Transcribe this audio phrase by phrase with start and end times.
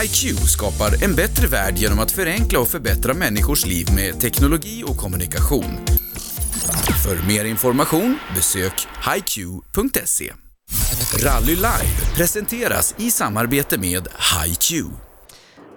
[0.00, 4.96] HiQ skapar en bättre värld genom att förenkla och förbättra människors liv med teknologi och
[4.96, 5.72] kommunikation.
[7.04, 8.76] För mer information besök
[9.08, 10.28] hiq.se.
[11.26, 14.02] Rally Live presenteras i samarbete med
[14.32, 14.68] HiQ.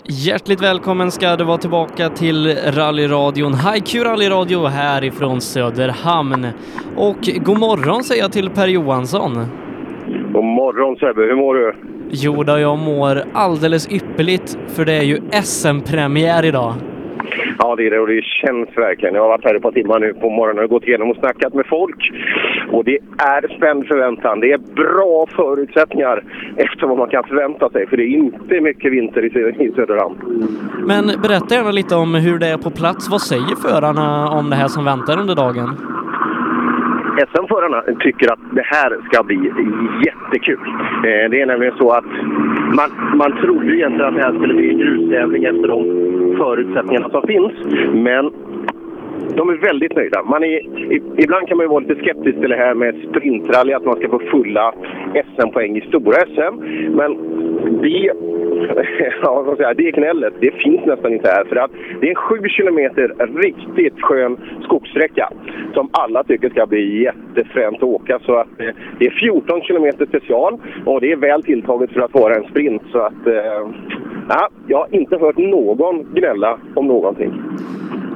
[0.07, 6.47] Hjärtligt välkommen ska du vara tillbaka till rallyradion HiQ rallyradio härifrån Söderhamn.
[6.95, 9.33] Och god morgon säger jag till Per Johansson.
[10.33, 11.75] God morgon Sebbe, hur mår du?
[12.17, 16.73] Jo då, jag mår alldeles ypperligt för det är ju SM-premiär idag.
[17.59, 19.15] Ja, det är det och det känns verkligen.
[19.15, 21.53] Jag har varit här ett par timmar nu på morgonen och gått igenom och snackat
[21.53, 22.11] med folk.
[22.71, 24.39] Och det är spänd förväntan.
[24.39, 26.23] Det är bra förutsättningar
[26.57, 27.87] efter vad man kan förvänta sig.
[27.87, 30.15] För det är inte mycket vinter i Söderhamn.
[30.85, 33.09] Men berätta gärna lite om hur det är på plats.
[33.09, 35.69] Vad säger förarna om det här som väntar under dagen?
[37.17, 39.35] SM-förarna tycker att det här ska bli
[40.05, 40.59] jättekul.
[40.97, 42.05] Eh, det är nämligen så att
[42.75, 45.83] man, man trodde egentligen att det här skulle bli en grustävling efter de
[46.37, 47.53] förutsättningarna som finns.
[47.93, 48.31] Men
[49.35, 50.23] de är väldigt nöjda.
[50.23, 50.59] Man är,
[51.23, 54.09] ibland kan man ju vara lite skeptisk till det här med sprintrally, att man ska
[54.09, 54.73] få fulla
[55.35, 56.55] SM-poäng i stora SM.
[56.95, 57.17] Men
[57.81, 58.11] det,
[59.21, 61.45] ja, vad säga, det knället, det finns nästan inte här.
[61.45, 61.71] För att
[62.01, 65.29] det är en 7 kilometer riktigt skön skogssträcka
[65.73, 68.19] som alla tycker ska bli jättefränt att åka.
[68.25, 72.13] Så att, eh, det är 14 kilometer special och det är väl tilltaget för att
[72.13, 72.81] vara en sprint.
[72.91, 73.69] Så att, eh,
[74.29, 77.33] ja, jag har inte hört någon gnälla om någonting.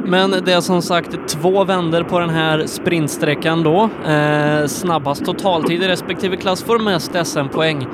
[0.06, 3.90] Men det som sagt två vänder på den här sprintsträckan då.
[4.06, 7.88] Eh, snabbast totaltid i respektive klass får mest SM-poäng.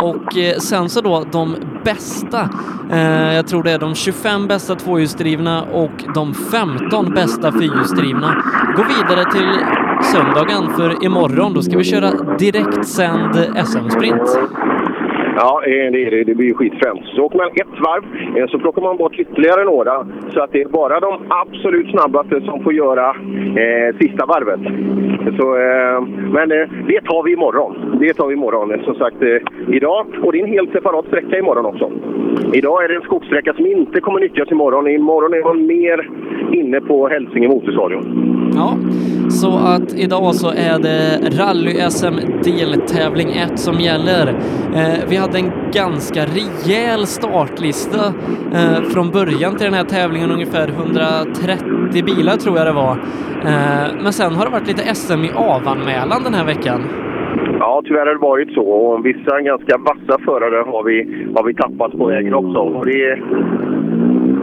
[0.00, 2.48] Och eh, sen så då de bästa,
[2.90, 8.42] eh, jag tror det är de 25 bästa tvåhjulsdrivna och de 15 bästa fyrhjulsdrivna
[8.76, 9.64] går vidare till
[10.12, 13.34] söndagen för imorgon då ska vi köra direktsänd
[13.66, 14.38] SM-sprint.
[15.36, 17.00] Ja, eh, det, det, det blir ju skitfränt.
[17.14, 18.04] Så åker man ett varv
[18.36, 20.06] eh, så plockar man bort ytterligare några.
[20.34, 23.08] Så att det är bara de absolut snabbaste som får göra
[23.62, 24.60] eh, sista varvet.
[25.38, 26.00] Så, eh,
[26.32, 27.98] men eh, det tar vi imorgon.
[28.00, 28.70] Det tar vi imorgon.
[28.74, 30.06] Eh, som sagt, eh, idag.
[30.22, 31.90] Och det är en helt separat sträcka imorgon också.
[32.52, 34.88] Idag är det en skogssträcka som inte kommer nyttjas imorgon.
[34.88, 36.10] Imorgon är man mer
[36.52, 38.04] inne på Hälsinge Motorstadion.
[38.54, 38.76] Ja,
[39.30, 44.28] så att idag så är det rally-SM deltävling 1 som gäller.
[44.74, 48.02] Eh, vi hade en ganska rejäl startlista
[48.58, 52.92] eh, från början till den här tävlingen, ungefär 130 bilar tror jag det var.
[53.50, 56.80] Eh, men sen har det varit lite SM i avanmälan den här veckan.
[57.58, 58.66] Ja, tyvärr har det varit så.
[58.70, 60.98] Och vissa ganska vassa förare har vi,
[61.36, 62.58] har vi tappat på vägen också.
[62.58, 63.18] Och det,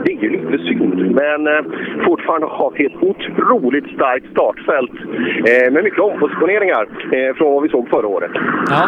[0.05, 1.63] det är ju lite synd, men eh,
[2.05, 4.91] fortfarande har vi ett otroligt starkt startfält
[5.49, 6.83] eh, med mycket ompositioneringar
[7.15, 8.31] eh, från vad vi såg förra året.
[8.69, 8.83] Ja,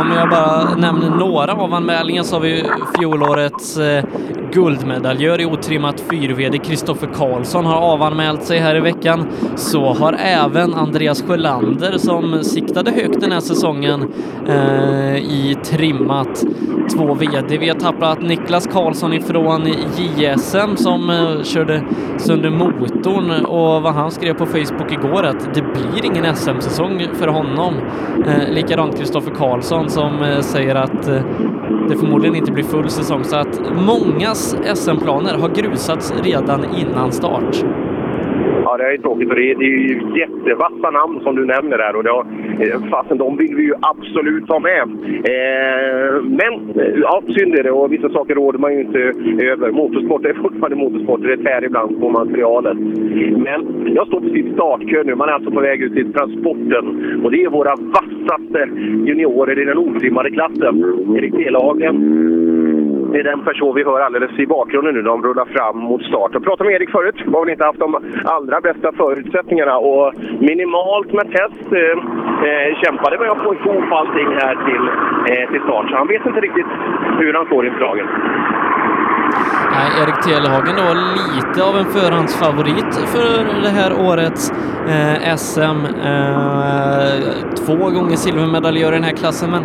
[0.00, 2.62] om jag bara nämner några av anmälningarna så har vi
[2.98, 4.04] fjolårets eh,
[4.52, 9.26] guldmedaljör i otrimmat 4VD Kristoffer Karlsson har avanmält sig här i veckan.
[9.54, 14.12] Så har även Andreas Sjölander som siktade högt den här säsongen
[14.48, 16.44] eh, i trimmat
[16.96, 17.58] 2VD.
[17.58, 21.84] Vi har tappat Niklas Karlsson ifrån JS SM som eh, körde
[22.18, 27.28] sönder motorn och vad han skrev på Facebook igår att det blir ingen SM-säsong för
[27.28, 27.74] honom.
[28.26, 31.22] Eh, likadant Kristoffer Karlsson som eh, säger att eh,
[31.88, 37.64] det förmodligen inte blir full säsong så att mångas SM-planer har grusats redan innan start.
[38.78, 39.28] Ja, det är tråkigt.
[39.28, 41.96] För det är, det är ju jättevassa namn som du nämner där.
[41.96, 42.26] Och det har,
[42.60, 44.82] eh, fasen, de vill vi ju absolut ha med.
[45.32, 47.70] Eh, men, eh, ja, synd är det.
[47.70, 48.98] Och vissa saker råder man ju inte
[49.52, 49.70] över.
[49.70, 51.22] Motorsport är fortfarande motorsport.
[51.22, 52.78] Det tär ibland på materialet.
[53.46, 55.14] Men jag står precis i startkö nu.
[55.14, 56.84] Man är alltså på väg ut till transporten.
[57.24, 58.68] Och det är våra vassaste
[59.06, 60.74] juniorer i den otrimmade klassen.
[61.16, 61.96] Erik Delhagen
[63.12, 65.02] det är den person vi hör alldeles i bakgrunden nu.
[65.02, 66.30] De rullar fram mot start.
[66.32, 67.14] Jag pratade med Erik förut.
[67.32, 71.96] Har väl inte haft de allra bästa förutsättningarna och minimalt med test eh,
[72.48, 74.84] eh, kämpade med att få ihop allting här till,
[75.32, 75.90] eh, till start.
[75.90, 76.70] Så han vet inte riktigt
[77.20, 78.08] hur han står inför dagen.
[79.72, 80.94] Nej, Erik Telehagen då
[81.36, 84.52] lite av en förhandsfavorit för det här årets
[84.88, 85.60] eh, SM.
[85.60, 89.62] Eh, två gånger silvermedaljör i den här klassen, men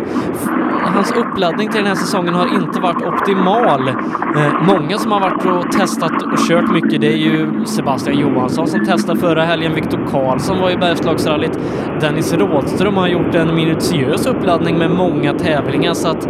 [0.94, 3.88] hans uppladdning till den här säsongen har inte varit optimal.
[3.88, 8.66] Eh, många som har varit och testat och kört mycket, det är ju Sebastian Johansson
[8.66, 11.58] som testade förra helgen, Viktor Karlsson var i Bergslagsrallyt,
[12.00, 16.28] Dennis Rådström har gjort en minutiös uppladdning med många tävlingar, så att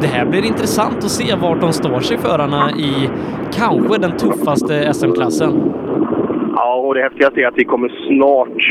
[0.00, 3.10] det här blir intressant att se vart de står sig förarna i
[3.52, 5.72] kanske den tuffaste SM-klassen.
[6.70, 8.62] Ja, och det häftigaste är att vi kommer snart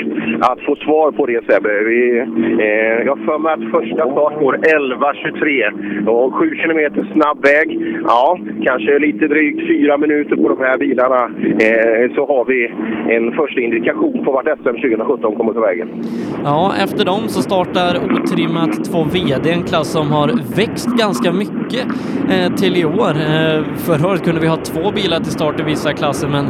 [0.52, 1.84] att få svar på det Sebbe.
[1.84, 2.20] Vi,
[2.66, 6.80] eh, jag har för mig att första start går 11.23 och 7 km
[7.14, 7.68] snabb väg.
[8.04, 11.22] Ja, kanske lite drygt fyra minuter på de här bilarna
[11.66, 12.60] eh, så har vi
[13.16, 15.90] en första indikation på vart SM 2017 kommer ta vägen.
[16.44, 21.84] Ja, efter dem så startar otrimmat 2 VD, en klass som har växt ganska mycket
[22.34, 23.14] eh, till i år.
[23.34, 26.46] Eh, förra året kunde vi ha två bilar till start i vissa klasser, men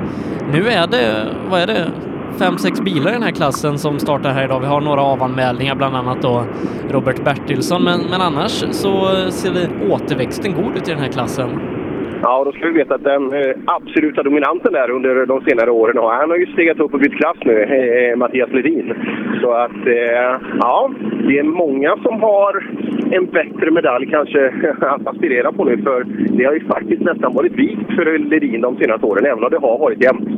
[0.53, 1.91] nu är det, vad är det,
[2.37, 4.59] fem, sex bilar i den här klassen som startar här idag.
[4.59, 6.45] Vi har några avanmälningar, bland annat då
[6.89, 11.78] Robert Bertilsson, men, men annars så ser återväxten god ut i den här klassen.
[12.21, 15.97] Ja, då ska vi veta att den eh, absoluta dominanten där under de senare åren,
[15.97, 18.93] han har ju stegat upp och bytt klass nu, eh, Mattias Ledin.
[19.41, 20.91] Så att, eh, ja,
[21.27, 22.63] det är många som har
[23.11, 24.47] en bättre medalj kanske
[24.81, 26.05] att aspirera på nu, för
[26.37, 29.59] det har ju faktiskt nästan varit vikt för Ledin de senaste åren, även om det
[29.59, 30.29] har varit jämnt.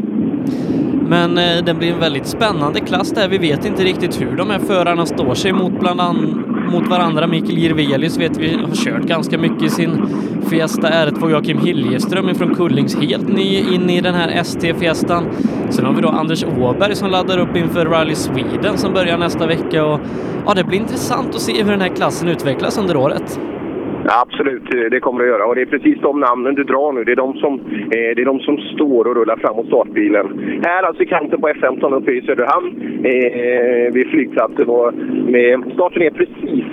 [1.11, 3.29] Men eh, det blir en väldigt spännande klass där.
[3.29, 7.27] Vi vet inte riktigt hur de här förarna står sig mot bland an, mot varandra.
[7.27, 9.89] Mikael Jirvelius vet vi har kört ganska mycket i sin
[10.49, 11.31] Fiesta R2.
[11.31, 15.27] Joakim Liljeström från Kullings helt ny in i den här ST-fiestan.
[15.69, 19.47] Sen har vi då Anders Åberg som laddar upp inför Rally Sweden som börjar nästa
[19.47, 19.99] vecka och
[20.45, 23.39] ja, det blir intressant att se hur den här klassen utvecklas under året.
[24.05, 25.45] Ja, absolut, det kommer det att göra.
[25.45, 27.03] Och det är precis de namnen du drar nu.
[27.03, 27.53] Det är de som,
[27.95, 30.25] eh, det är de som står och rullar framåt startbilen.
[30.63, 32.67] Här alltså i kanten på F15 uppe i Söderhamn
[33.05, 34.67] eh, vid flygplatsen.
[34.69, 34.93] Och
[35.35, 36.65] med, starten är precis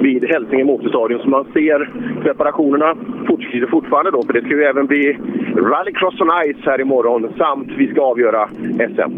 [0.00, 1.20] vid Hälsinge Motorstadion.
[1.22, 1.90] Så man ser
[2.22, 2.96] preparationerna
[3.28, 4.22] fortskrider fortfarande då.
[4.22, 5.18] För det ska ju även bli
[5.56, 7.32] Rallycross on Ice här imorgon.
[7.38, 8.48] Samt vi ska avgöra
[8.94, 9.12] SM.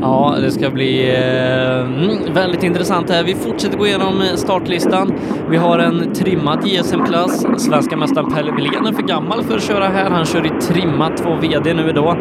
[0.00, 3.24] Ja, det ska bli eh, mm, väldigt intressant här.
[3.24, 5.12] Vi fortsätter gå igenom startlistan.
[5.50, 7.46] Vi har en trimmad JSM-klass.
[7.58, 10.10] Svenska mästaren Pelle Wilén är för gammal för att köra här.
[10.10, 12.16] Han kör i trimma 2 VD nu idag.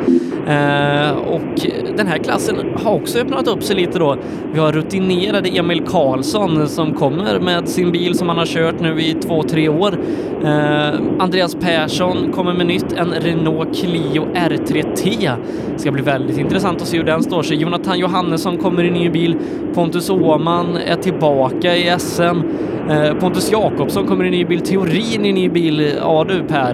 [0.47, 1.67] Eh, och
[1.97, 4.17] den här klassen har också öppnat upp sig lite då.
[4.53, 9.01] Vi har rutinerade Emil Karlsson som kommer med sin bil som han har kört nu
[9.01, 9.99] i två, tre år.
[10.43, 15.31] Eh, Andreas Persson kommer med nytt, en Renault Clio R3T.
[15.73, 17.57] Det ska bli väldigt intressant att se hur den står sig.
[17.57, 19.37] Jonathan Johannesson kommer i ny bil.
[19.73, 22.41] Pontus Åhman är tillbaka i SM.
[22.89, 24.61] Eh, Pontus Jakobsson kommer i ny bil.
[24.61, 25.79] Teorin i ny bil.
[26.01, 26.73] Ja du Per,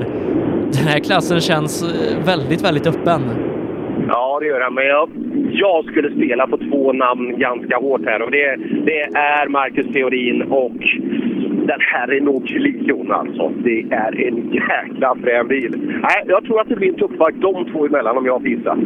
[0.73, 3.21] den här klassen känns eh, väldigt, väldigt öppen.
[4.07, 5.09] Ja, det gör den, Men jag,
[5.51, 8.21] jag skulle spela på två namn ganska hårt här.
[8.21, 8.55] Och det,
[8.85, 10.81] det är Marcus Theorin och
[11.67, 13.51] den här Renault Clion alltså.
[13.63, 15.75] Det är en jäkla frän bil.
[16.01, 18.77] Nej, jag tror att det blir en tufffight de två emellan om jag får gissa.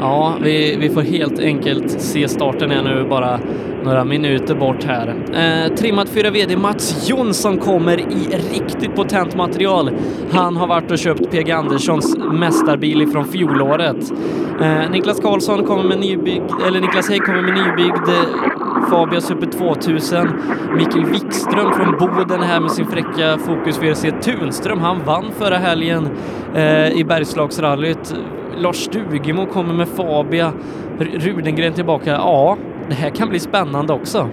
[0.00, 3.40] Ja, vi, vi får helt enkelt se starten är nu bara
[3.84, 5.14] några minuter bort här.
[5.34, 9.90] Eh, trimmat 4 VD Mats Jonsson kommer i riktigt potent material.
[10.30, 14.12] Han har varit och köpt PG Anderssons mästarbil ifrån fjolåret.
[14.60, 19.46] Eh, Niklas Karlsson kommer med nybyggd, eller Niklas Hägg kommer med nybyggd eh, Fabia Super
[19.46, 20.28] 2000.
[20.76, 24.78] Mikael Wikström från Boden här med sin fräcka Fokus VRC Tunström.
[24.78, 26.08] Han vann förra helgen
[26.54, 28.14] eh, i Bergslagsrallyt.
[28.56, 30.52] Lars Stugemo kommer med Fabia.
[30.98, 32.10] Rudengren tillbaka.
[32.10, 32.56] Ja,
[32.88, 34.28] det här kan bli spännande också.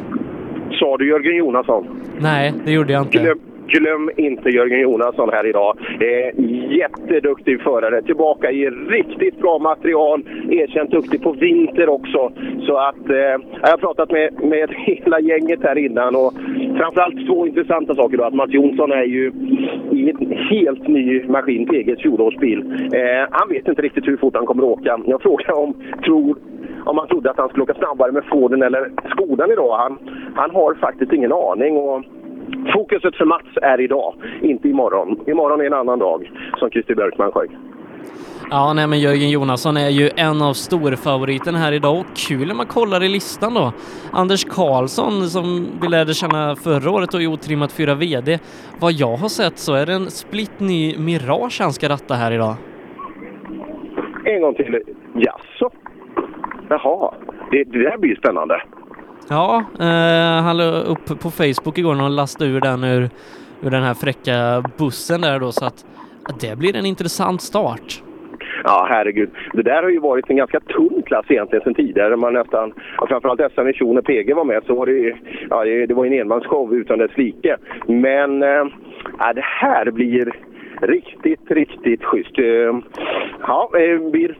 [0.79, 1.87] Sa du Jörgen Jonasson?
[2.19, 3.17] Nej, det gjorde jag inte.
[3.17, 5.77] Glöm, glöm inte Jörgen Jonasson här idag.
[5.99, 6.45] Eh,
[6.77, 8.01] jätteduktig förare.
[8.01, 10.23] Tillbaka i riktigt bra material.
[10.51, 12.31] Erkänt duktig på vinter också.
[12.67, 16.33] Så att, eh, jag har pratat med, med hela gänget här innan och
[16.77, 18.17] framförallt två intressanta saker.
[18.17, 19.31] Då, att Mats Jonsson är ju
[19.91, 22.59] i en helt ny maskin, PGs fjolårsbil.
[22.93, 24.99] Eh, han vet inte riktigt hur fort han kommer att åka.
[25.05, 25.73] Jag frågade om,
[26.05, 26.37] tror,
[26.85, 29.77] om han trodde att han skulle åka snabbare med Forden eller Skodan idag.
[29.77, 29.97] Han,
[30.35, 31.77] han har faktiskt ingen aning.
[31.77, 32.03] Och
[32.73, 35.19] Fokuset för Mats är idag, inte imorgon.
[35.27, 37.57] Imorgon är en annan dag, som Christer Björkman sjöng.
[38.49, 42.55] Ja, nej men Jörgen Jonasson är ju en av storfavoriterna här idag och kul när
[42.55, 43.71] man kollar i listan då.
[44.11, 48.39] Anders Karlsson som vi lärde känna förra året och i otrimmat 4 VD.
[48.79, 52.31] Vad jag har sett så är det en splitt ny Mirage han ska ratta här
[52.31, 52.55] idag.
[54.25, 54.81] En gång till.
[55.13, 55.69] Jaså?
[56.69, 57.13] Jaha,
[57.51, 58.61] det, det där blir spännande.
[59.29, 63.09] Ja, eh, han la upp på Facebook igår när han lastade ur den ur,
[63.61, 65.85] ur den här fräcka bussen där då så att,
[66.29, 68.03] att det blir en intressant start.
[68.63, 69.29] Ja, herregud.
[69.53, 72.15] Det där har ju varit en ganska tung klass egentligen sen tidigare.
[72.15, 75.15] Man nästan, ja, framförallt SM i Tjo när PG var med så var det,
[75.49, 77.57] ja, det var en enmansshow utan dess like.
[77.87, 78.65] Men äh,
[79.35, 80.33] det här blir
[80.81, 82.39] riktigt, riktigt schysst.
[82.39, 82.75] Eh,
[83.41, 84.37] ja, eh, blir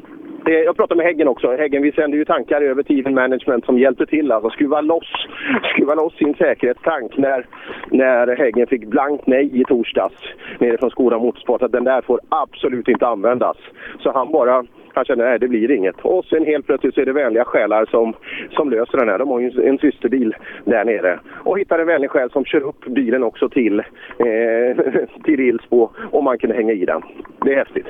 [0.47, 1.55] det, jag pratade med Häggen också.
[1.55, 4.31] Häggen, vi sänder ju tankar över Team Management som hjälpte till.
[4.31, 5.11] Alltså skruva loss,
[5.73, 7.45] skruva loss sin säkerhetstank när,
[7.91, 10.15] när Häggen fick blankt nej i torsdags
[10.59, 13.57] nere från Skoda Motorsport att den där får absolut inte användas.
[13.99, 15.95] Så han bara han känner nej det blir inget.
[16.01, 18.13] Och sen helt plötsligt så är det vänliga själar som,
[18.51, 19.19] som löser den här.
[19.19, 20.35] De har ju en systerbil
[20.65, 21.19] där nere.
[21.43, 24.77] Och hittar en vänlig själ som kör upp bilen också till, eh,
[25.23, 27.01] till Ilsbo om man kunde hänga i den.
[27.41, 27.87] Det är häftigt.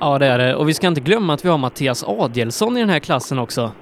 [0.00, 0.54] Ja, det är det.
[0.54, 3.72] Och vi ska inte glömma att vi har Mattias Adielsson i den här klassen också.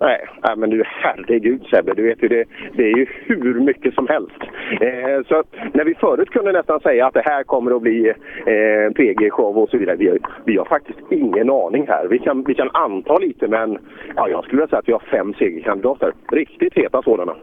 [0.00, 2.44] Nej, nej, men du herregud Sebbe, du vet ju det,
[2.76, 4.40] det är ju hur mycket som helst.
[4.80, 5.42] Eh, så
[5.72, 8.08] när vi förut kunde nästan säga att det här kommer att bli
[8.46, 9.96] eh, PG-show och så vidare.
[9.96, 12.06] Vi, vi har faktiskt ingen aning här.
[12.10, 13.78] Vi kan, vi kan anta lite men
[14.16, 16.12] ja, jag skulle vilja säga att vi har fem segerkandidater.
[16.32, 17.34] Riktigt heta sådana.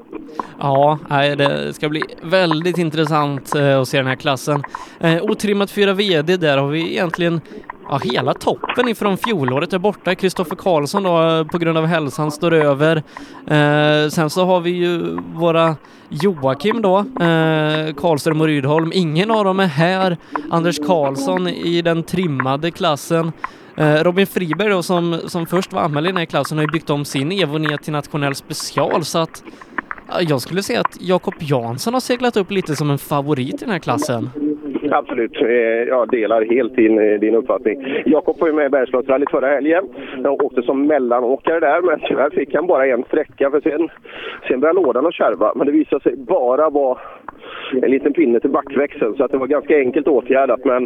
[0.59, 4.63] Ja, det ska bli väldigt intressant eh, att se den här klassen.
[4.99, 7.41] Eh, otrimmat 4 VD, där har vi egentligen
[7.91, 10.15] ja, hela toppen ifrån fjolåret är borta.
[10.15, 13.03] Kristoffer Karlsson då eh, på grund av hälsan står över.
[13.47, 15.75] Eh, sen så har vi ju våra
[16.09, 18.91] Joakim då, eh, Karlström och Rydholm.
[18.93, 20.17] Ingen av dem är här.
[20.49, 23.31] Anders Karlsson i den trimmade klassen.
[23.77, 26.71] Eh, Robin Friberg då som, som först var anmäld i den här klassen har ju
[26.71, 29.43] byggt om sin Evo ner till nationell special så att
[30.19, 33.69] jag skulle säga att Jakob Jansson har seglat upp lite som en favorit i den
[33.69, 34.29] här klassen.
[34.91, 34.99] Mm.
[34.99, 35.41] Absolut.
[35.41, 38.03] Eh, Jag delar helt din, eh, din uppfattning.
[38.05, 39.83] Jakob var ju med i Bergslagsrallyt förra helgen.
[40.23, 43.51] Jag åkte som mellanåkare där, men tyvärr fick han bara en sträcka.
[43.51, 43.89] För sen,
[44.47, 45.51] sen började lådan att kärva.
[45.55, 46.97] Men det visade sig bara vara
[47.83, 50.65] en liten pinne till backväxeln så att det var ganska enkelt åtgärdat.
[50.65, 50.83] Men,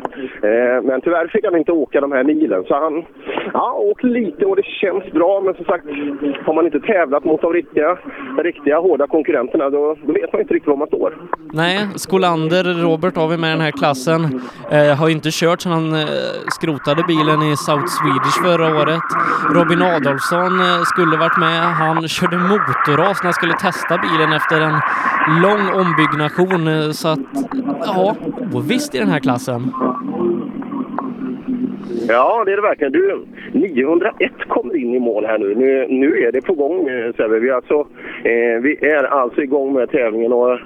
[0.50, 2.63] eh, men tyvärr fick han inte åka de här milen.
[2.67, 3.05] Så han
[3.53, 5.41] ja, åkt lite och det känns bra.
[5.45, 5.86] Men som sagt,
[6.45, 7.98] har man inte tävlat mot de riktiga,
[8.43, 11.13] riktiga hårda konkurrenterna då, då vet man inte riktigt var man står.
[11.53, 14.22] Nej, Skolander, Robert har vi med i den här klassen.
[14.72, 16.07] Eh, har inte kört sedan han eh,
[16.48, 19.07] skrotade bilen i South Swedish förra året.
[19.57, 21.62] Robin Adolfsson eh, skulle varit med.
[21.84, 24.77] Han körde motorras när han skulle testa bilen efter en
[25.45, 26.55] lång ombyggnation.
[26.56, 27.20] Eh, så att,
[27.86, 28.16] ja,
[28.54, 29.62] ovisst i den här klassen.
[32.08, 32.94] Ja, det är det verkligen.
[32.94, 35.56] Du, 901 kommer in i mål här nu.
[35.56, 37.40] Nu, nu är det på gång eh, Sebbe.
[37.40, 37.88] Vi, alltså,
[38.24, 40.60] eh, vi är alltså igång med tävlingen och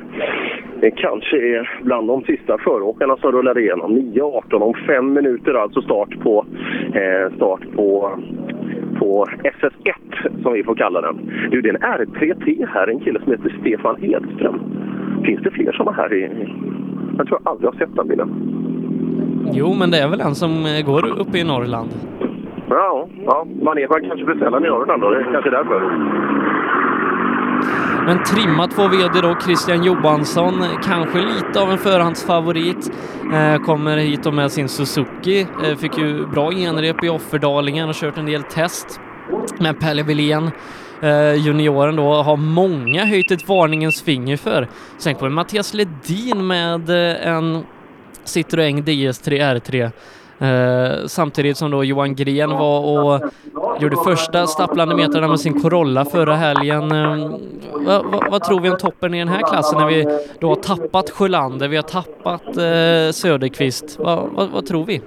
[0.81, 3.97] det kanske är bland de sista föråkarna som rullar igenom.
[3.97, 6.45] 9.18 om fem minuter alltså start på,
[6.93, 8.11] eh, start på
[8.99, 11.31] på SS1 som vi får kalla den.
[11.51, 14.61] Du, det är en R3T här, en kille som heter Stefan Hedström.
[15.25, 16.21] Finns det fler sådana här i...
[17.17, 18.29] Jag tror jag aldrig har sett den bilen.
[19.53, 21.89] Jo, men det är väl en som eh, går uppe i Norrland.
[22.69, 23.47] Ja, ja.
[23.61, 25.09] man är man kanske beställer i Norrland då.
[25.09, 25.79] Det är kanske därför.
[28.05, 32.91] Men trimmat två VD då, Christian Johansson, kanske lite av en förhandsfavorit.
[33.33, 35.41] Eh, kommer hit och med sin Suzuki.
[35.41, 39.01] Eh, fick ju bra genrep i Offerdalingen och kört en del test.
[39.59, 40.51] med Pelle Wilén,
[41.01, 44.67] Eh, junioren då, har många höjt ett varningens finger för.
[44.97, 47.63] Sen kommer Mattias Ledin med eh, en
[48.25, 49.91] Citroën DS3 R3
[50.41, 53.21] Uh, samtidigt som då Johan Gren var och
[53.79, 56.91] gjorde första stapplande metrarna med sin Corolla förra helgen.
[56.91, 57.37] Eh, uh,
[57.73, 60.05] vad, vad, vad, tror vi om toppen i den här klassen när vi
[60.39, 63.99] då har tappat Sjölander, vi har tappat uh, Söderqvist.
[63.99, 65.01] Va, vad tror vi?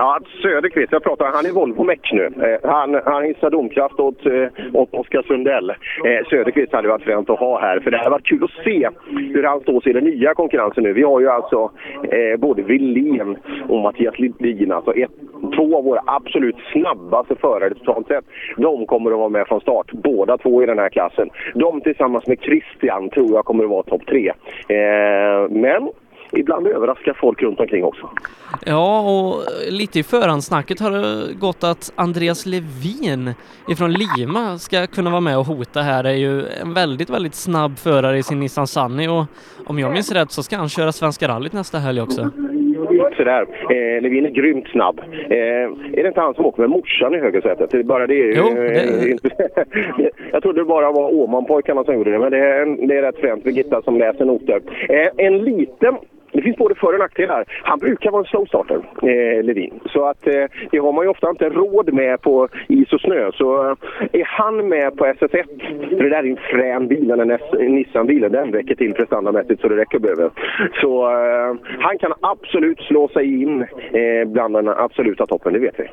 [0.00, 2.24] Ja, Söderqvist, jag pratar, han är Volvo Mech nu.
[2.24, 5.70] Eh, han, han hissar domkraft åt, eh, åt Oskar Sundell.
[5.70, 8.88] Eh, Söderqvist hade varit fränt att ha här, för det hade varit kul att se
[9.06, 10.92] hur han står sig i den nya konkurrensen nu.
[10.92, 11.70] Vi har ju alltså
[12.02, 13.36] eh, både Wilén
[13.68, 15.10] och Mattias Lindin, alltså ett,
[15.56, 18.24] två av våra absolut snabbaste förare totalt sett.
[18.56, 21.30] De kommer att vara med från start, båda två i den här klassen.
[21.54, 24.32] De tillsammans med Christian tror jag kommer att vara topp tre.
[24.68, 25.88] Eh, men
[26.32, 28.10] ibland överraskar folk runt omkring också.
[28.66, 33.34] Ja, och lite i förhandsnacket har det gått att Andreas Levin
[33.68, 36.02] ifrån Lima ska kunna vara med och hota här.
[36.02, 39.24] Det är ju en väldigt, väldigt snabb förare i sin Nissan Sunny och
[39.66, 42.30] om jag minns rätt så ska han köra Svenska rallyt nästa helg också.
[43.16, 43.46] Sådär.
[43.70, 45.00] Eh, Levin är grymt snabb.
[45.30, 45.36] Eh,
[45.98, 47.86] är det inte han som åker med morsan i högersätet?
[47.86, 48.34] Bara det är ju...
[48.36, 50.10] Jo, det...
[50.32, 53.20] jag trodde det bara var Åmanpojkarna som gjorde det, men det är, det är rätt
[53.20, 53.44] fränt.
[53.44, 54.60] Birgitta som läser noter.
[54.88, 55.96] Eh, en liten
[56.32, 57.44] det finns både för och nackdelar.
[57.62, 59.80] Han brukar vara en slowstarter, eh, Levin.
[59.92, 63.30] Så att eh, det har man ju ofta inte råd med på is och snö.
[63.32, 63.76] Så eh,
[64.12, 65.44] är han med på SS1,
[65.96, 69.76] för det där är en frän bil, den Nissan-bilen, den räcker till prestandamässigt så det
[69.76, 70.30] räcker behöver.
[70.80, 75.80] Så eh, han kan absolut slå sig in eh, bland den absoluta toppen, det vet
[75.80, 75.88] vi.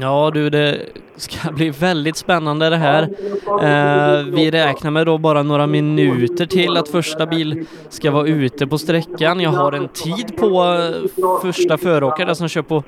[0.00, 0.80] Ja du, det
[1.16, 3.02] ska bli väldigt spännande det här.
[3.46, 8.66] Eh, vi räknar med då bara några minuter till att första bil ska vara ute
[8.66, 9.40] på sträckan.
[9.40, 12.82] Jag har en tid på eh, första föråkare som kör på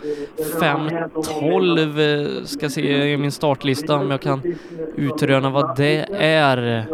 [0.61, 2.39] 5.12.
[2.39, 4.55] Eh, ska se i min startlista om jag kan
[4.97, 6.87] utröna vad det är.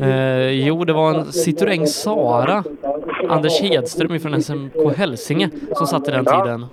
[0.00, 2.64] Eh, jo, det var en Citroën Sara,
[3.28, 6.66] Anders Hedström ifrån SMK Hälsinge, som satte den tiden.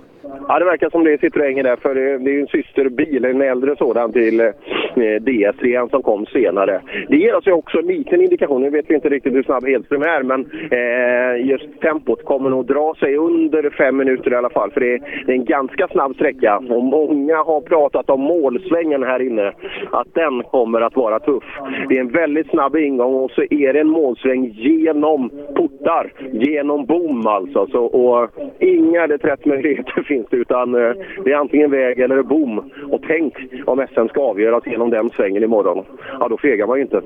[0.48, 3.42] Ja, det verkar som det är Citroën där, för det, är ju en systerbil, en
[3.42, 4.50] äldre sådan till eh,
[4.96, 6.80] DS3 som kom senare.
[7.08, 10.02] Det ger alltså också en liten indikation, nu vet vi inte riktigt hur snabb Hedström
[10.02, 14.70] är, men eh, just tempot kommer nog dra sig under fem minuter i alla fall,
[14.70, 16.56] för det är, det är en ganska snabb sträcka.
[16.56, 19.52] Och många har pratat om målsvängen här inne,
[19.90, 21.44] att den kommer att vara tuff.
[21.88, 26.86] Det är en väldigt snabb ingång och så är det en målsväng genom portar, genom
[26.86, 27.66] bom alltså.
[27.66, 30.92] Så, och inga reträttmöjligheter finns det utan eh,
[31.24, 32.70] det är antingen väg eller bom.
[32.90, 33.34] Och tänk
[33.66, 35.84] om SM ska avgöras genom den svängen imorgon.
[36.20, 37.00] Ja, då fegar man ju inte.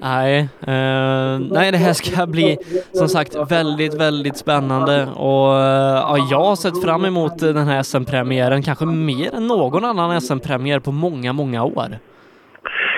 [0.00, 2.56] Nej, eh, nej, det här ska bli
[2.92, 7.82] som sagt väldigt, väldigt spännande och eh, ja, jag har sett fram emot den här
[7.82, 11.88] SM-premiären kanske mer än någon annan SM-premiär på många, många år.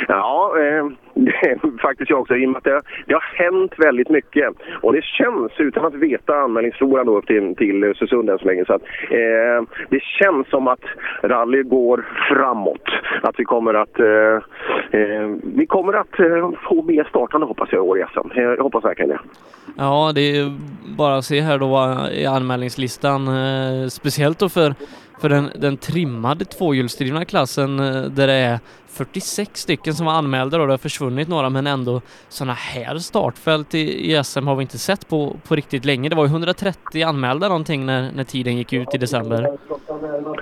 [0.08, 0.86] Ja, eh,
[1.82, 2.36] faktiskt jag också.
[2.36, 4.54] I och med att det, det, har hänt väldigt mycket.
[4.82, 8.64] Och det känns, utan att veta anmälningsfloran då upp till, till Östersund än så länge,
[8.64, 10.84] så att, eh, det känns som att
[11.22, 12.88] rally går framåt.
[13.22, 14.36] Att vi kommer att, eh,
[15.00, 18.30] eh vi kommer att eh, få mer startande hoppas jag i år i SM.
[18.34, 19.20] Eh, jag hoppas verkligen det.
[19.76, 20.52] Ja, det är
[20.96, 24.74] bara att se här då eh, i anmälningslistan, eh, speciellt då för
[25.20, 28.58] för den, den trimmade tvåhjulsdrivna klassen eh, där det är
[28.96, 33.74] 46 stycken som var anmälda och det har försvunnit några men ändå sådana här startfält
[33.74, 36.08] i, i, SM har vi inte sett på, på riktigt länge.
[36.08, 39.58] Det var ju 130 anmälda någonting när, när tiden gick ut i december.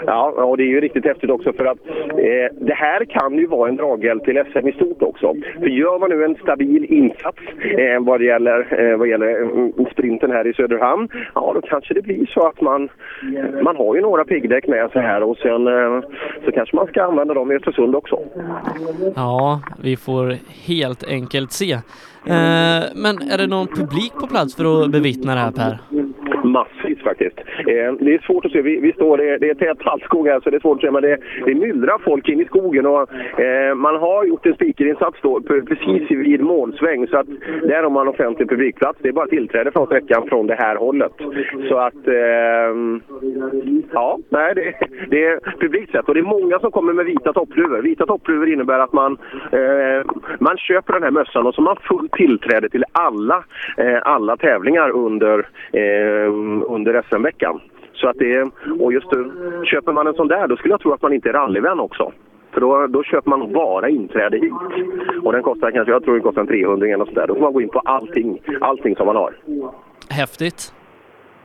[0.07, 1.79] Ja, och det är ju riktigt häftigt också för att
[2.11, 5.35] eh, det här kan ju vara en draghjälp till SM i stort också.
[5.59, 7.39] För gör man nu en stabil insats
[7.79, 12.03] eh, vad gäller, eh, vad gäller mm, sprinten här i Söderhamn, ja då kanske det
[12.03, 12.89] blir så att man,
[13.63, 16.01] man har ju några piggdäck med sig här och sen eh,
[16.45, 18.19] så kanske man ska använda dem i Östersund också.
[19.17, 21.73] Ja, vi får helt enkelt se.
[21.73, 21.81] Eh,
[22.95, 25.81] men är det någon publik på plats för att bevittna det här Per?
[26.59, 27.39] Massvis faktiskt.
[27.59, 28.63] Eh, det är svårt att se.
[28.63, 30.91] Vi, vi står, det, det är tät tallskog här så det är svårt att se
[30.91, 33.03] men det, det myllrar folk in i skogen och
[33.41, 37.27] eh, man har gjort en spikerinsats då precis vid målsväng så att
[37.63, 38.99] där har man offentlig publikplats.
[39.03, 41.13] Det är bara tillträde från sträckan från det här hållet.
[41.69, 42.71] Så att eh,
[43.93, 44.75] ja, nej det,
[45.11, 47.83] det är publikt sett och det är många som kommer med vita toppluvor.
[47.83, 49.13] Vita toppluvor innebär att man,
[49.53, 50.01] eh,
[50.39, 53.45] man köper den här mössan och så har man fullt tillträde till alla,
[53.77, 55.39] eh, alla tävlingar under
[55.73, 57.61] eh, under SM-veckan.
[57.93, 59.07] Så att det, och just
[59.65, 62.13] köper man en sån där, då skulle jag tro att man inte är rallyvän också.
[62.53, 64.53] För då, då köper man bara inträde hit.
[65.23, 67.27] Och den kostar kanske, jag tror den kostar en 300 eller sådär.
[67.27, 69.35] Då får man gå in på allting, allting som man har.
[70.11, 70.73] Häftigt.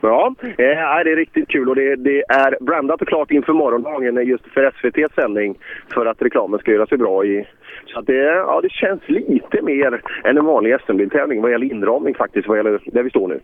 [0.02, 4.28] Ja, eh, det är riktigt kul och det, det, är brandat och klart inför morgondagen
[4.28, 5.58] just för SVTs sändning
[5.94, 7.48] för att reklamen ska göra sig bra i...
[7.86, 12.48] Så det, ja, det känns lite mer än en vanlig SM-biltävling vad gäller inramning faktiskt,
[12.48, 13.40] vad gäller där vi står nu.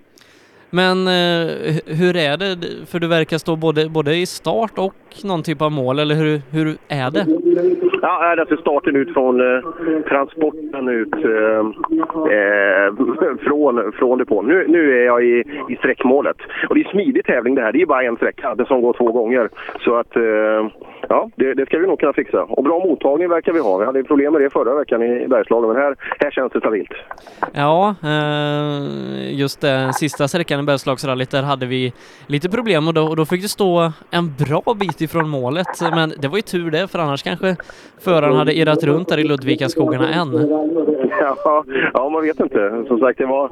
[0.75, 2.57] Men eh, hur är det?
[2.85, 6.41] För du verkar stå både, både i start och någon typ av mål, eller hur,
[6.51, 7.25] hur är det?
[8.01, 9.63] Ja, alltså starten ut från eh,
[10.09, 11.59] transporten ut eh,
[12.37, 14.47] eh från, från depån.
[14.47, 16.37] Nu, nu är jag i, i sträckmålet.
[16.69, 17.71] Och det är smidig tävling det här.
[17.71, 19.49] Det är bara en sträcka som går två gånger.
[19.85, 20.21] Så att, eh,
[21.09, 22.43] ja, det, det, ska vi nog kunna fixa.
[22.43, 23.77] Och bra mottagning verkar vi ha.
[23.77, 26.93] Vi hade problem med det förra veckan i Bergslagen, men här, här känns det stabilt.
[27.53, 31.93] Ja, eh, just det sista sträckan i Bergslagsrallyt, där hade vi
[32.27, 35.81] lite problem och då, och då fick det stå en bra bit ifrån målet.
[35.81, 37.55] Men det var ju tur det, för annars kanske
[37.99, 40.31] föraren hade irrat runt där i Ludvikaskogarna än.
[41.19, 42.83] Ja, ja, man vet inte.
[42.87, 43.49] Som sagt, det var...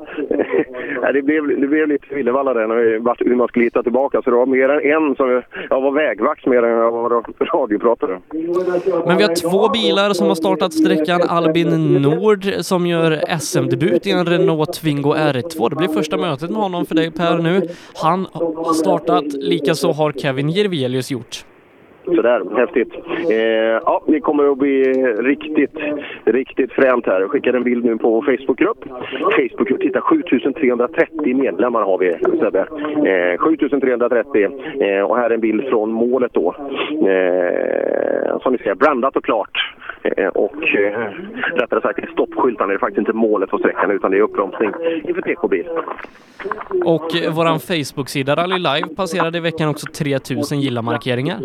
[1.13, 2.75] det, blev, det blev lite villevalla där när
[3.25, 4.21] hur man skulle hitta tillbaka.
[4.21, 5.41] Så det var mer än en som...
[5.69, 7.23] Jag var vägvakt mer än jag var
[7.53, 8.19] radiopratare.
[9.05, 11.21] Men vi har två bilar som har startat sträckan.
[11.29, 15.69] Albin Nord som gör SM-debut i en Renault Twingo R2.
[15.69, 17.61] Det blir första mötet med honom för dig Per nu.
[17.95, 21.45] Han har startat, likaså har Kevin Jirvelius gjort.
[22.05, 22.93] Sådär, häftigt.
[23.29, 23.37] Eh,
[23.85, 24.83] ja, det kommer att bli
[25.19, 25.77] riktigt,
[26.25, 27.21] riktigt fränt här.
[27.21, 28.85] Jag skickade en bild nu på vår Facebookgrupp.
[29.35, 32.59] Facebookgrupp, titta 7330 medlemmar har vi Sebbe.
[33.09, 34.43] Eh, 7330
[34.79, 36.55] eh, och här är en bild från målet då.
[36.89, 39.73] Eh, som ni ser, brandat och klart.
[40.03, 41.11] Eh, och eh,
[41.55, 44.71] rättare sagt, stoppskyltarna det är faktiskt inte målet på sträckan utan det är uppbromsning
[45.03, 45.69] inför TK-bil.
[46.85, 51.39] Och eh, våran Facebook-sida Rally Live passerade i veckan också 3000 gilla-markeringar.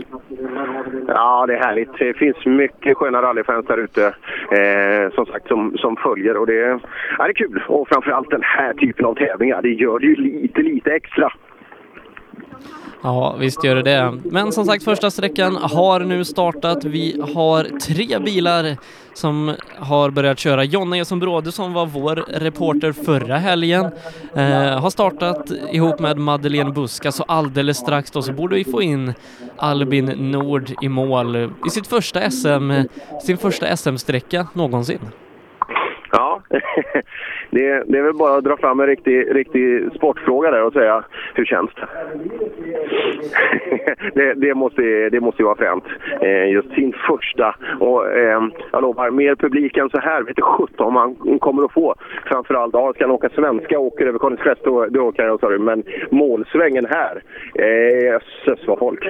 [1.11, 1.99] Ja, det är härligt.
[1.99, 4.07] Det finns mycket sköna rallyfans där ute
[4.51, 6.81] eh, som sagt som, som följer och det,
[7.19, 7.63] ja, det är kul.
[7.69, 11.33] Och framförallt den här typen av tävlingar, det gör det ju lite, lite extra.
[13.03, 14.13] Ja, visst gör det det.
[14.25, 16.85] Men som sagt, första sträckan har nu startat.
[16.85, 18.77] Vi har tre bilar
[19.15, 20.65] som har börjat köra.
[20.65, 23.85] Jonna Eson Bråde som var vår reporter förra helgen
[24.35, 28.83] eh, har startat ihop med Madeleine Buska så alldeles strax då så borde vi få
[28.83, 29.15] in
[29.57, 32.73] Albin Nord i mål i sitt första SM,
[33.23, 35.01] sin första SM-sträcka någonsin.
[36.13, 36.43] Ja,
[37.51, 41.05] det, det är väl bara att dra fram en riktig, riktig sportfråga där och säga
[41.35, 41.89] hur känns det?
[44.15, 45.85] det, det, måste, det måste ju vara fränt.
[46.21, 47.57] Eh, just sin första.
[47.81, 51.73] Och eh, jag lovar, mer publik än så här vet du sjutton man kommer att
[51.73, 51.95] få.
[52.27, 55.59] Framförallt, ja, ska han åka svenska och åker över Konungsfest då, då kan jag säga
[55.59, 57.23] Men målsvängen här,
[57.55, 59.09] eh, jösses vad folk.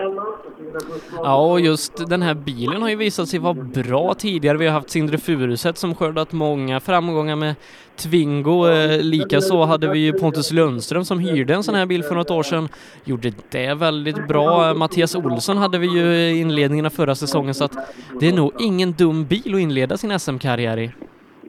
[1.23, 4.59] Ja, och just den här bilen har ju visat sig vara bra tidigare.
[4.59, 7.55] Vi har haft Sindre Furuset som skördat många framgångar med
[7.99, 8.69] Twingo.
[8.69, 12.31] Eh, Likaså hade vi ju Pontus Lundström som hyrde en sån här bil för något
[12.31, 12.69] år sedan.
[13.05, 14.75] Gjorde det väldigt bra.
[14.75, 17.77] Mattias Olsson hade vi ju i inledningen av förra säsongen så att
[18.21, 20.91] det är nog ingen dum bil att inleda sin SM-karriär i.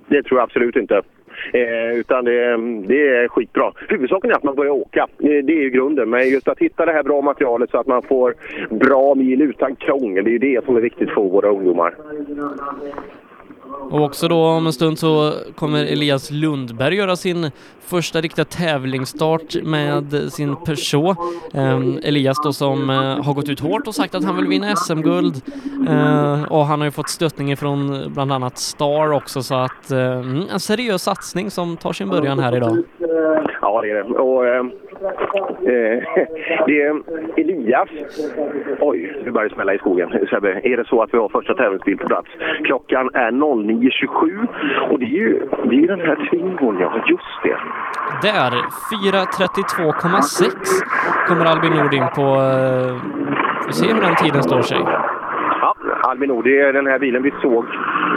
[0.08, 1.02] Det tror jag absolut inte.
[1.54, 2.58] Eh, utan det,
[2.88, 3.72] det, är skitbra.
[3.88, 5.08] Huvudsaken är att man börjar åka.
[5.18, 6.10] Det, det är ju grunden.
[6.10, 8.34] Men just att hitta det här bra materialet så att man får
[8.70, 10.24] bra mil utan krångel.
[10.24, 11.96] Det är ju det som är viktigt för våra ungdomar.
[13.72, 17.52] Och också då om en stund så kommer Elias Lundberg göra sin
[17.90, 21.18] första riktiga tävlingsstart med sin Peugeot.
[21.54, 24.76] Ehm, Elias då som eh, har gått ut hårt och sagt att han vill vinna
[24.76, 25.36] SM-guld
[25.90, 30.20] eh, och han har ju fått stöttning ifrån bland annat Star också så att eh,
[30.20, 32.78] mm, en seriös satsning som tar sin början här idag.
[33.62, 34.04] Ja, det är det.
[34.04, 34.64] Och, eh,
[36.68, 37.02] det är
[37.38, 37.90] Elias.
[38.80, 40.10] Oj, nu börjar det smälla i skogen.
[40.30, 42.28] Sebbe, är det så att vi har första tävlingsbil på plats?
[42.64, 44.48] Klockan är 09.27
[44.92, 47.58] och det är ju det är den här Twingon, ja, just det.
[48.22, 50.52] Där, 4.32,6
[51.28, 52.22] kommer Albin Nord in på.
[52.22, 52.96] Eh,
[53.68, 54.78] vi ser hur den tiden står sig.
[55.62, 57.66] Ja, Albin Nord, det är den här bilen vi såg.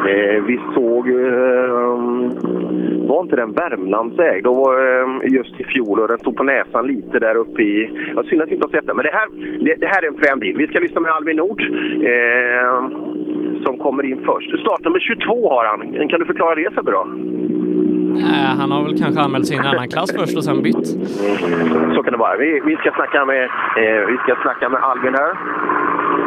[0.09, 1.09] Eh, vi såg...
[1.09, 1.17] Eh,
[3.09, 4.45] var inte den Värmlandsägd?
[4.45, 7.91] Då var eh, just i fjol och den stod på näsan lite där uppe i...
[8.17, 8.97] Ja, synd att vi inte har sett den.
[8.97, 9.29] Men det här,
[9.65, 10.57] det, det här är en frän bil.
[10.57, 11.63] Vi ska lyssna med Albin Nord.
[12.13, 12.83] Eh,
[13.65, 14.61] som kommer in först.
[14.61, 16.09] Startnummer 22 har han.
[16.09, 17.07] Kan du förklara det så bra?
[18.21, 20.87] Äh, han har väl kanske anmält sig i en annan klass först och sen bytt.
[21.95, 22.37] Så kan det vara.
[22.37, 23.45] Vi, vi, ska, snacka med,
[23.77, 25.33] eh, vi ska snacka med Albin här.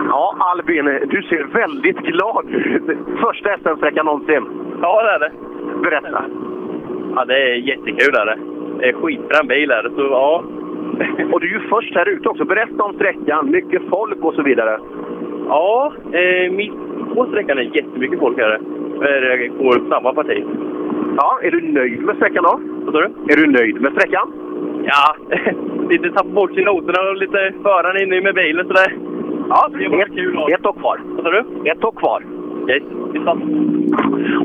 [0.10, 2.84] Ja, Albin, du ser väldigt glad ut.
[3.22, 4.44] Första SM-sträckan någonsin.
[4.82, 5.32] Ja, det är det.
[5.82, 6.24] Berätta.
[7.16, 8.16] Ja, det är jättekul.
[8.16, 8.38] Är det.
[8.80, 9.72] det är skitbra bil.
[9.72, 9.90] Är det.
[9.90, 10.44] Så, ja.
[11.32, 12.46] och du är ju först här ute också.
[12.46, 14.80] Berätta om sträckan, mycket folk och så vidare.
[15.48, 16.74] Ja, eh, mitt
[17.16, 18.60] på sträckan är jättemycket folk här.
[19.38, 20.44] Det går samma parti.
[21.16, 22.60] Ja, är du nöjd med sträckan då?
[22.86, 23.34] Vad sa du?
[23.34, 24.34] Är du nöjd med sträckan?
[24.84, 25.16] Ja,
[25.90, 28.98] lite tappat bort sig noterna och lite föraren inne med bilen sådär.
[29.50, 30.38] Ja, det var ett, kul.
[30.54, 31.02] Ett år kvar.
[31.06, 31.46] Vad sa du?
[31.72, 32.24] Ett år kvar.
[32.70, 32.84] Yes,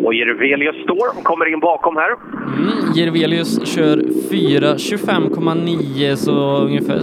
[0.04, 2.11] och Jervelius står och kommer in bakom här.
[2.11, 7.00] Mm, Jervelius kör 4.25,9 så ungefär,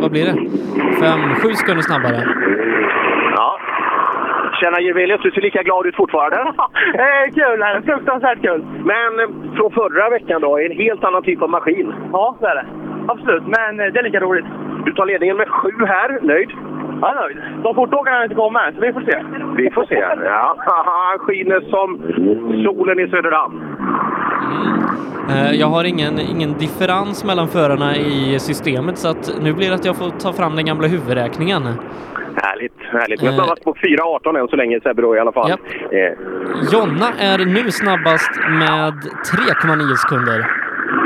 [0.00, 0.32] vad blir det?
[1.00, 2.26] 5-7 sekunder snabbare.
[3.36, 3.58] Ja.
[4.60, 6.36] Tjena Jervelius, du ser lika glad ut fortfarande.
[7.04, 8.64] eh, kul är det, fruktansvärt kul.
[8.92, 11.94] Men eh, från förra veckan då, en helt annan typ av maskin.
[12.12, 12.66] Ja, det är det.
[13.08, 14.46] Absolut, men eh, det är lika roligt.
[14.84, 16.50] Du tar ledningen med sju här, nöjd?
[17.02, 17.36] Är nöjd.
[17.62, 19.16] De fortåkarna har inte kommit, så vi får se.
[19.56, 20.04] Vi får se.
[20.24, 21.88] Ja, han skiner som
[22.64, 23.62] solen i Söderhamn.
[25.52, 29.84] Jag har ingen, ingen differens mellan förarna i systemet så att nu blir det att
[29.84, 31.62] jag får ta fram den gamla huvudräkningen.
[32.36, 33.22] Härligt, härligt.
[33.22, 35.50] Men snabbast på 4.18 än så länge Sebbe då i alla fall.
[35.50, 35.98] Ja.
[35.98, 36.12] Eh.
[36.72, 38.94] Jonna är nu snabbast med
[39.32, 40.46] 3,9 sekunder.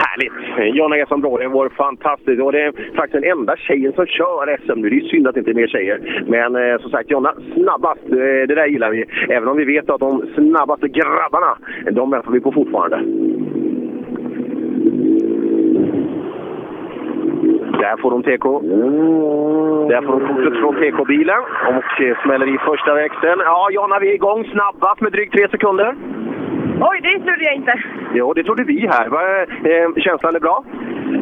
[0.01, 0.77] Härligt!
[0.77, 4.59] Jonna Eson Bråde är vår fantastisk och det är faktiskt den enda tjejen som kör
[4.65, 4.91] SM nu.
[4.91, 6.25] Det är synd att det inte är mer tjejer.
[6.27, 8.03] Men eh, som sagt, Jonna snabbast.
[8.11, 9.05] Eh, det där gillar vi.
[9.29, 11.59] Även om vi vet att de snabbaste grabbarna,
[11.91, 12.97] de väntar vi på fortfarande.
[17.79, 18.47] Där får de TK.
[19.89, 21.41] Där får de kortet från TK-bilen
[21.77, 23.41] och eh, smäller i första växeln.
[23.45, 25.95] Ja, Jonna, vi är igång snabbast med drygt tre sekunder.
[26.81, 27.75] Oj, det trodde jag inte.
[28.15, 29.07] Jo, det trodde vi här.
[29.71, 30.65] Eh, känslan är bra?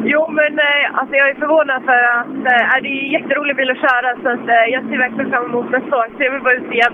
[0.03, 3.71] Jo, men eh, alltså jag är förvånad för att eh, det är en jätterolig bil
[3.71, 4.09] att köra.
[4.23, 6.07] Så att, eh, jag ser verkligen fram emot nästa år.
[6.17, 6.93] Så jag vill bara ut igen.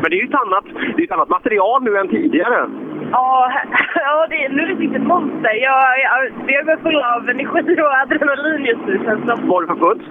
[0.00, 0.64] Men det är ju ett annat,
[0.96, 2.66] det är ett annat material nu än tidigare.
[3.10, 3.52] Ja,
[3.94, 5.54] ja det, nu är det riktigt monster.
[5.68, 9.48] Jag, jag, jag är full av energi och adrenalin just nu känns som.
[9.48, 10.02] Vad har du för puls?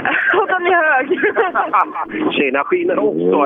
[0.40, 1.08] Och den är hög.
[2.34, 3.36] Tjena skiner också.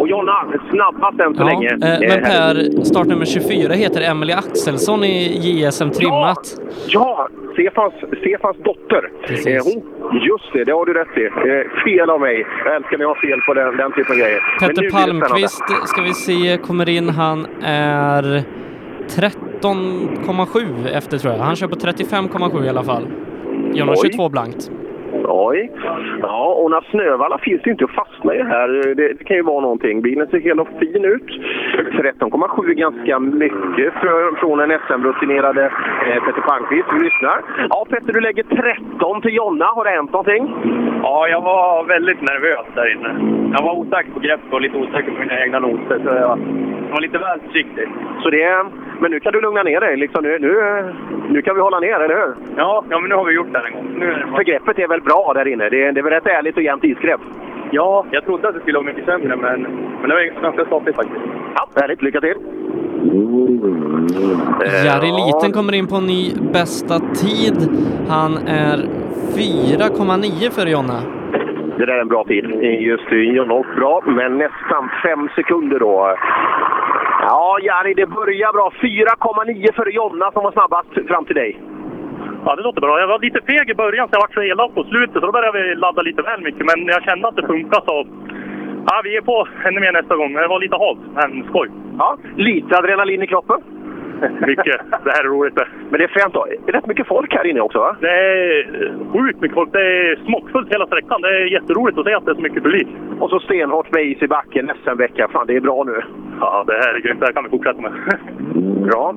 [0.00, 1.68] Och Jonna, snabbast än så Ja, länge.
[1.68, 6.56] eh, men Eh, Per, startnummer 24 heter Emelie Axelsson i JSM Trimmat.
[6.88, 9.10] Ja, Stefans, Stefans dotter.
[9.26, 9.46] Precis.
[9.46, 11.30] Eh, hon, just det, det har du rätt i.
[11.84, 12.46] Fel av mig.
[12.64, 14.40] Jag älskar när jag har fel på den, den typen av grejer.
[14.60, 14.90] Petter.
[14.90, 17.08] Palmqvist ska vi se, kommer in.
[17.08, 18.22] Han är
[19.08, 21.40] 13,7 efter tror jag.
[21.40, 23.06] Han kör på 35,7 i alla fall.
[23.74, 24.10] Jonna Oj.
[24.10, 24.70] 22 blankt.
[25.34, 25.70] Oj.
[26.22, 28.68] Ja, och några snövallar finns det inte att fastna i här.
[28.94, 30.02] Det, det kan ju vara någonting.
[30.02, 31.28] Bilen ser hel och fin ut.
[31.72, 36.88] 13,7 är ganska mycket för, från en SM-rutinerade eh, Petter Palmqvist.
[36.94, 37.38] Vi lyssnar.
[37.70, 39.64] Ja, Petter, du lägger 13 till Jonna.
[39.64, 40.54] Har det hänt någonting?
[41.02, 43.10] Ja, jag var väldigt nervös där inne.
[43.56, 46.00] Jag var osäker på greppet och lite osäker på mina egna noter.
[46.04, 46.38] Så jag
[46.92, 47.88] var lite väl försiktig.
[48.22, 48.66] Så det,
[49.02, 49.96] men nu kan du lugna ner dig.
[49.96, 50.50] Liksom nu, nu,
[51.34, 52.34] nu kan vi hålla ner, eller hur?
[52.56, 53.86] Ja, ja men nu har vi gjort det här en gång.
[53.98, 55.68] Nu är det För greppet är väl bra där inne?
[55.68, 57.20] Det, är- det är väl rätt ärligt och jämnt isgrepp?
[57.70, 59.62] Ja, jag trodde att det skulle vara mycket sämre, men,
[60.00, 61.20] men det var ganska stapligt faktiskt.
[61.54, 62.02] Ja, härligt.
[62.02, 62.36] Lycka till!
[64.66, 65.26] Eh, Jari ja.
[65.26, 67.56] Liten kommer in på en ny bästa tid.
[68.08, 68.76] Han är
[69.36, 71.21] 4,9 för Jonna.
[71.82, 72.44] Det där är en bra tid.
[72.90, 76.16] Just det, åkt bra, men nästan fem sekunder då.
[77.20, 78.72] Ja, Jari, det börjar bra.
[78.80, 81.60] 4,9 för Jonna som var snabbast fram till dig.
[82.44, 83.00] Ja, det låter bra.
[83.00, 85.20] Jag var lite feg i början så jag var så elak på slutet.
[85.20, 86.66] Så då började vi ladda lite väl mycket.
[86.66, 88.06] Men jag kände att det funkade så...
[88.86, 90.32] Ja, vi är på ännu mer nästa gång.
[90.32, 91.68] Det var lite halt, men skoj.
[91.98, 93.60] Ja, lite adrenalin i kroppen.
[94.46, 94.80] Mycket.
[95.04, 95.58] Det här är roligt.
[95.90, 97.96] Men det är fränt rätt mycket folk här inne också, va?
[98.00, 98.64] Det är
[99.12, 99.72] sjukt mycket folk.
[99.72, 101.20] Det är smockfullt hela sträckan.
[101.22, 102.88] Det är jätteroligt att se att det är så mycket publik.
[103.20, 105.28] Och så stenhårt med is i backen nästa vecka.
[105.32, 106.02] Fan, det är bra nu.
[106.40, 107.20] Ja, det här är grymt.
[107.20, 107.92] Det här kan vi fortsätta med.
[108.88, 109.14] Bra.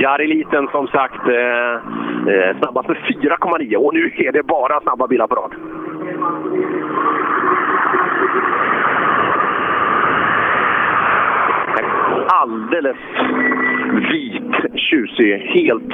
[0.00, 1.72] Jari Liten som sagt eh,
[2.34, 5.54] eh, snabbast med 4,9 och nu är det bara snabba bilar på rad.
[12.26, 12.96] Alldeles
[13.94, 15.92] vit, tjusig, helt,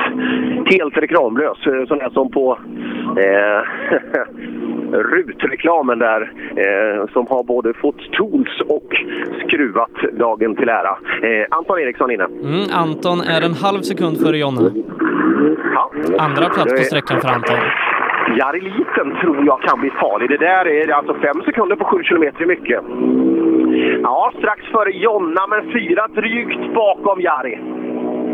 [0.73, 1.67] helt reklamlös.
[1.67, 2.59] Eh, Sån här som på
[3.17, 3.61] eh,
[4.99, 8.97] RUT-reklamen där eh, som har både fått tools och
[9.47, 10.97] skruvat dagen till ära.
[11.23, 12.25] Eh, Anton Eriksson inne.
[12.25, 14.71] Mm, Anton är en halv sekund före Jonna.
[15.75, 15.91] Ja.
[16.19, 17.57] Andra plats på sträckan för Anton.
[18.39, 20.29] Jari Liten tror jag kan bli farlig.
[20.31, 22.81] Det där är alltså fem sekunder på sju kilometer mycket.
[24.03, 27.59] Ja, strax före Jonna, men fyra drygt bakom Jari.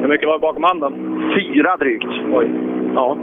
[0.00, 0.92] Hur mycket var det bakom handen?
[1.34, 2.12] Fyra drygt.
[2.32, 2.50] Oj.
[2.94, 3.16] Ja.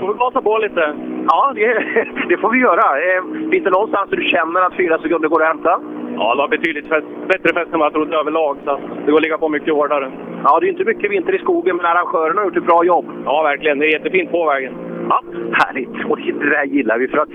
[0.00, 0.94] Får vi gasa på lite?
[1.28, 1.66] Ja, det,
[2.28, 2.86] det får vi göra.
[3.06, 5.80] Eh, finns det någonstans där du känner att fyra sekunder går att hämta?
[6.16, 8.56] Ja, det var betydligt fest, bättre fest än vad jag trodde överlag.
[8.64, 10.12] Så det går att ligga på mycket hårdare.
[10.44, 13.06] Ja, det är inte mycket vinter i skogen, men arrangörerna har gjort ett bra jobb.
[13.24, 13.78] Ja, verkligen.
[13.78, 14.72] Det är jättefint på vägen.
[15.08, 16.04] Ja, härligt!
[16.08, 17.08] Och det där gillar vi.
[17.08, 17.28] För att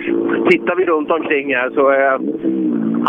[0.50, 2.20] tittar vi runt omkring här så är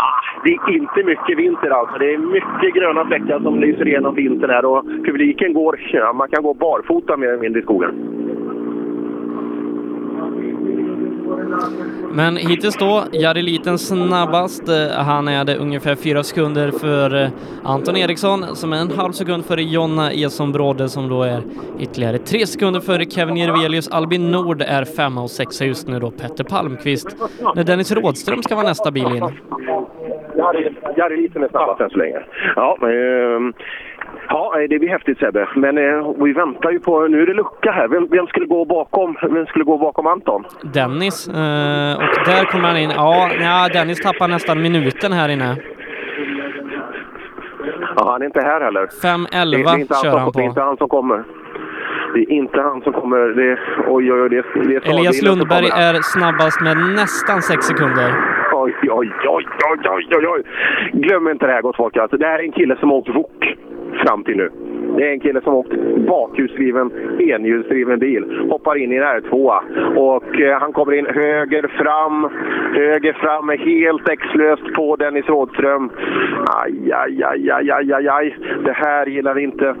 [0.01, 1.97] ah, det är inte mycket vinter alltså.
[1.97, 6.29] Det är mycket gröna fläckar som lyser igenom vintern här och publiken går, ja, man
[6.29, 7.93] kan gå barfota mer eller mindre i skogen.
[12.11, 14.69] Men hittills då, Jari Liten snabbast.
[14.69, 17.29] Eh, han är det ungefär fyra sekunder för eh,
[17.63, 21.41] Anton Eriksson som är en halv sekund före Jonna Eson Brodde som då är
[21.79, 23.89] ytterligare tre sekunder före Kevin Jirvelius.
[23.91, 27.15] Albin Nord är femma och sexa just nu då Petter Palmqvist.
[27.55, 29.23] När Dennis Rådström ska vara nästa bil in.
[30.97, 32.19] Jari, Liten är snabbast än så länge.
[32.55, 33.53] Ja, ehm,
[34.29, 35.47] ja, det blir häftigt Sebbe.
[35.55, 37.87] Men eh, vi väntar ju på, nu är det lucka här.
[37.87, 40.43] Vem, vem skulle gå bakom, vem skulle gå bakom Anton?
[40.73, 42.89] Dennis, eh, och där kommer han in.
[42.95, 45.55] Ja, ja, Dennis tappar nästan minuten här inne.
[47.95, 48.81] Ja, han är inte här heller.
[48.81, 50.65] Det är- 5.11 det är inte kör han Det är inte på.
[50.67, 51.23] han som kommer.
[52.13, 53.17] Det är inte han som kommer.
[53.19, 54.29] Det, oj, oj, oj.
[54.29, 58.13] Det, det Elias Lundberg är snabbast med nästan sex sekunder.
[58.53, 59.45] Oj, oj, oj, oj,
[59.89, 60.41] oj, oj, oj.
[60.93, 61.97] Glöm inte det här gott folk.
[61.97, 63.55] Alltså, det här är en kille som har åkt wok
[64.05, 64.49] fram till nu.
[64.97, 65.73] Det är en kille som har åkt
[66.07, 68.47] bakhjulsdriven, enhjulsdriven bil.
[68.49, 69.59] Hoppar in i en R2
[69.95, 72.29] och eh, han kommer in höger fram.
[72.73, 75.89] Höger fram är helt exlöst på Dennis Rådström.
[76.63, 78.35] Aj, aj, aj, aj, aj, aj, aj.
[78.65, 79.75] Det här gillar vi inte.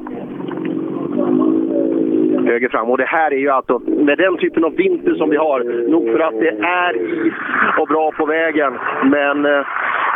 [2.45, 2.89] Höger fram.
[2.89, 6.11] Och det här är ju alltså, med den typen av vinter som vi har, nog
[6.11, 6.95] för att det är
[7.27, 7.33] is
[7.77, 8.73] och bra på vägen.
[9.03, 9.65] Men, eh,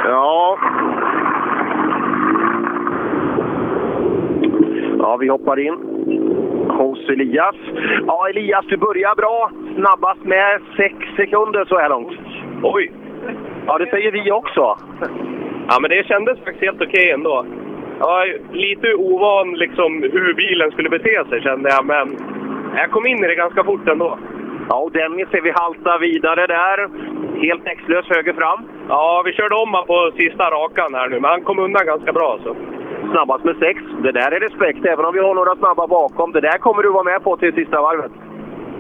[0.06, 0.58] ja...
[5.04, 5.74] Ja, vi hoppar in
[6.70, 7.56] hos Elias.
[8.08, 9.52] Ja, Elias, du börjar bra.
[9.76, 12.20] Snabbast med sex sekunder så här långt.
[12.64, 12.92] Oj!
[13.68, 14.78] Ja, det säger vi också.
[15.70, 17.46] Ja, men det kändes faktiskt helt okej ändå.
[18.00, 22.18] Jag lite ovan liksom hur bilen skulle bete sig kände jag, men
[22.76, 24.18] jag kom in i det ganska fort ändå.
[24.70, 26.78] Ja, och Dennis ser vi halta vidare där.
[27.46, 28.60] Helt växtlös höger fram.
[28.90, 32.12] Ja, vi körde om han på sista rakan här nu, men han kom undan ganska
[32.14, 32.40] bra.
[32.44, 32.56] Så.
[33.12, 33.82] Snabbast med sex.
[34.04, 36.32] Det där är respekt, även om vi har några snabba bakom.
[36.32, 38.12] Det där kommer du vara med på till sista varvet.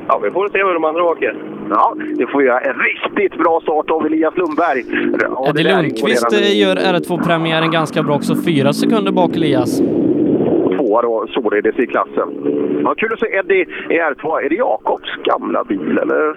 [0.07, 1.35] Ja, vi får se hur de andra åker.
[1.69, 2.59] Ja, det får vi göra.
[2.59, 4.83] En riktigt bra start av Elias Lundberg.
[5.21, 9.81] Ja, Eddie Lundqvist eh, gör R2-premiären ganska bra också, fyra sekunder bak Elias.
[10.93, 12.29] Tvåa då, således i klassen.
[12.83, 14.41] Ja, kul att se Eddie i R2.
[14.45, 16.35] Är det Jakobs gamla bil eller?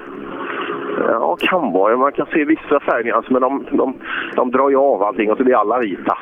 [0.98, 1.96] Ja, kan vara.
[1.96, 3.94] Man kan se vissa färgnyanser, alltså, men de, de,
[4.36, 6.18] de drar ju av allting och så blir alla vita.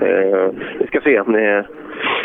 [0.00, 1.16] Eh, vi ska se.
[1.16, 1.64] Eh,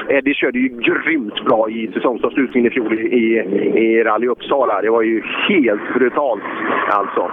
[0.10, 3.38] Eddie körde ju grymt bra i säsongsavslutningen i fjol i, i,
[3.86, 4.82] i Rally Uppsala.
[4.82, 6.44] Det var ju helt brutalt
[6.90, 7.32] alltså.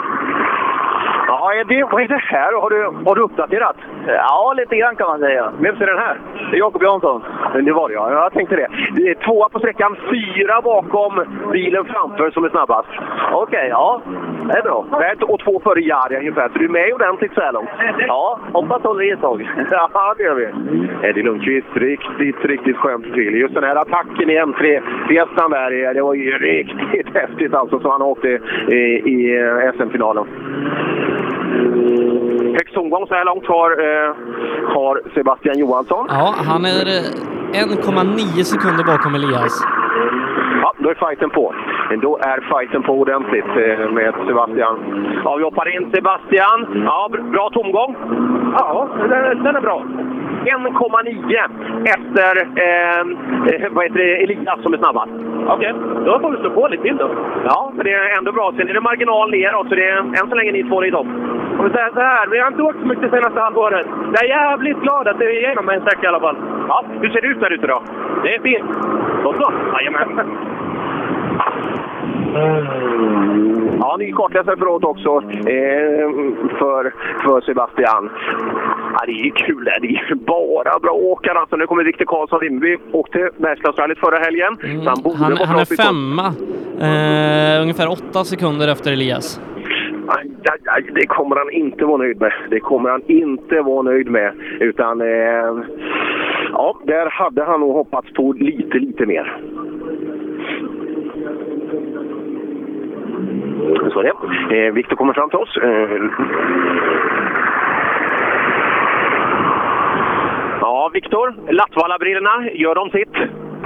[1.26, 2.52] Ja, Eddie, vad är det här?
[2.60, 3.76] Har du, har du uppdaterat?
[4.06, 5.52] Ja, lite grann kan man säga.
[5.60, 6.20] Vem ser den här?
[6.50, 7.22] Det är Jakob Jansson.
[7.64, 8.68] Det var det ja, jag tänkte det.
[8.96, 12.88] det är tvåa på sträckan, fyra bakom bilen framför som är snabbast.
[13.32, 14.00] Okej, ja.
[14.44, 14.84] Det är bra.
[14.92, 17.68] Rätt och två före Jari ungefär, så du är med ordentligt så här långt.
[18.06, 19.48] Ja, hoppas håller i ett tag.
[19.70, 20.48] Ja, det gör vi.
[21.08, 23.34] Eddie Lundqvist, riktigt, riktigt skönt till.
[23.34, 27.90] Just den här attacken i M3 Fiestan där, det var ju riktigt häftigt alltså, så
[27.90, 28.28] han åkte
[28.68, 28.74] i,
[29.14, 30.26] i eh, SM-finalen.
[32.58, 34.14] Högst omgång så här långt har, eh,
[34.74, 36.06] har Sebastian Johansson.
[36.08, 39.64] Ja, han är eh, 1,9 sekunder bakom Elias.
[40.62, 41.54] Ja, då är fighten på.
[41.90, 44.76] Men då är fighten på ordentligt eh, med Sebastian.
[45.24, 46.82] Ja, vi hoppar in Sebastian.
[46.84, 47.96] Ja, br- bra tomgång.
[48.58, 48.88] Ja,
[49.44, 49.82] den är bra.
[50.44, 51.48] 1,9
[51.96, 52.32] efter
[52.64, 55.12] eh, eh, vad heter det, Elias som är snabbast.
[55.46, 55.74] Okej,
[56.06, 57.10] då får vi slå på lite till då.
[57.44, 58.52] Ja, men det är ändå bra.
[58.56, 61.06] Sen är det marginal neråt, så det är än så länge ni två i topp.
[61.58, 63.86] Om vi säger så här, vi har inte åkt så mycket senaste halvåret.
[64.14, 66.36] Jag är jävligt glad att det är igenom en sträcka i alla fall.
[66.68, 67.82] Ja, hur ser det ut där ute då?
[68.22, 68.70] Det är fint.
[69.22, 69.52] Så så.
[69.72, 70.08] Jajamän.
[73.78, 76.08] Ja, ny kartläsare förråd också eh,
[76.58, 76.92] för,
[77.24, 78.10] för Sebastian.
[78.92, 79.78] Ja, det är ju kul det.
[79.80, 81.38] Det är ju bara bra åkare.
[81.38, 82.76] Alltså, nu kommer Viktor Karlsson Vimmerby.
[82.92, 84.56] Åkte Bergslagsrallyt förra helgen.
[84.86, 85.36] Han borde Mm.
[85.38, 86.26] Han, han bra är femma,
[86.86, 89.40] eh, ungefär åtta sekunder efter Elias.
[90.08, 92.32] Aj, aj, aj, det kommer han inte vara nöjd med.
[92.50, 94.32] Det kommer han inte vara nöjd med.
[94.60, 95.64] Utan, eh,
[96.52, 99.38] ja, där hade han nog hoppats på lite, lite mer.
[103.92, 104.02] Så är
[104.48, 104.66] det.
[104.66, 105.56] Eh, Viktor kommer fram till oss.
[105.56, 106.00] Eh,
[110.60, 111.34] ja, Viktor.
[111.48, 113.14] Lattvalla-brillorna, gör de sitt?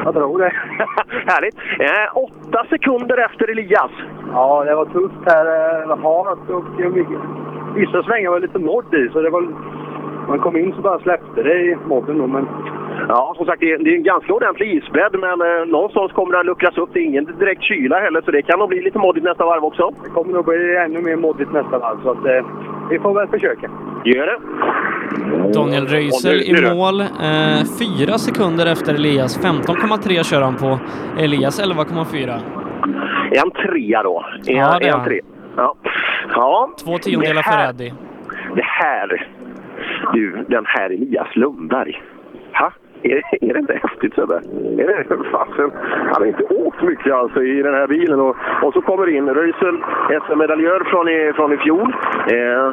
[0.04, 0.52] Jag tror det.
[1.32, 1.56] Härligt.
[1.78, 3.90] Eh, åtta sekunder efter Elias.
[4.32, 5.46] Ja, det var tufft här.
[5.46, 7.18] eh, Halt och mycket.
[7.74, 9.42] Vissa svängar var lite modd i, så det var...
[10.28, 12.46] Man kom in så bara släppte det i modden då, men...
[13.08, 16.36] Ja, som sagt, det är, det är en ganska ordentlig isbädd, men eh, någonstans kommer
[16.36, 16.90] den luckras upp.
[16.92, 19.64] Det är ingen direkt kyla heller, så det kan nog bli lite moddigt nästa varv
[19.64, 19.90] också.
[20.04, 22.46] Det kommer nog bli ännu mer moddigt nästa varv, så att, eh,
[22.90, 23.70] vi får väl försöka.
[24.04, 24.38] Gör det.
[25.52, 27.06] Daniel Röisel i mål, eh,
[27.80, 29.38] fyra sekunder efter Elias.
[29.42, 30.78] 15,3 kör han på.
[31.18, 32.40] Elias 11,4.
[33.30, 34.24] Är han trea då?
[34.46, 35.20] Är Ja, han, det är han tre?
[35.56, 35.74] Ja.
[36.34, 36.70] ja.
[36.84, 37.94] Två tiondelar för Eddie.
[38.54, 39.28] Det här...
[40.12, 42.02] Du, den här Elias Lundberg.
[42.58, 42.72] Ha?
[43.02, 44.34] Är, är det inte häftigt Sebbe?
[44.34, 45.70] Är det fasen?
[46.12, 48.20] Han har inte åkt mycket alltså i den här bilen.
[48.20, 49.76] Och, och så kommer in Röisel,
[50.26, 51.94] SM-medaljör från i, från i fjol.
[52.30, 52.70] Eh,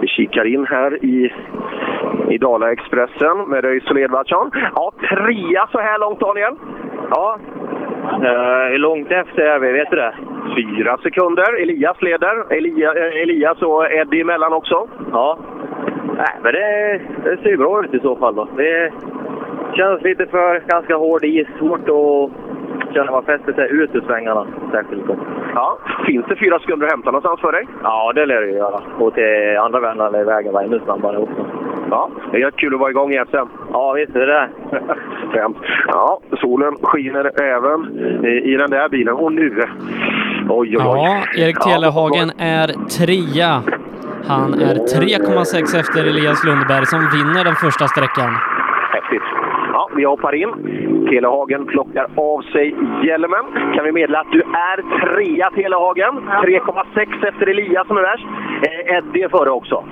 [0.00, 1.32] vi kikar in här i,
[2.30, 4.50] i Dala-Expressen med Röisel Edvardsson.
[4.74, 6.54] Ja, trea så här långt Daniel.
[7.10, 7.38] Ja.
[8.12, 9.72] Uh, hur långt efter är vi?
[9.72, 10.14] Vet du det?
[10.56, 11.62] Fyra sekunder.
[11.62, 12.52] Elias leder.
[12.52, 14.88] Elia, eh, Elias och Eddie emellan också.
[15.12, 15.38] Ja.
[16.16, 18.48] Nej, men det, det ser ju bra ut i så fall då.
[18.56, 18.92] Det
[19.76, 21.48] känns lite för ganska hård is.
[21.58, 22.30] Svårt att
[22.94, 25.06] känna vad fäster sig ut ur svängarna särskilt.
[25.06, 25.16] Då.
[25.54, 25.78] Ja.
[26.06, 27.66] Finns det fyra sekunder att hämta någonstans för dig?
[27.82, 28.80] Ja, det lär det ju göra.
[28.98, 31.46] Och till andra vänner lär vägen vara ännu snabbare också.
[31.90, 33.48] Ja, det är kul att vara igång i SM.
[33.72, 34.48] Ja, visst är det det.
[35.86, 37.80] Ja, solen skiner även
[38.26, 39.14] i, den där bilen.
[39.14, 39.64] Och nu...
[40.48, 40.80] Oj, oj, oj.
[40.84, 42.68] Ja, Erik Ja, Telehagen är
[42.98, 43.62] trea.
[44.28, 48.30] Han är 3,6 efter Elias Lundberg som vinner den första sträckan.
[48.92, 49.22] Häftigt.
[49.72, 50.50] Ja, vi hoppar in.
[51.10, 53.44] Telehagen plockar av sig hjälmen.
[53.74, 56.14] Kan vi meddela att du är trea, Telehagen.
[56.18, 58.26] 3,6 efter Elias som är värst.
[58.66, 59.84] Eh, Eddie är före också.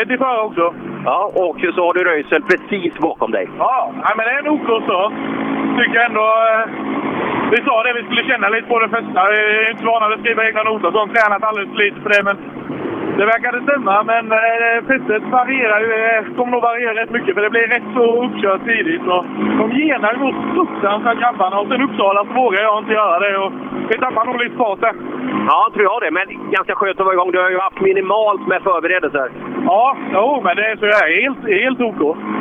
[0.00, 0.74] Eddie före också.
[1.04, 3.48] Ja, och så har du Röisel precis bakom dig.
[3.58, 5.12] Ja, men det är en OK start.
[5.78, 6.20] Tycker ändå...
[6.20, 6.96] Eh,
[7.50, 9.20] vi sa det, vi skulle känna lite på det första.
[9.30, 10.90] Vi är inte vana vid att skriva egna noter.
[10.90, 12.36] Så har tränat alldeles för lite för det, men
[13.18, 17.42] Det verkade stämma, men eh, fästet varierar ju, eh, kommer nog variera rätt mycket för
[17.42, 19.06] det blev rätt så uppkört tidigt.
[19.14, 19.24] Och
[19.60, 23.32] de genar ju något fruktansvärt grabbarna och sen Uppsala så vågar jag inte göra det.
[23.44, 23.52] Och
[23.90, 24.94] vi tappar nog lite fart där.
[25.50, 26.10] Ja, tror jag det.
[26.18, 27.30] Men ganska skönt att vara igång.
[27.32, 29.28] Du har ju haft minimalt med förberedelser.
[29.70, 32.00] Ja, jo, men det, så jag är helt, helt OK.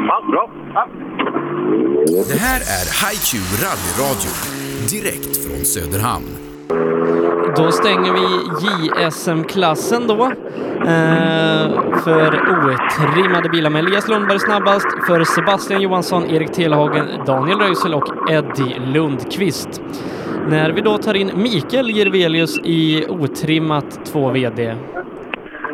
[0.10, 0.44] Ja, bra.
[0.74, 0.84] Ja.
[2.32, 3.30] Det här är HiQ
[3.64, 4.32] rallyradio,
[4.94, 6.45] direkt från Söderhamn.
[7.58, 8.28] Då stänger vi
[8.62, 10.24] JSM-klassen då.
[10.92, 11.66] Eh,
[12.04, 18.32] för otrimmade bilar med Elias Lundberg snabbast, för Sebastian Johansson, Erik Telehagen, Daniel Röisel och
[18.32, 19.82] Eddie Lundqvist.
[20.50, 24.76] När vi då tar in Mikael Jirvelius i otrimmat 2 VD.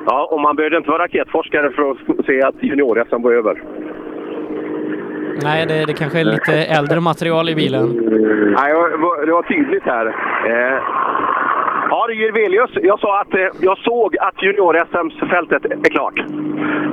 [0.06, 3.64] Ja, och man behövde inte vara raketforskare för att se att junior-SM var över.
[5.44, 7.86] Nej, det, det kanske är lite äldre material i bilen.
[8.58, 8.74] Nej,
[9.26, 10.06] det var tydligt här.
[10.06, 10.78] Eh,
[11.90, 12.72] ja, det är Jirvelius.
[12.74, 16.20] Jag sa att eh, jag såg att junior-SM-fältet är klart.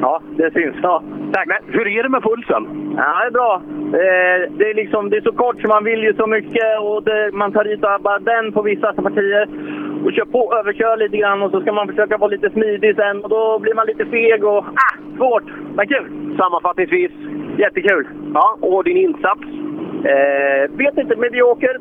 [0.00, 0.76] Ja, det syns.
[0.82, 1.46] Ja, tack.
[1.46, 2.94] Men hur är det med pulsen?
[2.96, 3.62] Ja, det är bra.
[4.00, 7.02] Eh, det, är liksom, det är så kort så man vill ju så mycket och
[7.02, 9.48] det, man tar i bara den på vissa partier
[10.04, 13.24] och kör på, överkör lite grann och så ska man försöka vara lite smidig sen
[13.24, 16.06] och då blir man lite feg och ah, svårt, men kul!
[16.38, 17.12] Sammanfattningsvis,
[17.58, 18.08] Jättekul!
[18.34, 19.42] ja, och din insats?
[20.04, 21.78] Eh, vet inte, medioker.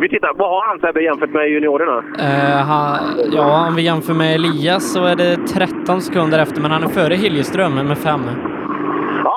[0.00, 2.02] Vi tittar, vad har han Sebbe jämfört med juniorerna?
[2.18, 2.98] Eh, ha,
[3.32, 6.88] ja, om vi jämför med Elias så är det 13 sekunder efter, men han är
[6.88, 8.20] före Hiljeström med 5.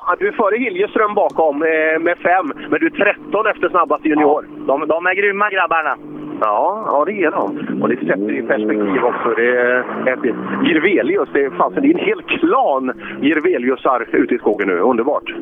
[0.06, 4.08] Ja, du är före Hiljeström bakom eh, med fem, men du är 13 efter snabbaste
[4.10, 4.46] junior.
[4.68, 5.96] De, de är grymma grabbarna.
[6.42, 7.82] Ja, ja det är de.
[7.82, 9.30] Och det sätter i perspektiv också.
[9.36, 9.80] Det är
[10.14, 12.92] ett Jirvelius, det är, fan, det är en hel klan
[13.22, 14.80] Jirveliusar ute i skogen nu.
[14.80, 15.34] Underbart!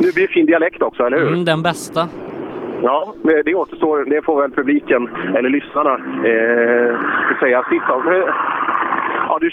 [0.00, 1.28] Nu blir det fin dialekt också, eller hur?
[1.28, 2.08] Mm, den bästa.
[2.82, 4.04] Ja, det återstår.
[4.04, 5.94] Det får väl publiken, eller lyssnarna,
[6.24, 6.96] eh,
[7.40, 8.12] säga sitt om.
[8.12, 8.34] Eh,
[9.28, 9.50] Ja, du,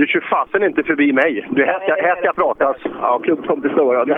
[0.00, 1.46] du kör fasen inte förbi mig.
[1.50, 2.76] Du, här, ska, här ska pratas.
[3.02, 4.08] Ja, klubbkompis står jag.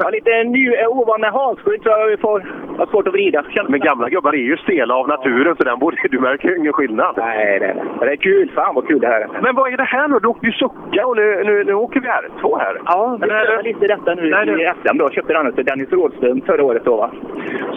[0.00, 2.38] Ja, lite ny, ovan med halsskydd tror jag vi får
[2.78, 3.44] ha svårt att vrida.
[3.68, 6.72] Men gamla gubbar är ju stela av naturen, så den borde, du märker ju ingen
[6.72, 7.14] skillnad.
[7.16, 7.74] Nej, det är,
[8.06, 8.50] det är kul.
[8.54, 9.28] Fan vad kul det här är.
[9.42, 10.18] Men vad är det här nu?
[10.22, 12.28] Du åkte ju sucka och nu, nu, nu åker vi här.
[12.40, 12.80] Två här.
[12.84, 15.10] Ja, vi kör lite detta nu Nej, i SM då.
[15.10, 17.10] Köpte den till Dennis Rådström förra året då va.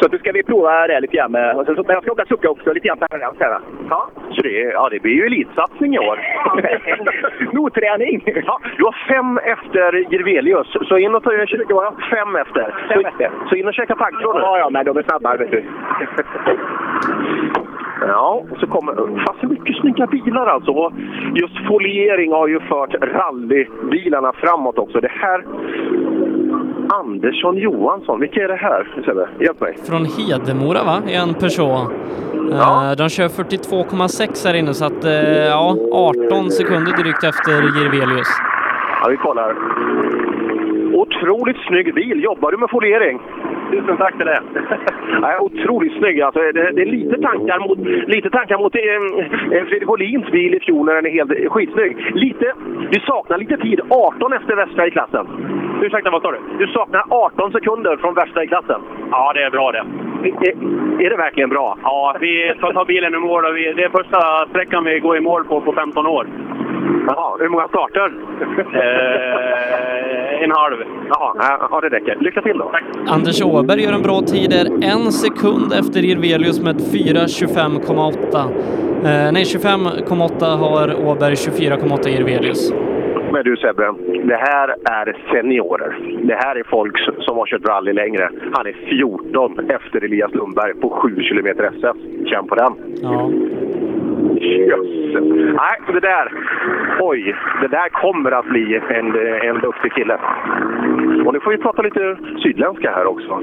[0.02, 2.26] Så nu ska vi prova det lite grann med, och så- men jag ska åka
[2.26, 3.60] sucka också lite grann permanent här va.
[3.90, 6.20] Ja, så det, ja, det blir ju elitsatsning i år.
[7.54, 8.24] Nordträning!
[8.26, 11.92] Ja, du har fem efter Jirvelius, så in och ta en bara.
[12.10, 12.74] Fem efter.
[12.90, 13.32] Fem så, efter.
[13.50, 14.42] Så in och käka taggtråd nu.
[14.42, 15.64] Ja, ja, men de är snabba vet du.
[18.02, 18.94] Ja, och så kommer...
[19.26, 20.72] Fast mycket snygga bilar alltså.
[20.72, 20.94] Och
[21.36, 25.02] just foliering har ju fört rallybilarna framåt också.
[25.02, 25.44] Det här...
[26.90, 28.88] Andersson Johansson, vilka är det här?
[29.40, 29.78] Hjälp mig.
[29.90, 31.92] Från Hedemora va, är en Peugeot.
[32.52, 32.92] Ja.
[32.92, 38.28] Eh, de kör 42,6 här inne så att eh, ja, 18 sekunder drygt efter Jirvelius.
[39.02, 39.56] Ja, vi kollar.
[40.94, 42.24] Otroligt snygg bil.
[42.24, 43.20] Jobbar du med foliering?
[43.72, 44.42] Tusen tack för det.
[45.22, 46.22] Nej, otroligt snygg.
[46.22, 48.82] Alltså, det, det är lite tankar mot, lite tankar mot eh,
[49.58, 51.98] eh, Fredrik Wåhlins bil i fjol när den är helt skitsnygg.
[52.14, 52.54] Lite,
[52.92, 53.80] du saknar lite tid.
[53.90, 55.26] 18 efter värsta i klassen.
[55.82, 56.40] Ursäkta, vad sa du?
[56.58, 58.82] Du saknar 18 sekunder från värsta i klassen.
[59.12, 59.86] Ja, det är bra det.
[60.24, 60.56] Är,
[61.06, 61.78] är det verkligen bra?
[61.84, 65.18] Ja, vi ska ta bilen i mål och vi, det är första sträckan vi går
[65.18, 66.28] i mål på på 15 år.
[67.08, 68.12] Jaha, hur många starter?
[70.44, 70.78] En halv.
[71.10, 72.18] Jaha, ja, det räcker.
[72.20, 72.72] Lycka till då.
[73.08, 78.38] Anders Åberg gör en bra tid där, en sekund efter Jirvelius med 4.25,8.
[79.06, 82.74] Eh, nej, 25,8 har Åberg, 24,8 Jirvelius.
[83.32, 83.94] Men du Sebbe,
[84.28, 85.98] det här är seniorer.
[86.24, 88.30] Det här är folk som har kört rally längre.
[88.54, 91.98] Han är 14 efter Elias Lundberg på 7 km SS.
[92.30, 92.74] Känn på den.
[93.02, 93.32] Ja.
[94.40, 95.24] Jösses.
[95.62, 96.32] Nej, det där...
[97.00, 99.16] Oj, det där kommer att bli en,
[99.50, 100.18] en duktig kille.
[101.26, 103.42] Och nu får vi prata lite sydländska här också.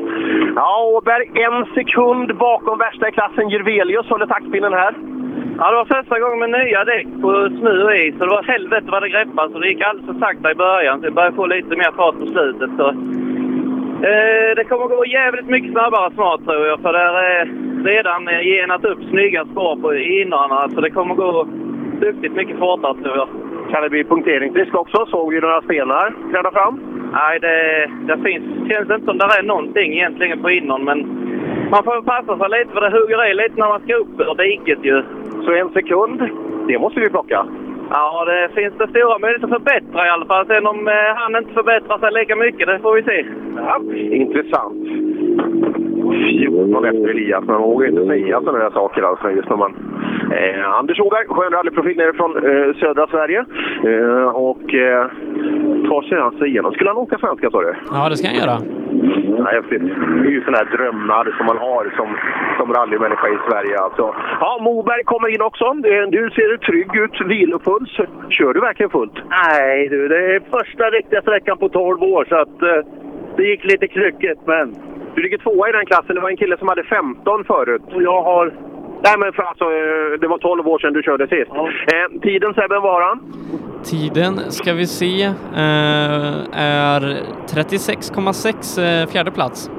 [0.57, 3.49] Ja, Åberg, en sekund bakom värsta i klassen.
[3.49, 4.95] Jirvelius håller taktpinnen här.
[5.59, 8.15] Ja, det var första gången med nya däck på snö och is.
[8.19, 9.53] Så det var helvete vad det greppade.
[9.53, 11.01] Så det gick alldeles för sakta i början.
[11.01, 12.71] Så det började få lite mer fart på slutet.
[12.77, 12.95] Så,
[14.57, 16.81] det kommer gå jävligt mycket snabbare snart tror jag.
[16.81, 17.45] För det är
[17.85, 20.71] redan eh, genat upp snygga spår på innan.
[20.71, 21.47] Så det kommer gå
[22.01, 23.29] duktigt mycket fortare tror jag.
[23.71, 25.07] Kan det bli punkteringsrisk också?
[25.07, 26.81] Såg vi några stenar träda fram?
[27.13, 30.85] Nej, det, det finns, känns inte som det är någonting egentligen på innan.
[30.85, 30.99] Men
[31.71, 34.35] man får passa sig lite för det hugger i lite när man ska upp ur
[34.35, 35.03] diket ju.
[35.45, 36.23] Så en sekund,
[36.69, 37.47] det måste vi plocka.
[37.95, 40.47] Ja, det finns det stora möjligheter att förbättra i alla fall.
[40.47, 43.27] Sen om eh, han inte förbättrar sig lika mycket, det får vi se.
[43.57, 43.81] Ja,
[44.23, 44.83] intressant.
[46.13, 49.75] 14 efter Elias, men man vågar inte säga sådana där saker alltså, just när man
[50.33, 53.45] Eh, Anders Åberg, skön rallyprofil nerifrån eh, södra Sverige.
[53.85, 55.07] Eh, och eh,
[55.89, 56.73] tar sig alltså igenom.
[56.73, 57.75] Skulle han åka svenska sa du?
[57.91, 58.57] Ja, det ska han göra.
[59.39, 59.83] Ja, häftigt.
[60.23, 62.09] Det är ju sådana här drömmar som man har som,
[62.59, 63.79] som rallymänniska i Sverige.
[63.79, 64.15] Alltså.
[64.41, 65.65] Ja, Moberg kommer in också.
[65.65, 67.91] Eh, Du ser trygg ut, vilopuls.
[68.29, 69.17] Kör du verkligen fullt?
[69.31, 72.81] Nej du, det är första riktiga sträckan på 12 år så att eh,
[73.37, 74.75] det gick lite kryckigt men...
[75.15, 76.15] Du ligger tvåa i den klassen.
[76.15, 77.83] Det var en kille som hade 15 förut.
[77.95, 78.53] Och jag har...
[79.05, 81.51] Nej, men för alltså, eh, det var 12 år sedan du körde sist.
[81.51, 83.21] Eh, tiden Sebben var han?
[83.85, 85.33] Tiden ska vi se eh,
[86.53, 89.71] är 36,6 eh, fjärde plats.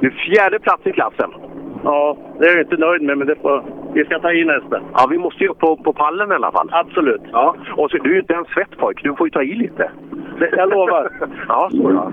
[0.00, 1.30] Du är fjärde plats i klassen.
[1.84, 3.64] Ja, det är jag inte nöjd med men det får,
[3.98, 4.80] vi ska ta in nästa.
[4.94, 6.68] Ja, vi måste ju upp på, på pallen i alla fall.
[6.72, 7.20] Absolut.
[7.32, 9.02] Ja, och så, du är ju inte en svettpojk.
[9.02, 9.90] Du får ju ta i lite.
[10.38, 11.10] Det, jag lovar.
[11.48, 12.12] ja, så ja.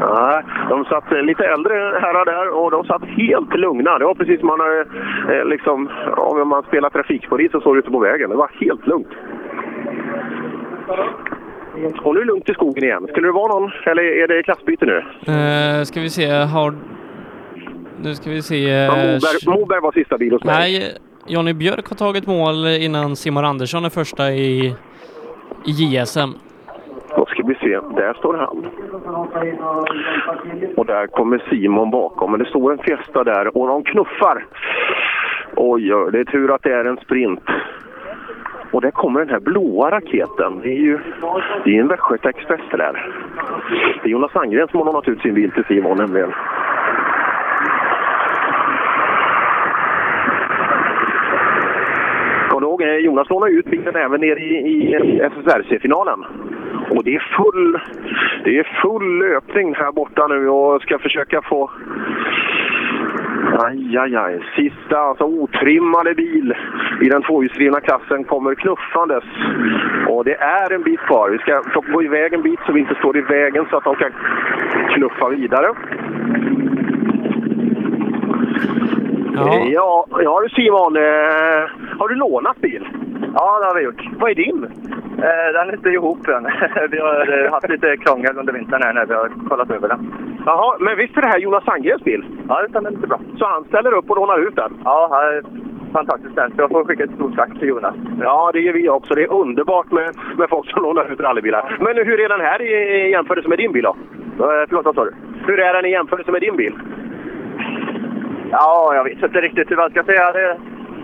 [0.00, 0.42] ja.
[0.68, 3.98] De satt eh, lite äldre herrar där och de satt helt lugna.
[3.98, 4.86] Det var precis som man har
[5.32, 8.30] eh, liksom, om man spelar trafikpolis och står ute på vägen.
[8.30, 9.12] Det var helt lugnt.
[12.02, 13.06] Och nu är det lugnt i skogen igen.
[13.10, 14.96] Skulle det vara någon, eller är det klassbyte nu?
[15.32, 16.74] Eh, ska vi se, har...
[18.02, 18.68] Nu ska vi se...
[18.68, 20.54] Ja, eh, Moberg, Moberg var sista bil hos mig.
[20.54, 20.98] Nej,
[21.28, 24.74] Jonny Björk har tagit mål innan Simon Andersson är första i,
[25.64, 26.30] i JSM.
[27.16, 27.80] Då ska vi se.
[27.96, 28.66] Där står han.
[30.76, 32.30] Och där kommer Simon bakom.
[32.30, 34.46] Men det står en Fiesta där och de knuffar.
[35.56, 37.44] Oj, oj, det är tur att det är en sprint.
[38.70, 40.60] Och där kommer den här blåa raketen.
[40.62, 40.98] Det är ju
[41.64, 43.12] det är en Västgöta Express det där.
[44.02, 46.32] Det är Jonas Sandgren som har lånat ut sin bil till Simon nämligen.
[52.56, 56.24] Kommer ihåg, eh, Jonas lånade ut bilen även ner i, i SSRC-finalen.
[56.90, 57.80] Och det är full
[58.44, 61.70] det är full löpning här borta nu och ska försöka få...
[63.58, 64.42] Aj, aj, aj.
[64.56, 66.54] Sista alltså otrimmade bil
[67.02, 69.24] i den tvåhjulsdrivna klassen kommer knuffandes.
[70.08, 71.30] Och det är en bit kvar.
[71.30, 73.96] Vi ska gå iväg en bit så vi inte står i vägen så att de
[73.96, 74.12] kan
[74.94, 75.68] knuffa vidare.
[79.36, 79.66] Ja.
[79.66, 80.96] Ja, ja du Simon.
[80.96, 81.62] Eh,
[81.98, 82.88] har du lånat bil?
[83.34, 84.02] Ja, det har vi gjort.
[84.20, 84.64] Vad är din?
[85.18, 86.44] Eh, den är inte ihop än.
[86.90, 90.12] vi har eh, haft lite krångel under vintern här när vi har kollat över den.
[90.46, 92.24] Jaha, men visst är det här Jonas Sandgrens bil?
[92.48, 93.20] Ja, det stämmer lite bra.
[93.38, 94.72] Så han ställer upp och lånar ut den?
[94.84, 95.42] Ja, här är
[95.92, 96.54] fantastiskt snällt.
[96.58, 97.94] Jag får skicka ett stort tack till Jonas.
[98.20, 99.14] Ja, det gör vi också.
[99.14, 101.76] Det är underbart med, med folk som lånar ut rallybilar.
[101.80, 103.96] Men hur är den här i, i jämförelse med din bil då?
[104.44, 105.14] Eh, förlåt, vad sa du?
[105.46, 106.74] Hur är den i jämförelse med din bil?
[108.50, 110.32] Ja, jag vet inte riktigt hur man ska säga.
[110.32, 110.56] Det,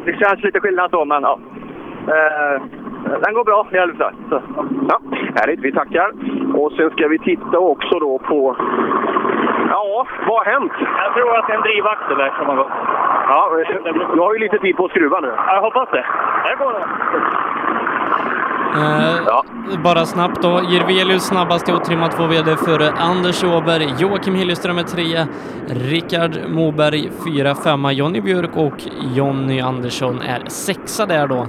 [0.05, 1.39] det känns lite skillnad så, men ja.
[2.09, 2.63] Eh,
[3.21, 4.15] den går bra i alla fall.
[4.29, 4.43] Så.
[4.89, 5.01] Ja,
[5.37, 5.61] härligt.
[5.61, 6.11] Vi tackar.
[6.55, 8.57] Och sen ska vi titta också då på...
[9.71, 10.73] Ja, vad har hänt?
[11.05, 12.73] Jag tror att det är en drivaxel där som har gått.
[13.29, 13.51] Ja,
[14.15, 15.33] du har ju lite tid på att skruva nu.
[15.47, 16.05] Jag hoppas det.
[16.45, 16.87] Det går det.
[18.77, 20.61] Eh, Bara snabbt då.
[20.71, 23.95] Jirvelius snabbast i otrimmat två VD före Anders Åberg.
[23.99, 25.27] Joakim Hilleström är trea.
[25.69, 27.93] Rickard Moberg fyra, femma.
[27.93, 28.77] Jonny Björk och
[29.15, 31.47] Jonny Andersson är sexa där då.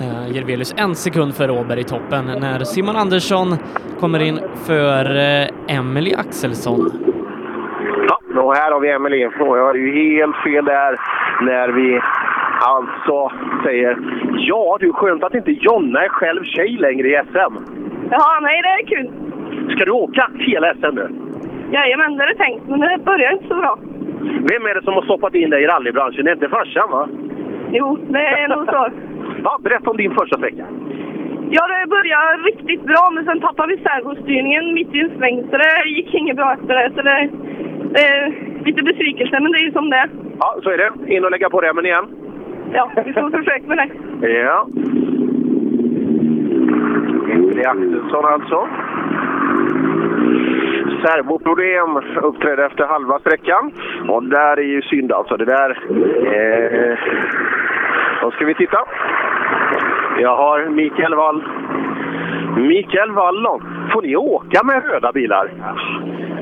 [0.00, 3.56] Uh, Jirvelius en sekund före Åberg i toppen när Simon Andersson
[4.00, 6.90] kommer in för uh, Emily Axelsson.
[8.08, 9.30] Ja, och här har vi Emelie.
[9.38, 10.96] Jag hade ju helt fel där
[11.40, 12.00] när vi
[12.70, 13.32] alltså
[13.64, 13.96] säger
[14.36, 17.54] ja, du skönt att inte Jonna är själv tjej längre i SM.
[18.10, 19.10] Jaha, nej det är kul.
[19.74, 21.08] Ska du åka hela SM nu?
[21.72, 23.78] Jajamän, det är det tänkt, men det börjar inte så bra.
[24.50, 26.24] Vem är det som har stoppat in dig i rallybranschen?
[26.24, 27.08] Det är inte farsan va?
[27.72, 28.88] Jo, det är nog så.
[29.44, 30.66] Ja, berätta om din första sträcka.
[31.50, 35.56] Ja, det började riktigt bra, men sen tappade vi servostyrningen mitt i en sväng, så
[35.56, 36.92] det gick inget bra efter det.
[36.96, 37.28] Så det,
[37.94, 38.32] det är
[38.64, 40.08] lite besvikelse, men det är ju som det.
[40.38, 41.14] Ja, så är det.
[41.14, 42.04] In och lägga på remmen igen.
[42.74, 44.28] Ja, vi får försöka med det.
[44.28, 44.66] Ja.
[47.32, 48.68] Emily Axelsson alltså.
[51.04, 53.72] Servoproblem uppträdde efter halva sträckan.
[54.08, 55.36] Och där är ju synd alltså.
[55.36, 55.70] Det där...
[56.34, 56.98] Eh,
[58.22, 58.78] då ska vi titta.
[60.18, 61.42] Jag har Mikael Wall.
[62.56, 63.62] Mikael Wallon.
[63.92, 65.50] Får ni åka med röda bilar?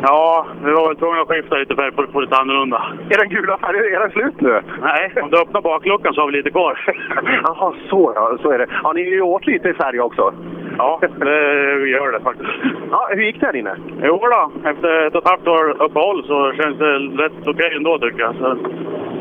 [0.03, 2.83] Ja, vi var väl tvungna att skifta lite färg på, på lite annorlunda.
[3.11, 4.63] Är den gula färgen är den slut nu?
[4.83, 6.79] Nej, om du öppnar bakluckan så har vi lite kvar.
[7.45, 8.67] Jaha, så, ja, så är det.
[8.83, 10.35] Har ni ju åt lite i färg också?
[10.79, 12.51] Ja, det gör det faktiskt.
[12.91, 13.77] Ja, hur gick det här inne?
[14.03, 17.99] Jo då, efter ett och ett halvt år uppehåll så känns det rätt okej ändå
[17.99, 18.35] tycker jag.
[18.35, 18.55] Så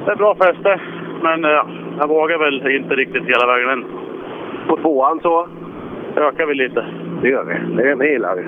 [0.05, 0.81] det är bra fäste,
[1.21, 1.65] men ja,
[1.99, 3.85] jag vågar väl inte riktigt hela vägen än.
[4.67, 5.47] På tvåan så
[6.15, 6.85] ökar vi lite.
[7.21, 7.75] Det gör vi.
[7.75, 8.43] Det, det gillar vi.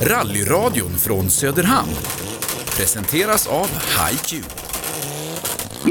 [0.00, 1.94] Rallyradion från Söderhamn
[2.76, 4.44] presenteras av HiQ.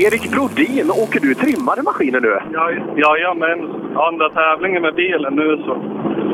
[0.05, 2.39] Erik Brodin, åker du trimmade maskiner nu?
[2.53, 3.59] Ja, jajamän.
[3.95, 5.73] Andra tävlingen med bilen nu så.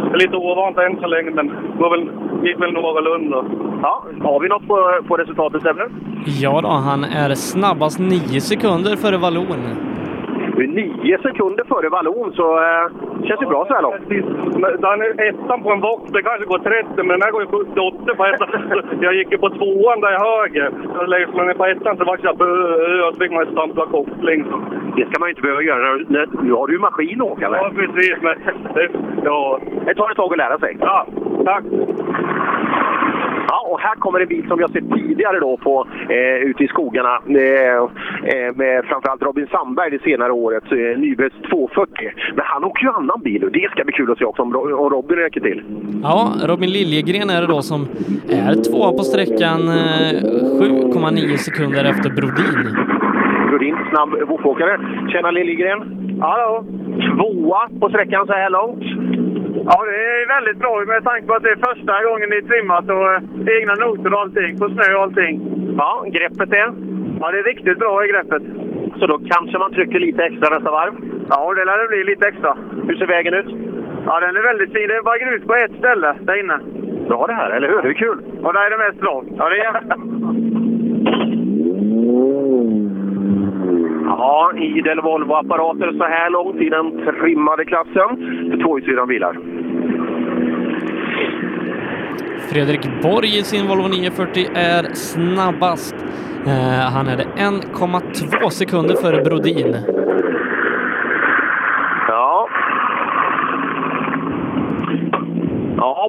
[0.10, 2.10] Det är lite ovant än så länge men det väl,
[2.46, 3.38] gick väl någorlunda.
[3.82, 5.90] Ja, har vi något på, på resultatet Sebbe?
[6.42, 9.99] Ja då, han är snabbast 9 sekunder före Vallon.
[10.68, 12.86] Nio sekunder före Vallon så eh,
[13.28, 14.10] känns det bra så här långt.
[14.82, 17.48] Den är ettan på en box, det kanske går 30 men den här går ju
[17.48, 18.50] 78 på ettan.
[19.02, 20.72] Jag gick ju på tvåan där i höger.
[20.96, 23.52] Så lägger man ner på ettan så vart jag bö och så fick man en
[23.52, 24.46] stampla koppling.
[24.96, 25.96] Det ska man ju inte behöva göra.
[26.42, 27.60] Nu har du ju maskin att åka med.
[27.60, 28.16] Ja, precis.
[28.22, 28.36] Men,
[29.24, 29.60] ja.
[29.86, 30.78] Det tar ett tag att lära sig.
[30.80, 31.08] ja,
[31.46, 31.64] tack.
[33.52, 36.64] Ja, och här kommer en bil som vi har sett tidigare då på, eh, ute
[36.64, 37.78] i skogarna eh,
[38.34, 42.12] eh, med framförallt Robin Sandberg det senare året, eh, Nybets 240.
[42.36, 44.56] Men han åker ju annan bil och det ska bli kul att se också om,
[44.56, 45.64] om Robin räcker till.
[46.04, 47.82] Ja, Robin Liljegren är det då som
[48.30, 50.14] är tvåa på sträckan, eh,
[50.60, 52.76] 7,9 sekunder efter Brodin.
[53.50, 54.80] Brodin, snabb Wofåkare.
[55.12, 55.80] Tjena Liljegren!
[56.22, 56.66] Hallå!
[57.16, 58.84] Tvåa på sträckan så här långt.
[59.56, 62.90] Ja, det är väldigt bra med tanke på att det är första gången ni trimmat
[62.90, 65.34] och eh, egna noter och allting, på snö och allting.
[65.78, 66.70] Ja, greppet är?
[67.20, 68.44] Ja, det är riktigt bra i greppet.
[69.00, 70.94] Så då kanske man trycker lite extra nästa varv?
[71.30, 72.58] Ja, det lär det bli lite extra.
[72.88, 73.50] Hur ser vägen ut?
[74.06, 74.88] Ja, den är väldigt fin.
[74.88, 76.60] Det är bara grus på ett ställe där inne.
[77.08, 77.82] Bra det här, eller hur?
[77.82, 78.20] Det är kul.
[78.44, 79.24] Och där är det mest lag.
[79.38, 79.74] Ja, det är
[84.10, 88.10] Ja, idel Volvo-apparater så här långt i den trimmade klassen
[88.52, 89.38] för tvåhjulsdrivna bilar.
[92.52, 95.96] Fredrik Borg i sin Volvo 940 är snabbast.
[96.46, 99.76] Eh, han är det 1,2 sekunder före Brodin.
[102.08, 102.50] Ja.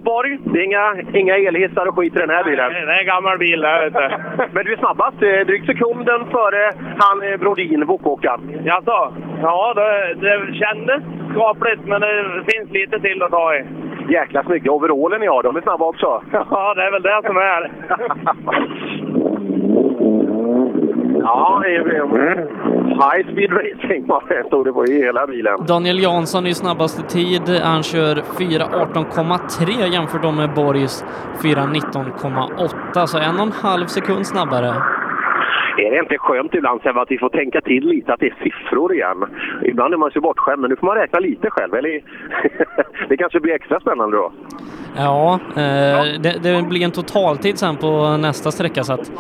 [0.05, 0.39] Borg.
[0.45, 2.73] Det är inga, inga elhissar och skit i den här bilen.
[2.73, 4.05] Det är en gammal bil där ute.
[4.53, 5.23] Men du är snabbast.
[5.23, 8.41] eh, Drygt sekunden före han eh, Brodin, Wokåkaren.
[8.65, 9.13] Jaså?
[9.43, 11.03] Ja, det, det kändes
[11.35, 13.65] skapligt, men det finns lite till att ta i.
[14.09, 15.43] Jäkla snygga overallen ni har.
[15.43, 16.23] De är snabba också.
[16.51, 17.71] Ja, det är väl det som är.
[21.23, 21.85] ja, det är
[23.01, 25.67] high speed racing var det, stod det på i hela bilen.
[25.67, 26.55] Daniel Jansson i
[27.09, 27.61] tid.
[27.63, 31.05] Han kör 4.18,3 jämfört med Borgs
[31.43, 34.75] 4.19,8, så en och en halv sekund snabbare.
[35.79, 38.37] Är det inte skönt ibland Sebbe, att vi får tänka till lite att det är
[38.43, 39.25] siffror igen?
[39.63, 41.75] Ibland är man så bortskämd, men nu får man räkna lite själv.
[41.75, 42.03] Eller?
[43.09, 44.33] det kanske blir extra spännande då.
[44.97, 49.13] Ja, eh, det, det blir en totaltid sen på nästa sträcka så att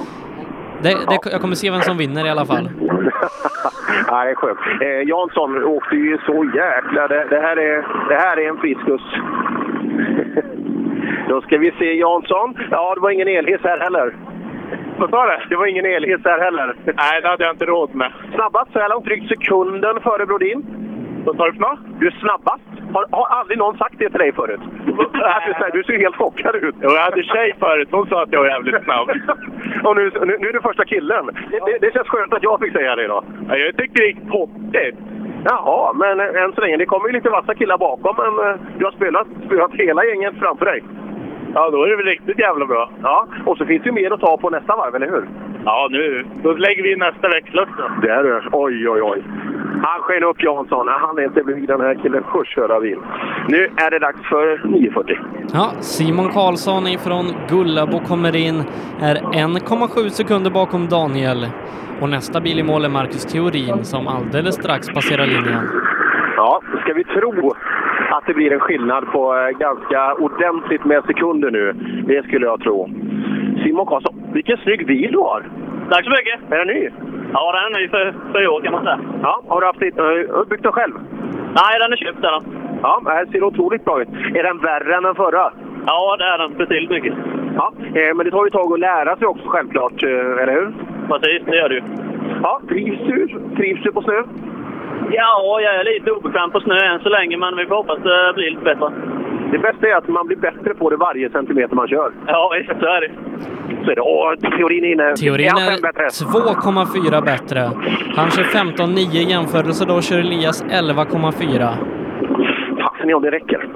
[0.82, 2.70] det, det, jag kommer se vem som vinner i alla fall.
[4.08, 4.58] ja, det är skönt.
[4.80, 7.08] Eh, Jansson åkte ju så jäkla...
[7.08, 9.02] Det, det, här, är, det här är en friskus.
[11.28, 12.54] Då ska vi se Jansson.
[12.70, 14.14] Ja, det var ingen elhiss här heller.
[14.98, 15.36] Vad sa du?
[15.48, 16.74] Det var ingen elhiss här heller.
[16.84, 18.12] Nej, det hade jag inte råd med.
[18.34, 20.66] Snabbast så här långt, drygt sekunden före Brodin.
[21.24, 21.78] Vad sa du för något?
[22.00, 22.62] Du är snabbast.
[22.94, 24.60] Har, har aldrig någon sagt det till dig förut?
[25.72, 26.74] Du ser helt chockad ut.
[26.82, 27.88] Jo, jag hade tjej förut.
[27.90, 29.08] Hon sa att jag var jävligt snabb.
[29.84, 31.26] Och nu, nu, nu är du första killen.
[31.26, 33.24] Det, det, det känns skönt att jag fick säga det idag.
[33.48, 34.96] Ja, jag tyckte det gick toppigt.
[35.44, 36.76] Jaha, men eh, än så länge.
[36.76, 40.34] Det kommer ju lite vassa killar bakom, men eh, du har spelat, spelat hela gänget
[40.38, 40.82] framför dig.
[41.54, 42.90] Ja, då är det väl riktigt jävla bra.
[43.02, 45.28] Ja, och så finns det ju mer att ta på nästa varv, eller hur?
[45.64, 46.24] Ja, nu.
[46.42, 47.90] Då lägger vi nästa växel också.
[48.02, 48.42] Det är det.
[48.52, 49.22] Oj, oj, oj.
[49.82, 50.88] Han sken upp Jansson.
[50.88, 52.24] Han är inte blyg den här killen.
[52.34, 52.98] Usch, köra bil.
[53.48, 55.16] Nu är det dags för 940.
[55.52, 58.62] Ja, Simon Karlsson ifrån Gullabo kommer in,
[59.00, 61.46] är 1,7 sekunder bakom Daniel.
[62.00, 65.64] Och nästa bil i mål är Marcus Theorin som alldeles strax passerar linjen.
[66.36, 67.52] Ja, ska vi tro
[68.10, 71.72] att det blir en skillnad på eh, ganska ordentligt med sekunder nu?
[72.06, 72.88] Det skulle jag tro.
[73.64, 75.42] Simon Karlsson, vilken snygg bil du har!
[75.90, 76.52] Tack så mycket!
[76.52, 76.88] Är den ny?
[77.32, 79.00] Ja, den är ny för, för i år kan man säga.
[79.22, 80.94] Ja, har du haft lite, har du byggt den själv?
[81.60, 82.42] Nej, den är köpt den.
[82.82, 84.08] Ja, här ser otroligt bra ut.
[84.08, 85.52] Är den värre än den förra?
[85.86, 86.58] Ja, det är den.
[86.58, 87.14] Betydligt mycket.
[87.56, 90.72] Ja, eh, men det tar ju tag att lära sig också självklart, eh, eller hur?
[91.08, 91.82] Precis, det gör det ju.
[92.42, 93.28] Ja, trivs du?
[93.56, 94.22] Trivs du på snö?
[95.10, 98.32] Ja, jag är lite obekväm på snö än så länge, men vi får hoppas det
[98.34, 98.90] blir lite bättre.
[99.52, 102.12] Det bästa är att man blir bättre på det varje centimeter man kör.
[102.26, 103.10] Ja, så är det.
[103.84, 104.00] Så är det.
[104.02, 105.16] Åh, teorin är inne.
[105.16, 106.02] Teorin han är fem bättre?
[106.02, 107.60] 2,4 bättre.
[108.16, 111.74] Han kör 15,9 i jämförelse, då kör Elias 11,4.
[112.82, 113.68] Fasen är om det räcker.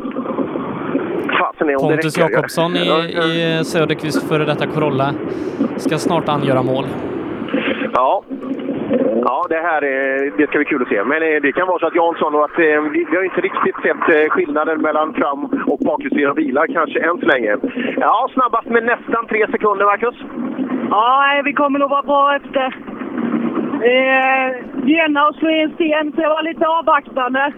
[1.39, 2.31] Fasen är om det Pontus räcker.
[2.35, 2.87] Jakobsson i,
[3.61, 5.15] i Söderqvist före detta Corolla
[5.77, 6.85] ska snart angöra mål.
[7.93, 8.25] Ja.
[9.29, 11.05] Ja, det här är, det ska bli kul att se.
[11.05, 13.41] Men eh, det kan vara så att Jansson och att eh, vi, vi har inte
[13.41, 17.57] riktigt sett eh, skillnaden mellan fram och bakhjulsdrivna bilar kanske än så länge.
[17.97, 20.17] Ja, snabbast med nästan tre sekunder, Marcus.
[20.91, 22.67] Ja, vi kommer nog vara bra efter.
[23.93, 24.49] Eh,
[24.87, 27.53] gena och slå in sten, så jag var lite avvaktande.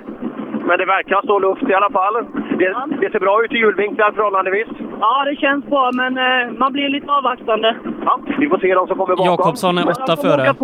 [0.68, 2.14] Men det verkar stå luft i alla fall.
[2.58, 4.68] Det, det ser bra ut i hjulvinklar förhållandevis.
[5.00, 7.76] Ja, det känns bra, men eh, man blir lite avvaktande.
[8.04, 9.26] Ja, vi får se de som kommer bakom.
[9.26, 10.54] Jakobsson är åtta före.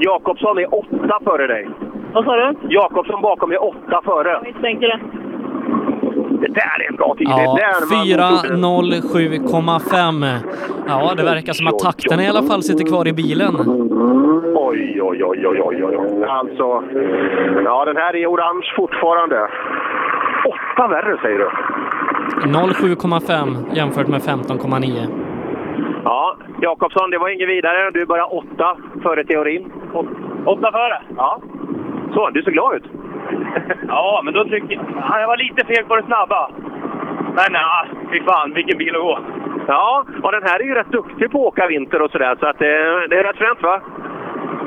[0.00, 1.68] Jakobsson är åtta före dig.
[2.12, 2.54] Vad sa du?
[2.68, 4.28] Jakobsson bakom är åtta före.
[4.30, 5.00] Jag misstänker det.
[6.40, 7.26] Det där är en bra tid.
[7.30, 10.24] Ja, det där man- 4.07,5.
[10.88, 13.54] Ja, det verkar som att takten i alla fall sitter kvar i bilen.
[14.56, 16.24] Oj, oj, oj, oj, oj, oj.
[16.28, 16.82] Alltså,
[17.64, 19.48] ja den här är orange fortfarande.
[20.46, 21.48] Åtta värre säger du?
[22.46, 25.06] 07,5 jämfört med 15,9.
[26.04, 27.90] Ja, Jakobsson, det var inget vidare.
[27.90, 29.72] Du börjar åtta före teorin.
[30.46, 31.02] Åtta före?
[31.16, 31.40] Ja.
[32.14, 32.84] Så, du ser glad ut.
[33.88, 34.84] Ja, men då tycker jag...
[35.08, 36.50] Ja, jag var lite feg på det snabba.
[37.36, 39.18] Men nej, fy fan vilken bil att gå.
[39.66, 42.46] Ja, och den här är ju rätt duktig på att åka vinter och sådär, så
[42.46, 43.80] att det, det är rätt fränt va?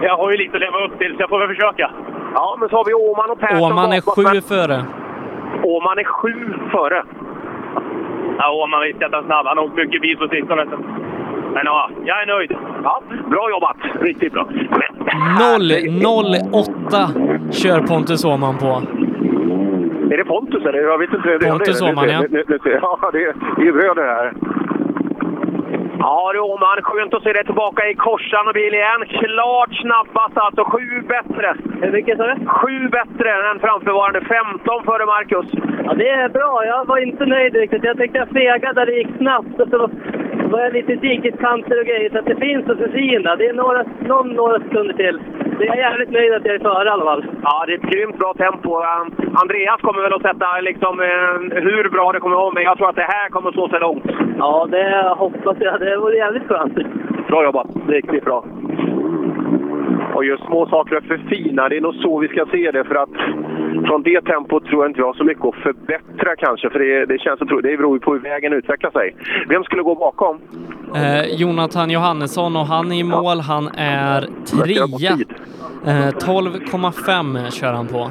[0.02, 1.92] Jag har ju lite att leva upp till, så jag får väl försöka.
[2.34, 4.78] Ja, men så har vi Åman och Persson Åman är bakom, sju men- före.
[5.64, 7.04] Åman är sju före.
[8.38, 9.46] Ja, Åman visste att han snabb.
[9.46, 10.66] Han har åkt mycket bil på sistone.
[11.54, 12.52] Men ja, jag är nöjd.
[12.84, 13.78] Ja, bra jobbat.
[14.02, 14.48] Riktigt bra.
[15.40, 18.82] 0,08 kör Pontus Åhman på.
[20.14, 20.80] Är det Pontus eller?
[20.80, 21.38] Jag vet inte.
[21.38, 22.24] Det- Pontus det- det- Åhman, ja.
[22.82, 24.34] Ja, det är, det är bröder här.
[26.00, 29.04] Ja du Åman, skönt att se dig tillbaka i korsan och bil igen.
[29.08, 31.56] Klart snabbast alltså, sju bättre.
[31.82, 32.46] Hur mycket sa du?
[32.46, 35.46] Sju bättre än framförvarande, 15 före Marcus.
[35.86, 36.66] Ja, det är bra.
[36.66, 37.84] Jag var inte nöjd riktigt.
[37.84, 39.48] Jag tyckte jag fegade där det gick snabbt.
[39.72, 39.90] Så
[40.52, 42.10] var jag lite dikeskanter och grejer.
[42.10, 43.36] Så att det finns att förfina.
[43.36, 45.20] Det är några, någon, några sekunder till.
[45.58, 47.26] Så jag är jävligt nöjd att jag är före i alla fall.
[47.44, 48.70] Ja, det är ett grymt bra tempo.
[49.42, 52.78] Andreas kommer väl att sätta liksom, eh, hur bra det kommer att vara, men jag
[52.78, 54.06] tror att det här kommer att stå sig långt.
[54.38, 55.80] Ja, det hoppas jag.
[55.80, 56.76] Det vore jävligt skönt.
[57.28, 57.68] Bra jobbat.
[57.88, 58.44] Riktigt bra.
[60.16, 62.84] Och just små saker att förfina, det är nog så vi ska se det.
[62.84, 63.10] För att
[63.88, 66.70] från det tempot tror jag inte vi har så mycket att förbättra kanske.
[66.70, 69.16] För det, det känns så, det beror ju på hur vägen utvecklar sig.
[69.48, 70.40] Vem skulle gå bakom?
[70.96, 73.40] Eh, Jonathan Johannesson och han är i mål.
[73.40, 74.84] Han är trea.
[75.86, 78.10] Eh, 12,5 kör han på.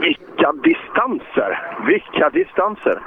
[0.00, 1.58] Vilka distanser!
[1.86, 2.98] Vilka distanser!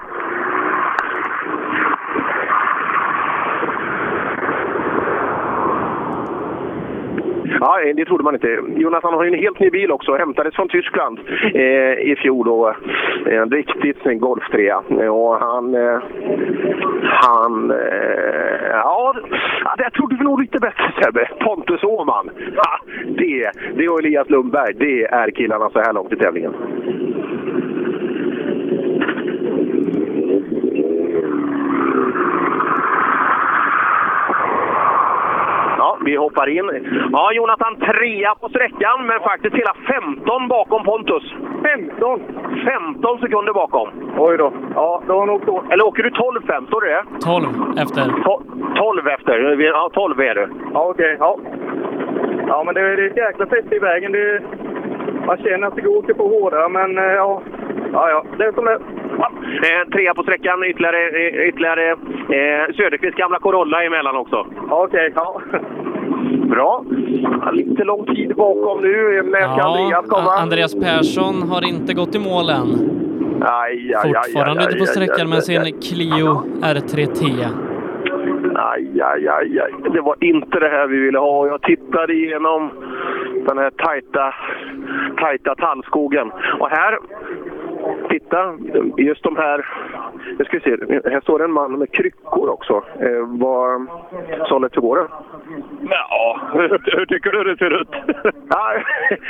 [7.59, 8.59] Ja, eh, det trodde man inte.
[8.75, 10.15] Jonathan har ju en helt ny bil också.
[10.15, 11.19] Hämtades från Tyskland
[11.53, 12.45] eh, i fjol.
[12.45, 12.75] Då.
[13.25, 14.73] En riktigt snygg Golf 3.
[15.09, 15.75] Och han...
[15.75, 15.99] Eh,
[17.03, 17.71] han...
[17.71, 19.13] Eh, ja,
[19.77, 21.29] det trodde vi nog lite bättre Sebbe.
[21.39, 22.29] Pontus Åhman.
[22.55, 22.79] Ha,
[23.17, 26.53] det, det och Elias Lundberg, det är killarna så här långt i tävlingen.
[35.77, 36.67] Ja, vi hoppar in.
[37.11, 41.23] Ja, Jonathan trea på sträckan, men faktiskt hela 15 bakom Pontus.
[41.63, 42.21] 15?
[42.65, 43.89] 15 sekunder bakom.
[44.17, 44.53] Oj då.
[44.75, 45.63] Ja, då har nog då.
[45.71, 46.67] Eller åker du 12-5?
[46.67, 47.03] Står det det?
[47.21, 47.45] 12
[47.77, 48.01] efter.
[48.01, 48.43] To-
[48.75, 49.61] 12 efter.
[49.61, 50.49] Ja, 12 är du.
[50.73, 51.15] Ja, okej.
[51.19, 51.37] Ja.
[52.47, 54.11] ja, men det är, det ett jäkla fett i vägen.
[54.11, 54.41] Det,
[55.25, 57.41] man känner att det går att åka på hårdare, men eh, ja.
[57.93, 58.25] Ja, ja.
[58.37, 58.79] Det är som det är.
[59.17, 59.31] Ja.
[59.63, 64.47] Eh, trea på sträckan, ytterligare, eh, ytterligare eh, Söderqvists gamla Corolla emellan också.
[64.69, 65.41] Okej, ja.
[66.49, 66.85] Bra.
[67.41, 69.21] Ja, Lite lång tid bakom nu.
[69.23, 70.31] När ska Andreas komma?
[70.31, 72.99] Andreas Persson har inte gått i mål än.
[73.41, 75.71] Aj, aj, aj, Fortfarande aj, ute på aj, sträckan aj, med aj, sin aj.
[75.71, 77.21] Clio R3T.
[78.55, 79.71] Aj, aj, aj, aj.
[79.93, 81.47] Det var inte det här vi ville ha.
[81.47, 82.71] Jag tittade igenom
[83.47, 84.33] den här tajta,
[85.21, 86.31] tajta tallskogen.
[86.59, 86.99] Och här,
[88.09, 88.53] titta,
[88.97, 89.65] just de här...
[90.37, 90.69] Nu ska se,
[91.09, 92.83] här står en man med kryckor också.
[92.99, 93.87] Eh, vad,
[94.47, 95.07] Sollefteå går det?
[95.89, 97.89] Ja, hur tycker du det ser ut?
[98.49, 98.73] ja,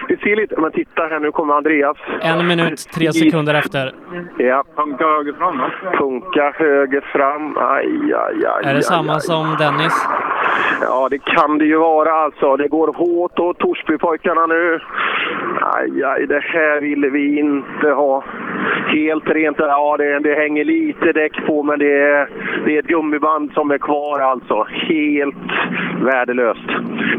[0.07, 0.61] det ser lite...
[0.61, 1.97] Men titta här, nu kommer Andreas.
[2.21, 3.93] En minut, tre sekunder efter.
[4.37, 4.63] Ja.
[4.75, 5.61] Funka höger fram
[5.97, 7.57] Funka höger fram.
[7.57, 8.63] Aj, aj, aj.
[8.63, 9.21] Är det aj, samma aj.
[9.21, 10.07] som Dennis?
[10.81, 12.55] Ja, det kan det ju vara alltså.
[12.57, 14.79] Det går hårt åt Torsbypojkarna nu.
[15.61, 18.23] Aj, aj, det här ville vi inte ha.
[18.87, 19.59] Helt rent.
[19.59, 22.29] Ja, det, det hänger lite däck på, men det är,
[22.65, 24.67] det är ett gummiband som är kvar alltså.
[24.69, 25.35] Helt
[26.01, 26.69] värdelöst.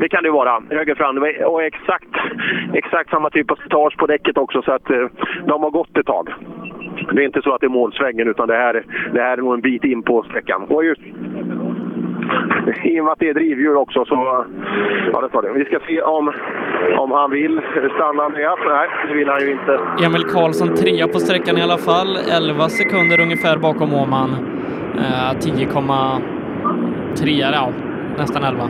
[0.00, 0.62] Det kan det ju vara.
[0.70, 1.26] Höger fram.
[1.46, 2.14] Och exakt,
[2.74, 5.06] exakt samma typ av slitage på däcket också, så att eh,
[5.46, 6.28] de har gått ett tag.
[7.12, 9.54] Det är inte så att det är målsvängen, utan det här, det här är nog
[9.54, 10.62] en bit in på sträckan.
[10.62, 11.00] Och just
[12.84, 14.44] i och med att det är drivhjul också så...
[15.12, 15.52] Ja, det tar det.
[15.52, 16.32] Vi ska se om,
[16.98, 17.60] om han vill
[17.94, 18.50] stanna med.
[18.66, 19.80] Nej, det vill han ju inte.
[20.04, 22.16] Emil Karlsson trea på sträckan i alla fall.
[22.16, 24.30] 11 sekunder ungefär bakom Åman.
[24.94, 27.72] Eh, 10,3, ja,
[28.18, 28.68] nästan 11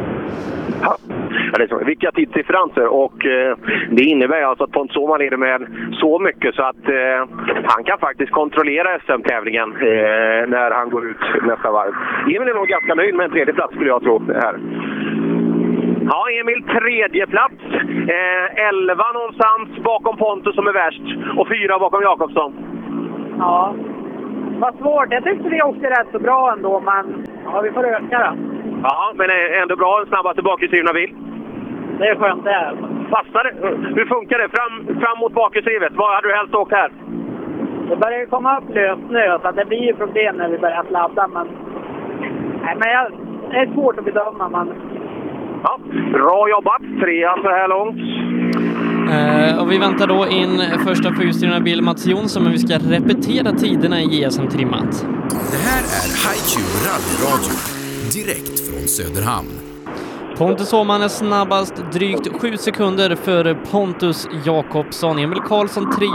[1.53, 2.87] ja, det är så, vilka tidsdifferenser.
[2.87, 3.57] Och eh,
[3.91, 7.21] det innebär alltså att Pontus Åhman leder med så mycket så att eh,
[7.65, 11.93] han kan faktiskt kontrollera SM-tävlingen eh, när han går ut nästa varv.
[12.25, 14.23] Emil är nog ganska nöjd med en tredje plats skulle jag tro.
[14.43, 14.57] Här.
[16.11, 17.63] Ja, Emil tredje plats.
[18.09, 21.07] Eh, elva någonstans bakom Pontus som är värst
[21.39, 22.53] och fyra bakom Jakobsson.
[23.39, 23.75] Ja,
[24.59, 25.13] vad svårt.
[25.13, 28.60] Jag tyckte vi åkte rätt så bra ändå, men ja, vi får öka då.
[28.83, 29.99] Ja, men är ändå bra.
[29.99, 31.15] Den snabbaste bakhjulsdrivna bil.
[31.99, 32.51] Det är skönt det.
[32.51, 32.73] Är.
[33.11, 33.55] Passar det?
[33.97, 34.49] Hur funkar det?
[34.49, 35.93] Fram, fram mot bakhjulsdrivet.
[35.95, 36.91] Vad hade du helst åkt här?
[37.89, 40.85] Det börjar ju komma upp lös snö, så det blir ju problem när vi börjar
[40.91, 41.29] ladda.
[41.29, 41.47] Men,
[42.65, 43.13] nej, men jag,
[43.51, 44.49] det är svårt att bedöma.
[44.49, 44.73] Men...
[45.63, 45.79] Ja,
[46.13, 46.83] bra jobbat!
[47.01, 47.97] Trea så här långt.
[49.15, 53.53] Eh, och vi väntar då in första fyrhjulsdrivna bil Mats Jonsson, men vi ska repetera
[53.53, 54.93] tiderna i GSM Trimmat.
[55.53, 56.53] Det här är HiQ
[56.87, 57.55] rallyradio,
[58.17, 59.49] direkt från Söderhamn.
[60.39, 65.19] Pontus Åhman är snabbast, drygt 7 sekunder före Pontus Jakobsson.
[65.19, 66.07] Emil Karlsson 3,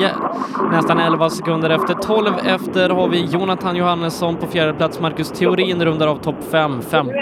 [0.71, 1.93] nästan 11 sekunder efter.
[1.93, 4.99] 12 efter har vi Jonathan Johannesson på fjärde plats.
[4.99, 7.13] Marcus Theorin rundar av topp 5, 15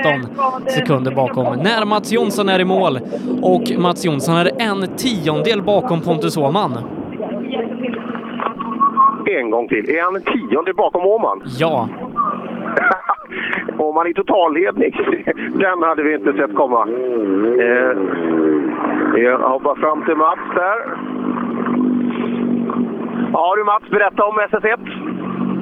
[0.68, 1.58] sekunder bakom.
[1.58, 3.00] När Mats Jonsson är i mål
[3.42, 6.78] och Mats Jonsson är en tiondel bakom Pontus Åhman.
[9.40, 9.90] En gång till.
[9.90, 11.44] Är han en tionde bakom Åhman?
[11.60, 11.90] Ja.
[13.78, 14.92] Åhman i totalledning.
[15.54, 16.88] Den hade vi inte sett komma.
[17.60, 17.98] Eh,
[19.24, 20.78] jag hoppar fram till Mats där.
[23.34, 24.80] Ja du Mats, berätta om SS1.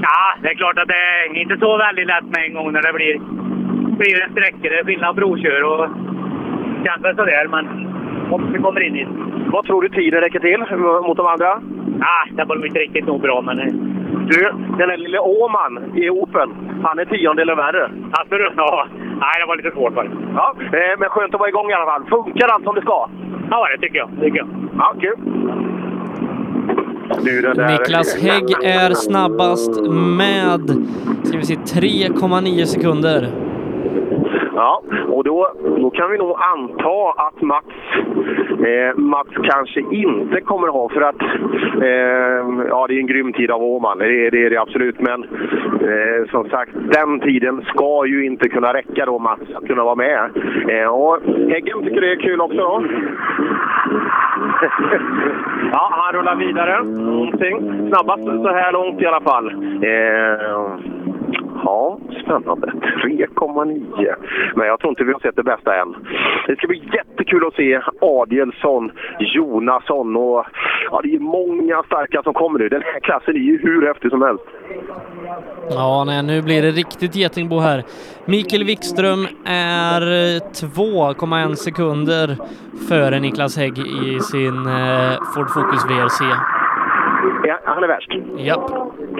[0.02, 2.82] Ja, det är klart att det är inte så väldigt lätt med en gång när
[2.82, 3.20] det blir,
[3.98, 4.70] blir en sträcka.
[4.70, 5.90] Det är skillnad provkör och
[7.04, 7.66] väl sådär, men
[8.30, 9.12] hoppas vi kommer in i det.
[9.52, 10.60] Vad tror du tiden räcker till
[11.08, 11.62] mot de andra?
[12.02, 13.58] Ah, det var inte riktigt nog bra, men...
[14.30, 16.50] Du, den där lille Åman i Open,
[16.84, 17.92] han är tiondelen värre.
[18.12, 18.88] Alltså, ja.
[19.20, 20.22] Nej, det var lite svårt faktiskt.
[20.36, 22.06] Ja, eh, men skönt att vara igång i alla fall.
[22.06, 23.10] Funkar allt som det ska?
[23.50, 24.10] Ja, det tycker jag.
[24.22, 24.48] Tycker jag.
[24.78, 25.16] Ja, kul.
[27.24, 27.54] Du.
[27.68, 30.62] Niklas Hägg är snabbast med,
[31.24, 33.28] ska vi se, 3,9 sekunder.
[34.56, 35.48] Ja, och då,
[35.78, 37.66] då kan vi nog anta att Mats,
[38.66, 41.22] eh, Mats kanske inte kommer ha, för att
[41.82, 45.00] eh, ja, det är en grym tid av Åhman, det, är- det är det absolut.
[45.00, 49.84] Men eh, som sagt, den tiden ska ju inte kunna räcka då Mats att kunna
[49.84, 50.30] vara med.
[50.70, 52.84] Eh, och Häggen tycker det är kul också då.
[55.72, 56.84] ja, han rullar vidare.
[56.84, 57.88] Någonting.
[57.90, 59.48] Snabbast så här långt i alla fall.
[59.84, 60.78] Eh,
[61.64, 62.68] Ja, spännande.
[63.06, 64.16] 3,9.
[64.56, 65.96] Men jag tror inte vi har sett det bästa än.
[66.48, 70.46] Det ska bli jättekul att se Adielsson, Jonasson och
[70.92, 72.70] ja, det är många starka som kommer nu.
[72.70, 74.44] Den här klassen är ju hur häftig som helst.
[75.70, 77.84] Ja, nej, nu blir det riktigt getingbo här.
[78.26, 82.38] Mikael Wikström är eh, 2,1 sekunder
[82.90, 86.24] före Niklas Hägg i sin eh, Ford Focus VRC.
[87.44, 88.12] Ja, han är värst.
[88.38, 88.72] Japp.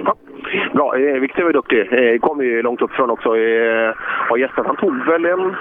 [0.04, 0.16] Ja.
[0.72, 1.80] Bra, eh, Viktor var duktig.
[1.92, 3.28] Eh, kom ju långt uppifrån också.
[3.36, 3.94] Eh,
[4.28, 4.66] har gästat.
[4.66, 5.56] Han tog väl en...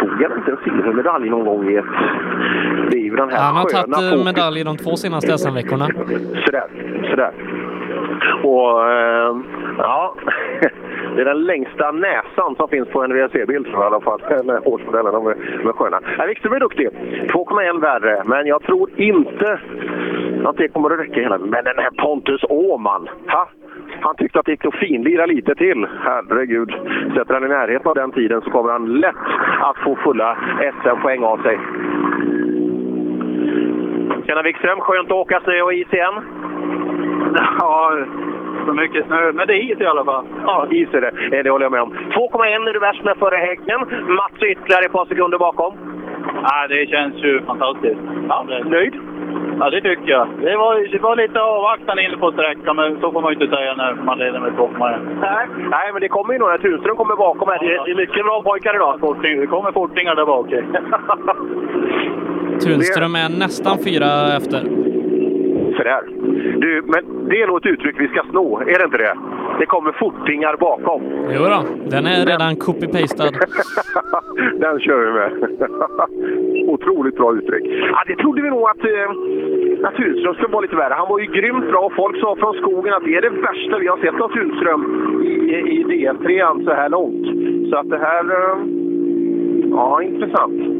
[0.00, 1.84] Tog han inte en silvermedalj någon gång i ett...
[2.90, 5.86] Det är ju den här Han har tagit eh, medalj i de två senaste SM-veckorna.
[6.44, 6.64] Sådär,
[7.10, 7.32] sådär.
[8.42, 9.36] Och eh,
[9.78, 10.14] ja,
[11.16, 14.20] det är den längsta näsan som finns på en WRC-bild, tror jag i alla fall.
[14.40, 16.00] Eller årsmodellen, de är, de är sköna.
[16.18, 16.88] Ja, Wikström är duktig.
[16.88, 19.60] 2,1 värre, men jag tror inte
[20.44, 23.48] att det kommer att räcka hela Men den här Pontus Åhman, ha?
[24.00, 25.86] han tyckte att det gick att finlira lite till.
[26.02, 26.70] Herregud.
[27.14, 29.14] Sätter han i närheten av den tiden så kommer han lätt
[29.60, 30.38] att få fulla
[30.82, 31.58] SM-poäng av sig.
[34.26, 36.14] Tjena Wikström, skönt att åka snö och is igen.
[37.58, 37.98] Ja,
[38.66, 39.32] så mycket snö.
[39.32, 40.24] Men det är is i alla fall.
[40.46, 41.42] Ja, is är det.
[41.42, 41.92] Det håller jag med om.
[41.92, 43.80] 2,1 är du värst med före Häggen.
[44.16, 45.72] Mats är ytterligare ett par sekunder bakom.
[46.42, 48.00] Ja, det känns ju fantastiskt.
[48.28, 48.94] Ja, nöjd?
[49.58, 50.28] Ja, det tycker jag.
[50.40, 53.56] Det var, det var lite avvaktande inne på sträckan, men så får man ju inte
[53.56, 54.98] säga när man leder med 2,1.
[55.20, 55.46] Nej.
[55.70, 56.58] Nej, men det kommer ju några.
[56.58, 57.58] Tunström kommer bakom här.
[57.58, 59.00] Det är- det är mycket bra pojkar idag.
[59.00, 60.46] Forting, det kommer fortingar där bak.
[62.64, 64.60] Tunström är nästan fyra efter.
[65.80, 66.02] Sådär.
[66.60, 69.14] Du, men det är nog ett uttryck vi ska sno, är det inte det?
[69.58, 71.02] Det kommer fortingar bakom.
[71.34, 71.60] Jo då,
[71.90, 73.30] den är redan copy-pastad.
[74.60, 75.30] Den kör vi med.
[76.68, 77.64] Otroligt bra uttryck.
[77.92, 80.94] Ja, det trodde vi nog att, eh, att Tunström skulle vara lite värre.
[80.94, 81.90] Han var ju grymt bra.
[81.96, 84.82] Folk sa från skogen att det är det värsta vi har sett av Tunström
[85.24, 87.26] i, i D3 så här långt.
[87.70, 88.24] Så att det här...
[88.24, 88.58] Eh,
[89.70, 90.79] ja, intressant.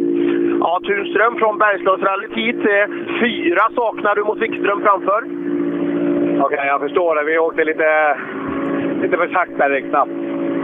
[0.61, 2.62] Ja, Tunström från Bergslagsrallyt hit.
[3.20, 5.20] Fyra saknar du mot Wikström framför.
[6.44, 7.24] Okej, jag förstår det.
[7.24, 8.16] Vi åkte lite,
[9.02, 10.11] lite för sakta rätt snabbt.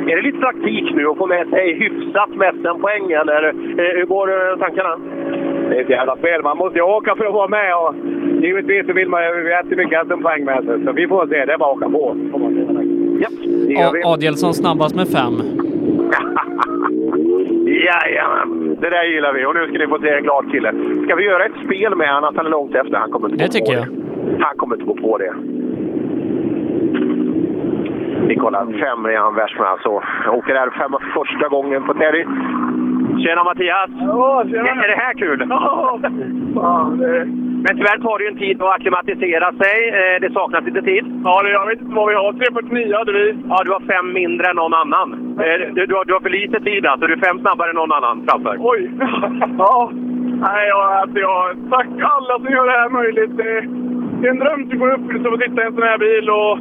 [0.09, 4.05] Är det lite taktik nu att få med sig hyfsat med SM-poäng eller eh, hur
[4.05, 4.97] går eh, tankarna?
[5.69, 6.43] Det är ett jävla spel.
[6.43, 7.95] Man måste ju åka för att vara med och
[8.45, 10.85] givetvis så vill man ju jättemycket SM-poäng med sig.
[10.85, 11.45] Så vi får se.
[11.45, 12.17] Det är bara att åka på.
[13.21, 13.29] Ja,
[13.67, 14.55] det gör vi.
[14.55, 15.33] Snabbast med fem.
[17.85, 19.47] Jajamän, det där gillar vi.
[19.47, 20.73] Och nu ska ni få se en glad kille.
[21.05, 22.97] Ska vi göra ett spel med honom att han är långt efter?
[22.97, 23.87] Han kommer inte Det tycker på jag.
[23.89, 24.45] det.
[24.45, 25.33] Han kommer inte gå på det.
[28.29, 29.89] Vi kollar fem är han värst med alltså.
[30.33, 32.25] Åker där femma för första gången på Terry.
[33.23, 33.91] Tjena Mattias!
[34.01, 34.69] Ja, tjena.
[34.85, 35.39] Är det här kul?
[37.65, 39.77] Men tyvärr tar det ju en tid att acklimatisera sig.
[39.99, 41.05] Eh, Det saknas lite tid.
[41.25, 42.33] Ja, det, jag vet inte vad vi har.
[42.33, 43.27] 3.49 hade vi.
[43.49, 45.09] Ja, du har fem mindre än någon annan.
[45.41, 47.07] Eh, Du, du, har, du har för lite tid alltså.
[47.07, 48.57] Du är fem snabbare än någon annan framför.
[48.61, 48.91] Oj!
[49.59, 49.91] ja.
[50.47, 53.37] Nej, jag, alltså, jag, tack alla som gör det här möjligt.
[53.37, 53.51] Det,
[54.27, 56.31] är en dröm som går i uppfyllelse att sitta i en sån här bil.
[56.31, 56.59] Och,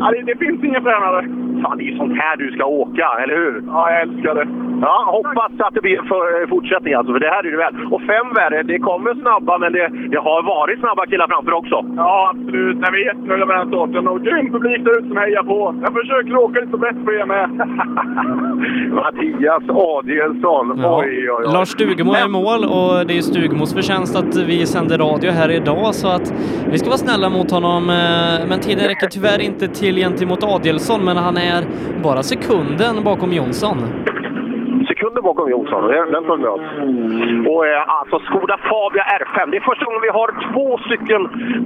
[0.00, 1.20] ja, det, det finns inga fränare.
[1.62, 3.54] Fan, det är ju sånt här du ska åka, eller hur?
[3.66, 4.46] Ja, jag älskar det.
[4.86, 7.74] Ja, hoppas att det blir för, fortsättning alltså, för det här är det väl.
[7.94, 11.76] Och fem värre, det kommer snabba, men det, det har varit snabba killar framför också.
[11.96, 12.76] Ja, absolut.
[12.80, 14.08] Nej, vi är jättenöjda med den starten.
[14.08, 15.58] Och grym publik där ute som hejar på.
[15.84, 17.46] Jag försöker åka lite brett för er med.
[19.00, 20.66] Mattias Adielsson.
[20.82, 20.98] Ja.
[21.00, 21.52] Oj, oj, oj.
[21.52, 25.50] Lars Stugemo är i mål och det är Stugemos förtjänst att vi sänder radio här
[25.50, 26.32] idag så att
[26.72, 27.82] vi ska vara snälla mot honom.
[27.90, 31.64] eh, Men tiden räcker tyvärr inte till gentemot Adelsson, men han är
[32.02, 33.78] bara sekunden bakom Jonsson.
[34.88, 36.52] Sekunder bakom Jonsson, det- den föll bra.
[37.52, 39.50] Och eh, alltså Skoda Fabia R5.
[39.50, 41.22] Det är första gången vi har två stycken,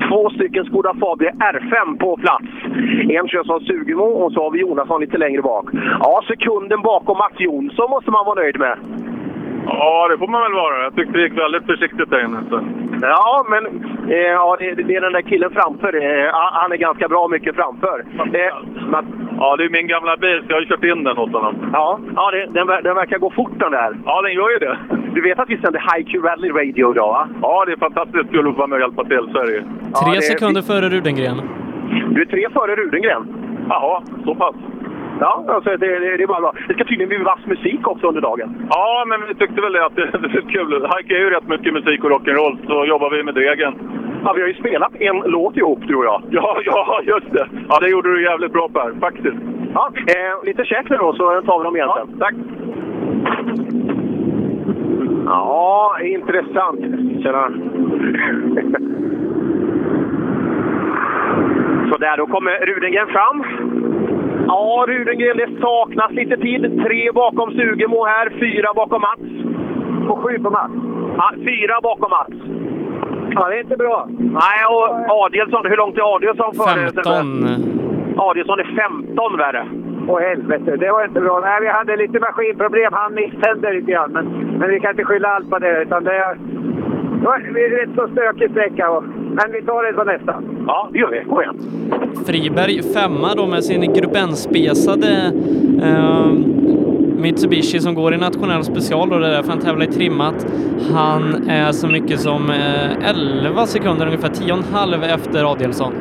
[0.09, 2.45] två stycken Skoda Fabia R5 på plats.
[3.19, 5.65] En körs av Sugemo och så har vi Jonasson lite längre bak.
[6.01, 8.77] Ja, sekunden bakom Mats Jonsson måste man vara nöjd med.
[9.67, 10.83] Ja, det får man väl vara.
[10.83, 12.39] Jag tyckte det gick väldigt försiktigt där inne.
[12.51, 12.61] Så.
[13.03, 13.63] Ja, men
[14.11, 15.95] eh, ja, det, det är den där killen framför.
[16.05, 18.05] Eh, han är ganska bra mycket framför.
[18.35, 18.55] Eh,
[19.39, 21.71] Ja, det är min gamla bil, så jag har ju kört in den åt honom.
[21.73, 23.97] ja, ja det, den, den verkar gå fort den där.
[24.05, 24.79] Ja, den gör ju det.
[25.15, 27.29] Du vet att vi sänder HiQ Rally Radio idag, va?
[27.43, 29.29] Ja, det är fantastiskt kul att vara med och hjälpa till.
[29.33, 29.61] Så är det ju.
[29.61, 31.41] Tre det- sekunder före Rudengren.
[32.11, 33.23] Du är tre före Rudengren.
[33.69, 34.55] Jaha, så pass.
[35.21, 36.55] Ja, alltså det, det, det är bara bra.
[36.69, 38.67] Det ska tydligen bli vass musik också under dagen.
[38.71, 40.89] Ja, men vi tyckte väl det att det, det är kul.
[40.97, 43.75] Hike är ju rätt mycket musik och rock'n'roll, så jobbar vi med degen.
[44.25, 46.23] Ja, vi har ju spelat en låt ihop, du och jag.
[46.31, 47.49] Ja, ja, just det.
[47.69, 49.37] Ja, det gjorde du jävligt bra Per, faktiskt.
[49.75, 52.19] Ja, eh, lite käk nu då, så tar vi dem igen sen.
[52.19, 52.35] Tack!
[55.27, 56.81] Ja, intressant.
[57.23, 57.51] Tjena.
[61.91, 63.45] Så där, då kommer Rudengren fram.
[64.55, 66.63] Ja, Rudengren, det saknas lite tid.
[66.85, 69.21] Tre bakom Sugemo här, fyra bakom Mats.
[70.11, 70.73] Och sju på Mats.
[71.17, 72.35] Ja, fyra bakom Mats.
[73.35, 74.07] Ja, det är inte bra.
[74.43, 74.89] Nej, och
[75.25, 76.83] Adielsson, hur långt är Adielsson före?
[76.91, 77.13] 15.
[78.17, 79.67] Adielsson är 15 värre.
[80.09, 81.41] Åh helvete, det var inte bra.
[81.41, 82.93] Nej, vi hade lite maskinproblem.
[82.93, 84.13] Han misstände lite grann.
[84.13, 84.25] Men,
[84.59, 85.83] men vi kan inte skylla allt på det.
[85.83, 86.39] Utan det, är-
[87.23, 89.01] det en rätt så stökig sträcka.
[89.11, 90.43] Men vi tar det på nästa.
[90.67, 91.25] Ja, det gör vi.
[91.25, 91.57] Kom igen.
[92.27, 95.33] Friberg femma då med sin Grupp N-spesade
[95.83, 96.27] eh,
[97.19, 100.47] Mitsubishi som går i nationell special och det är därför han tävlar i trimmat.
[100.95, 105.93] Han är så mycket som eh, 11 sekunder ungefär, 10,5 efter Adielsson.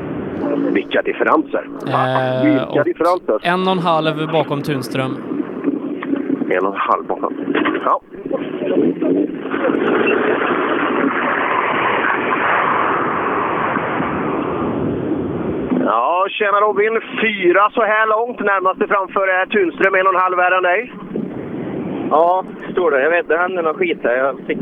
[0.74, 1.68] Vilka differenser!
[1.88, 3.40] Eh, Vilka differenser!
[3.44, 5.18] en och en halv bakom Tunström.
[6.50, 7.34] En och en halv bakom.
[7.86, 8.02] Ja.
[16.24, 16.94] Ja, tjena Robin.
[17.22, 18.40] Fyra så här långt.
[18.40, 20.94] Närmaste framför är Tunström, en och en halv värre än dig.
[22.10, 23.02] Ja, står det.
[23.04, 24.16] Jag vet, det hände någon skit här.
[24.18, 24.58] Jag fick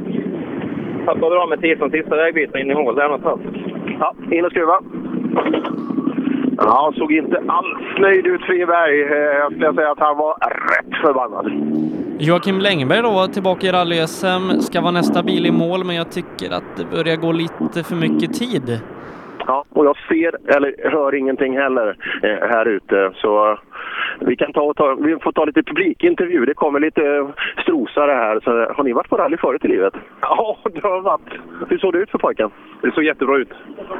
[1.05, 2.95] tappa bra med tid från sista vägbytet in i hål.
[2.95, 3.43] Det är något fast.
[3.99, 4.77] Ja, in och skruva.
[6.57, 9.01] Ja, såg inte alls nöjd ut Friberg.
[9.01, 10.33] Eh, Jag skulle säga att han var
[10.75, 11.45] rätt förbannad.
[12.19, 16.51] Joakim Längberg då tillbaka i rally-SM, ska vara nästa bil i mål men jag tycker
[16.57, 18.81] att det börjar gå lite för mycket tid.
[19.51, 23.11] Ja, och jag ser, eller hör ingenting heller eh, här ute.
[23.15, 23.57] Så eh,
[24.19, 26.45] vi, kan ta, ta, vi får ta lite publikintervju.
[26.45, 27.27] Det kommer lite eh,
[27.61, 28.39] strosare här.
[28.43, 29.93] Så, eh, har ni varit på rally förut i livet?
[30.21, 31.29] Ja, det har varit.
[31.69, 32.49] Hur såg det ut för pojken?
[32.81, 33.53] Det såg jättebra ut.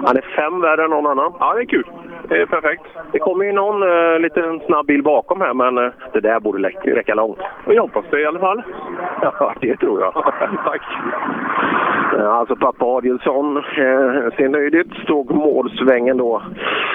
[0.06, 1.34] Han är fem värre än någon annan.
[1.39, 1.86] Ja, det är kul.
[2.32, 2.84] Det är perfekt.
[3.11, 6.67] Det kommer ju någon eh, liten snabb bil bakom här, men eh, det där borde
[6.67, 7.38] räcka, räcka långt.
[7.67, 8.61] Jag hoppas det i alla fall.
[9.21, 10.13] Ja, det tror jag.
[10.65, 10.82] Tack.
[12.19, 13.63] Alltså pappa Adielsson eh,
[14.38, 14.93] ser nöjd ut.
[15.03, 16.41] Stod målsvängen då.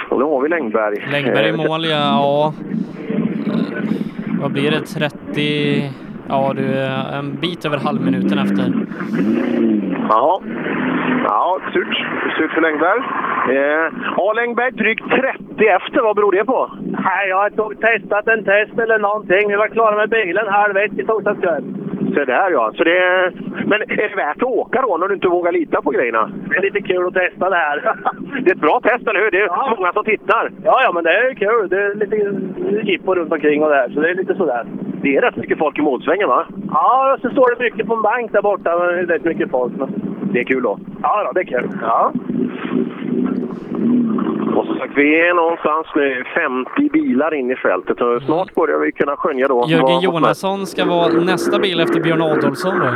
[0.09, 1.05] Och nu har vi Längberg.
[1.13, 1.91] Längberg i Eh, mål, ja.
[1.91, 2.53] ja.
[3.49, 3.83] Eh,
[4.41, 4.81] Vad blir det?
[4.81, 5.91] 30...
[6.29, 8.73] Ja, du är en bit över halvminuten efter.
[10.09, 10.41] Ja,
[11.25, 11.97] ja surt.
[12.37, 13.01] Surt för Längberg.
[13.57, 16.01] Eh, ja, Längberg drygt 30 efter.
[16.03, 16.71] Vad beror det på?
[16.83, 19.49] Nej, jag har testat en test eller någonting.
[19.49, 21.65] Vi var klara med bilen halv ett i torsdags kväll.
[22.15, 22.73] Så där ja.
[22.77, 23.33] Så det,
[23.67, 26.31] men är det värt att åka då när du inte vågar lita på grejerna?
[26.51, 27.77] Det är lite kul att testa det här.
[28.45, 29.31] Det är ett bra test, eller hur?
[29.31, 29.75] Det är Ja.
[29.79, 30.51] många som tittar.
[30.65, 31.69] Ja, ja, men det är kul.
[31.69, 32.17] Det är lite
[32.91, 34.67] jippo runt omkring och det här, så det är lite sådär.
[35.03, 36.47] Det är rätt mycket folk i målsvängen va?
[36.73, 38.79] Ja, och så står det mycket på en bank där borta.
[38.79, 39.73] men Det är rätt mycket folk.
[39.77, 40.16] Men...
[40.33, 40.79] Det är kul då.
[41.03, 41.71] Ja, då, det är kul.
[41.83, 42.13] Ja.
[44.57, 48.79] Och som sagt, vi är någonstans nu 50 bilar in i fältet och snart börjar
[48.79, 49.65] vi kunna skönja då.
[49.69, 52.79] Jörgen Jonasson ska vara nästa bil efter Björn Adolfsson.
[52.79, 52.87] Då.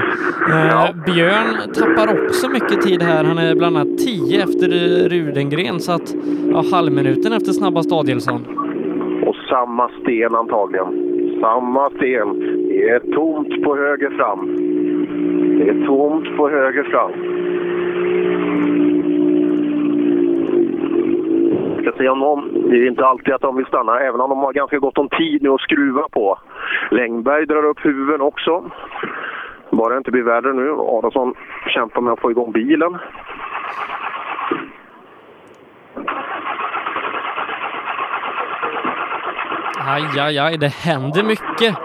[0.54, 3.24] Eh, Björn tappar också mycket tid här.
[3.24, 4.68] Han är bland annat 10 efter
[5.08, 6.14] Rudengren, så att
[6.52, 8.46] ja, halvminuten efter snabbast Adielsson.
[9.26, 10.88] Och samma sten antagligen.
[11.40, 12.40] Samma sten.
[12.68, 14.56] Det är tomt på höger fram.
[15.58, 17.12] Det är tomt på höger fram.
[21.76, 24.30] Jag ska se om de, det är inte alltid att de vill stanna, även om
[24.30, 26.38] de har ganska gott om tid nu att skruva på.
[26.90, 28.70] Längberg drar upp huven också.
[29.70, 30.70] Bara det inte blir värre nu.
[30.70, 31.34] Adolfsson
[31.68, 32.98] kämpar med att få igång bilen.
[39.82, 41.76] Aj, aj, aj, det händer mycket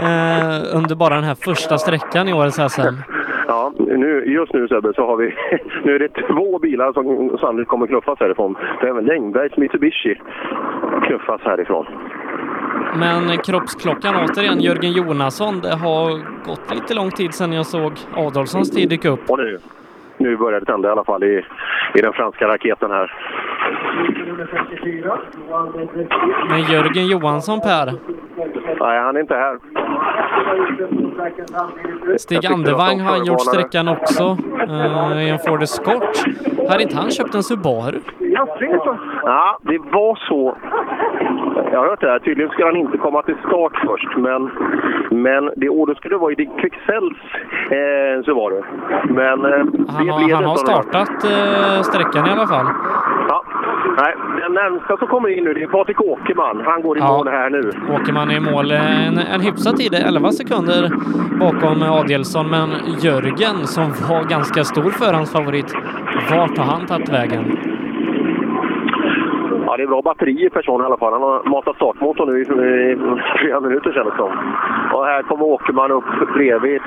[0.00, 2.94] eh, under bara den här första sträckan i årets SM.
[3.46, 5.34] Ja, nu, just nu Sebbe så har vi...
[5.84, 8.56] Nu är det två bilar som sannolikt kommer knuffas härifrån.
[8.80, 10.14] Det är även Längbergs Mitsubishi
[11.06, 11.86] knuffas härifrån.
[12.96, 15.60] Men kroppsklockan återigen, Jörgen Jonasson.
[15.60, 16.08] Det har
[16.46, 19.30] gått lite lång tid sedan jag såg Adolfssons tid dyka upp.
[19.30, 19.58] Och nu,
[20.18, 21.44] nu börjar det tända i alla fall i,
[21.94, 23.12] i den franska raketen här.
[26.48, 27.92] Men Jörgen Johansson, Per.
[28.80, 29.58] Nej, han är inte här.
[32.18, 34.36] Stig de har gjort sträckan också
[34.68, 36.16] eh, i en Ford Escort.
[36.68, 38.00] Har inte han köpt en Subaru?
[39.24, 40.56] Ja, det var så.
[41.72, 42.18] Jag har hört det här.
[42.18, 44.16] Tydligen skulle han inte komma till start först.
[44.16, 44.50] Men,
[45.10, 47.18] men det ordet skulle vara i Dick Kvicksells
[47.70, 48.62] eh, så var det.
[49.12, 52.66] Men eh, Han det har, han har startat eh, sträckan i alla fall.
[53.28, 53.42] Ja,
[53.96, 56.62] nej, den närmsta som kommer in nu det är Patrik Åkerman.
[56.66, 57.16] Han går i Ja.
[57.16, 57.72] mål här nu.
[57.94, 58.70] Åkerman är i mål.
[58.70, 60.90] En, en hyfsad tid, 11 sekunder
[61.40, 62.50] bakom Adielsson.
[62.50, 62.68] Men
[63.00, 65.74] Jörgen, som var ganska stor förhandsfavorit,
[66.30, 67.44] vart har han tagit vägen?
[69.66, 71.12] Ja, det är bra batteri i person i alla fall.
[71.12, 72.96] Han har matat startmotorn nu i, i
[73.38, 74.32] flera minuter kändes det som.
[74.94, 76.04] Och här kommer Åkerman upp
[76.34, 76.82] bredvid.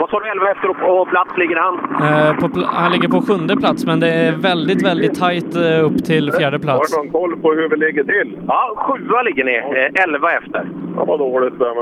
[0.00, 1.74] Vad sa du, 11 efter och, och plats ligger han?
[1.74, 5.84] Eh, på, pl- han ligger på sjunde plats, men det är väldigt, väldigt tajt eh,
[5.84, 6.94] upp till fjärde plats.
[6.96, 8.38] Har du någon koll på hur vi ligger till?
[8.48, 9.56] Ja, sjua ligger ni.
[9.56, 10.68] Eh, 11 efter.
[10.96, 11.72] Ja, vad dåligt det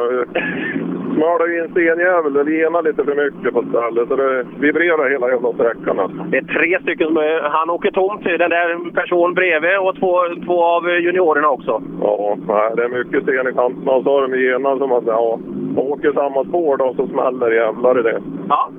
[1.15, 2.33] Smörde ju in stenjävel.
[2.33, 4.09] Det genade lite för mycket på stället.
[4.09, 6.29] Så det vibrerar hela jävla sträckan.
[6.31, 8.25] Det är tre stycken som är, Han åker tomt.
[8.25, 10.15] Den där personen bredvid och två,
[10.47, 11.83] två av juniorerna också.
[12.01, 13.93] Ja, nej, det är mycket sten i kanterna.
[13.93, 15.39] Och så har de genan som att ja,
[15.77, 18.21] åker samma spår då så smäller jävlar i det.
[18.49, 18.71] Ja.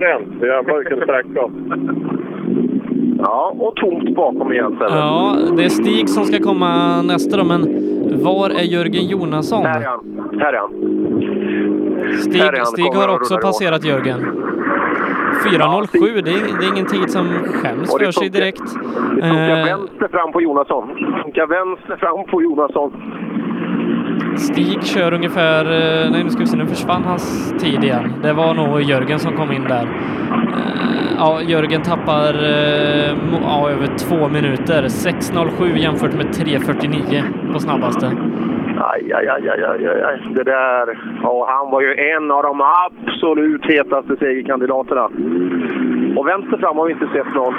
[0.00, 0.42] Rent.
[0.42, 1.50] Jävlar vilken sträcka.
[3.22, 4.96] Ja, och tomt bakom igen sen.
[4.96, 7.60] Ja, det är Stig som ska komma nästa då, men
[8.24, 9.66] var är Jörgen Jonasson?
[9.66, 10.30] Här är han.
[10.40, 10.70] Här är han.
[12.20, 12.66] Stig, är han.
[12.66, 14.20] Stig har också passerat Jörgen.
[15.44, 18.62] 4.07, det, är, det är ingen tid som skäms för sig direkt.
[19.16, 20.88] Det funkar Eh, vänster fram på Jonasson.
[20.88, 22.92] Det funkar vänster fram på Jonasson.
[24.36, 25.64] Stig kör ungefär...
[25.64, 28.12] Eh, nej, nu ska vi se, nu försvann hans tid igen.
[28.22, 29.82] Det var nog Jörgen som kom in där.
[29.82, 29.88] Eh,
[31.16, 33.10] ja, Jörgen tappar eh,
[33.42, 34.82] ja, över två minuter.
[34.82, 38.06] 6.07 jämfört med 3.49 på snabbaste.
[38.80, 40.20] Aj, aj, aj, aj, aj, aj, aj.
[40.34, 40.98] Det där.
[41.22, 45.04] Ja, han var ju en av de absolut hetaste segerkandidaterna.
[46.16, 47.54] Och vänster fram har vi inte sett någon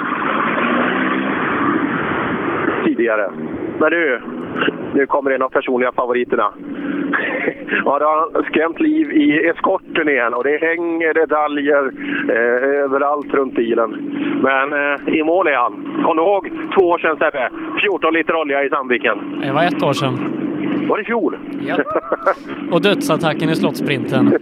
[2.84, 3.30] tidigare.
[3.78, 4.20] Men du,
[4.94, 6.52] nu kommer en av personliga favoriterna.
[7.84, 11.92] Ja, det har skrämt liv i eskorten igen och det hänger medaljer
[12.28, 13.90] eh, överallt runt bilen.
[14.42, 16.02] Men eh, i mål är han.
[16.04, 17.50] Kom du ihåg två år sedan Sebbe?
[17.80, 19.40] 14 liter olja i Sandviken.
[19.42, 20.18] Det var ett år sedan.
[20.88, 21.38] Var det i fjol?
[21.60, 21.76] Ja.
[22.70, 24.26] Och dödsattacken i slottsprinten.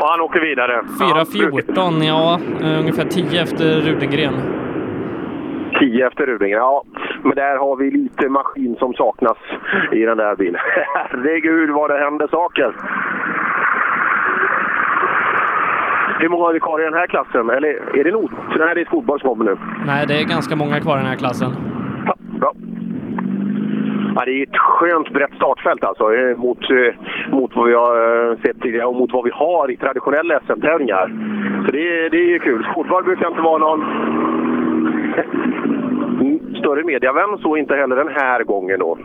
[0.00, 0.82] Och han åker vidare.
[1.00, 4.34] 4.14, ja, eh, ungefär 10 efter Rudengren.
[5.78, 6.82] 10 efter Rudingen, ja.
[7.22, 9.38] Men där har vi lite maskin som saknas
[9.92, 10.60] i den där bilen.
[10.94, 12.74] Herregud vad det händer saker!
[16.18, 17.50] Hur många har vi kvar i den här klassen?
[17.50, 17.68] Eller
[17.98, 18.30] är det nog?
[18.52, 19.56] För den här är fotboll som kommer nu.
[19.86, 21.50] Nej, det är ganska många kvar i den här klassen.
[22.40, 22.52] Bra.
[24.16, 26.94] Ja, det är ett skönt brett startfält alltså, eh, mot, eh,
[27.32, 31.06] mot vad vi har eh, sett tidigare och mot vad vi har i traditionella SM-tävlingar.
[31.66, 32.66] Så det, är- det är kul.
[32.74, 33.80] Fotboll brukar inte vara någon
[36.20, 36.54] Mm.
[36.54, 38.98] större mediavän, så inte heller den här gången då.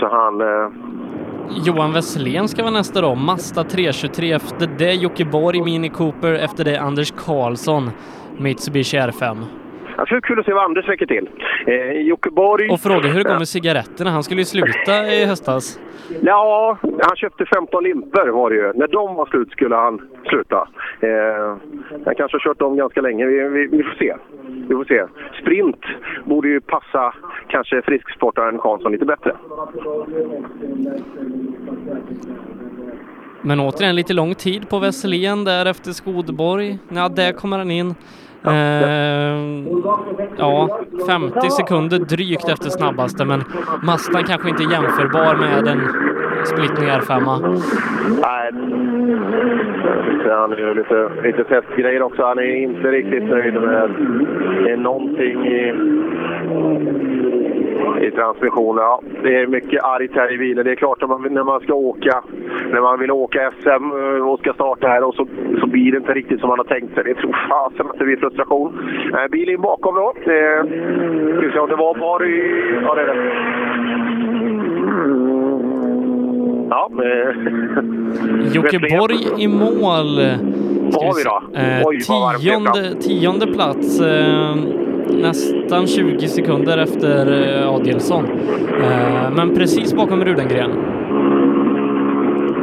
[0.00, 0.68] Så han, eh,
[1.66, 3.14] Johan Wesselén ska vara nästa då.
[3.14, 7.90] Mazda 323 efter det Jocke Borg Mini Cooper, efter det Anders Karlsson
[8.38, 9.36] Mitsubishi R5.
[9.96, 11.28] Jag tror kul att se vad Anders räcker till.
[11.66, 12.70] Eh, Jocke Borg...
[12.70, 14.10] Och fråga hur det går med cigaretterna.
[14.10, 15.80] Han skulle ju sluta i höstas.
[16.22, 18.72] Ja, han köpte 15 limper var det ju.
[18.72, 20.68] När de var slut skulle han sluta.
[21.00, 21.56] Eh,
[22.04, 23.26] han kanske har kört dem ganska länge.
[23.26, 24.14] Vi, vi, vi, får se.
[24.68, 25.04] Vi får se.
[25.42, 25.80] Sprint
[26.24, 27.14] borde ju passa
[27.48, 29.36] kanske frisksportaren Karlsson lite bättre.
[33.42, 36.78] Men återigen lite lång tid på Wesselén där efter Skodborg.
[36.88, 37.94] Ja, där kommer han in.
[38.44, 39.36] Eh,
[40.38, 43.44] ja, 50 sekunder drygt efter snabbaste, men
[43.82, 45.80] Mastan kanske inte är jämförbar med en
[46.44, 47.20] splittning R5.
[48.22, 48.52] Nej,
[50.30, 52.22] han är ju lite, lite testgrejer också.
[52.22, 53.90] Han är inte riktigt nöjd med
[54.64, 55.72] det är någonting i,
[58.02, 58.84] i transmissionen.
[58.84, 60.64] Ja, det är mycket argt här i bilen.
[60.64, 62.22] Det är klart att man, när man ska åka,
[62.72, 63.90] när man vill åka SM
[64.22, 65.26] och ska starta här och så,
[65.60, 67.04] så blir det inte riktigt som man har tänkt sig.
[67.04, 68.78] Det tror fasen att det blir frustration.
[69.14, 70.12] Eh, bilen bakom då.
[70.20, 70.62] Eh,
[71.32, 72.36] ska vi se om det var i...
[72.82, 74.36] Ja, det är det.
[76.70, 80.20] Ja, eh, Jocke Borg i mål.
[80.92, 81.42] Vad har vi då?
[81.60, 82.00] Eh, Oj,
[82.40, 84.00] tionde, tionde plats.
[84.00, 84.56] Eh,
[85.10, 88.24] nästan 20 sekunder efter eh, Adielsson.
[88.80, 90.70] Eh, men precis bakom Rudengren.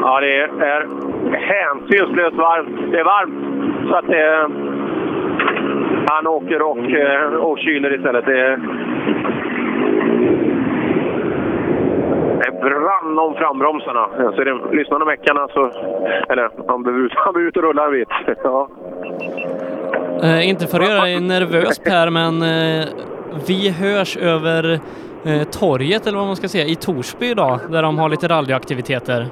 [0.01, 0.87] Ja, det är
[1.37, 2.91] hänsynslöst varmt.
[2.91, 3.35] Det är varmt.
[3.89, 4.49] Så att det,
[6.07, 6.77] han åker och,
[7.49, 8.25] och kyler istället.
[8.25, 8.59] Det,
[12.63, 14.09] brann om frambromsarna.
[14.35, 15.71] Så det, lyssnar de meckarna så...
[16.29, 18.09] Eller han behöver ut, han behöver ut och rulla en bit.
[18.43, 18.69] Ja.
[20.21, 22.85] Eh, inte för att göra dig nervös Per, men eh,
[23.47, 24.79] vi hörs över
[25.23, 29.27] eh, torget, eller vad man ska säga, i Torsby idag, där de har lite rallyaktiviteter.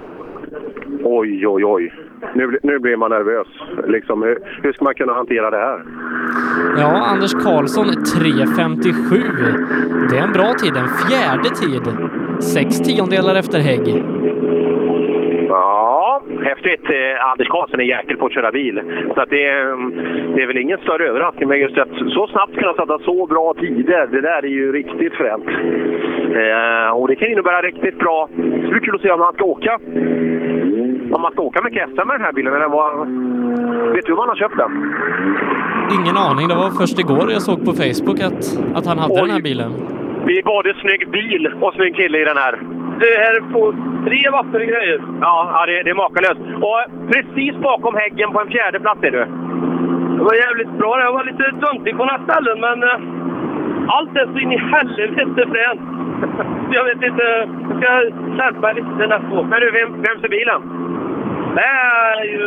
[1.04, 1.94] Oj, oj, oj.
[2.36, 3.48] Nu, nu blir man nervös.
[3.88, 5.84] Liksom, hur, hur ska man kunna hantera det här?
[6.78, 10.10] Ja, Anders Karlsson 3.57.
[10.10, 11.82] Det är en bra tid, en fjärde tid.
[12.40, 14.04] Sex tiondelar efter Hägg.
[15.48, 16.01] Ja,
[16.44, 16.84] häftigt.
[16.84, 18.82] Eh, Anders Karlsson är jäkel på att köra bil.
[19.16, 19.66] Så att det, är,
[20.36, 21.50] det är väl ingen större överraskning.
[21.50, 25.14] Men just att så snabbt kunna sätta så bra tider, det där är ju riktigt
[25.14, 25.48] fränt.
[26.42, 28.30] Eh, och det kan innebära riktigt bra...
[28.36, 29.80] Det blir kul att se om han ska åka.
[31.16, 32.54] Om man ska åka mycket SM med den här bilen.
[32.54, 33.08] Eller vad,
[33.96, 34.72] vet du om han har köpt den?
[36.00, 38.44] Ingen aning, det var först igår jag såg på Facebook att,
[38.76, 39.22] att han hade Oj.
[39.22, 39.72] den här bilen.
[40.26, 42.54] Det är både snygg bil och snygg kille i den här.
[43.00, 43.62] Det här är på
[44.06, 45.02] tre vatter grejer.
[45.22, 46.42] Ja, ja det, det är makalöst.
[46.68, 46.82] Och
[47.12, 49.26] precis bakom häggen på en fjärde plats är du.
[50.18, 51.02] Det var jävligt bra.
[51.02, 55.42] Jag var lite töntig på några ställen, men eh, allt är så in i helvete
[55.54, 55.82] fränt.
[56.78, 57.24] Jag vet inte.
[57.70, 57.90] Jag ska
[58.38, 59.44] skärpa mig lite nästa år.
[59.44, 60.62] Men du, vem, vems är bilen?
[61.56, 62.46] Det är ju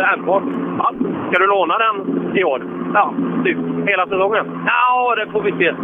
[0.00, 0.42] äh, Enbart.
[0.78, 0.92] Ja.
[1.28, 1.96] Ska du låna den
[2.36, 2.62] i år?
[2.94, 3.14] Ja,
[3.44, 3.58] typ.
[3.86, 4.46] Hela säsongen?
[4.66, 5.74] Ja, det får vi se.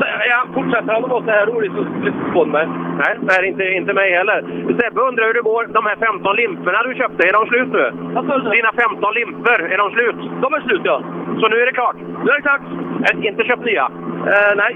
[0.00, 2.66] Så, ja, fortsätter han att vara så här rolig så skulle det få mig.
[3.02, 4.38] Nej, nej inte, inte mig heller.
[4.78, 5.62] Sebbe undrar hur det går.
[5.78, 7.84] De här 15 limporna du köpte, är de slut nu?
[8.56, 10.18] Dina 15 limper, är de slut?
[10.42, 11.02] De är slut, ja.
[11.40, 11.96] Så nu är det klart?
[12.24, 12.64] Nu är det klart.
[13.06, 13.84] Äh, inte köpt nya?
[14.32, 14.72] Eh, nej.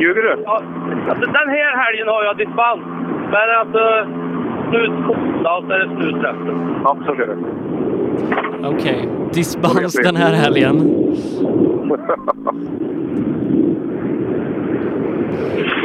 [0.00, 0.32] Ljuger du?
[0.44, 0.62] Ja,
[1.10, 2.80] alltså, den här helgen har jag dispens.
[3.34, 3.82] Men alltså,
[4.70, 6.56] slut och så är det slut resten.
[6.84, 7.36] Ja, så kör du.
[8.72, 10.76] Okej, dispens den här helgen.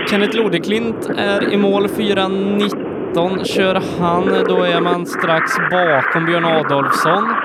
[0.10, 4.44] Kenneth Lodeklint är i mål 4.19 kör han.
[4.48, 7.36] Då är man strax bakom Björn Adolfsson.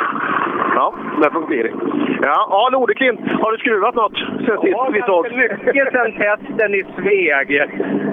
[1.16, 1.72] Ja, där funkar det.
[2.22, 5.26] Ja, ja Nordeklint, har du skruvat något sen sist vi såg?
[5.32, 7.50] mycket sen testen i Sveg.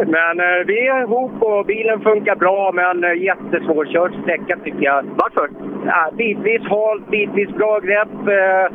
[0.08, 5.04] Men eh, vi är ihop och bilen funkar bra, men eh, jättesvårkörd sträcka tycker jag.
[5.04, 5.50] Varför?
[5.86, 8.28] Ja, bitvis halt, bitvis bra grepp.
[8.28, 8.66] Eh,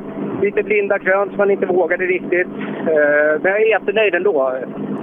[0.43, 2.49] lite blinda krön som man inte vågade riktigt.
[2.93, 4.55] Eh, men jag är jättenöjd ändå.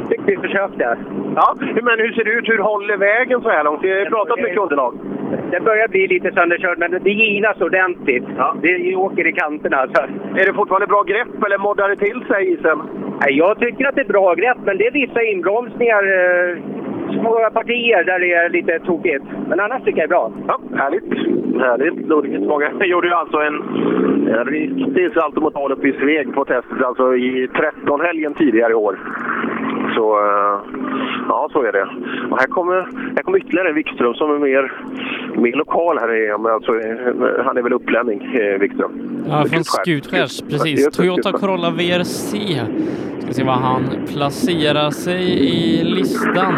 [0.10, 0.98] Tycker vi försökte.
[1.36, 2.50] Ja, men hur ser det ut?
[2.50, 3.84] Hur håller vägen så här långt?
[3.84, 4.94] Vi har pratat mycket underlag.
[5.52, 8.26] Det börjar bli lite sönderkörd, men det ginas ordentligt.
[8.62, 8.78] Det
[9.16, 9.88] åker i kanterna.
[9.94, 10.02] Så.
[10.40, 12.82] Är det fortfarande bra grepp eller moddar det till sig isen?
[13.22, 16.58] Nej, Jag tycker att det är bra grepp, men det är vissa inbromsningar, eh,
[17.20, 19.26] små partier där det är lite tokigt.
[19.48, 20.32] Men annars tycker jag det är bra.
[20.48, 21.10] Ja, härligt.
[21.60, 22.48] Härligt.
[22.48, 23.56] Många gjorde ju alltså en,
[24.38, 29.00] en riktig saltomortal uppe i Sveg på testet, alltså i 13-helgen tidigare i år.
[29.96, 30.60] Så, eh,
[31.30, 31.88] ja, så är det.
[32.32, 32.76] Och här kommer,
[33.16, 34.72] här kommer ytterligare en Wikström som är mer,
[35.42, 36.38] mer lokal här.
[36.38, 38.92] Men alltså, eh, han är väl upplänning, eh, Wikström.
[39.30, 39.82] Ja, från Skutskär.
[39.84, 40.98] Skutskärs, Skut- precis.
[40.98, 41.32] Toyota.
[41.32, 42.62] Corolla VRC.
[43.20, 43.82] Ska se vad han
[44.14, 46.54] placerar sig i listan.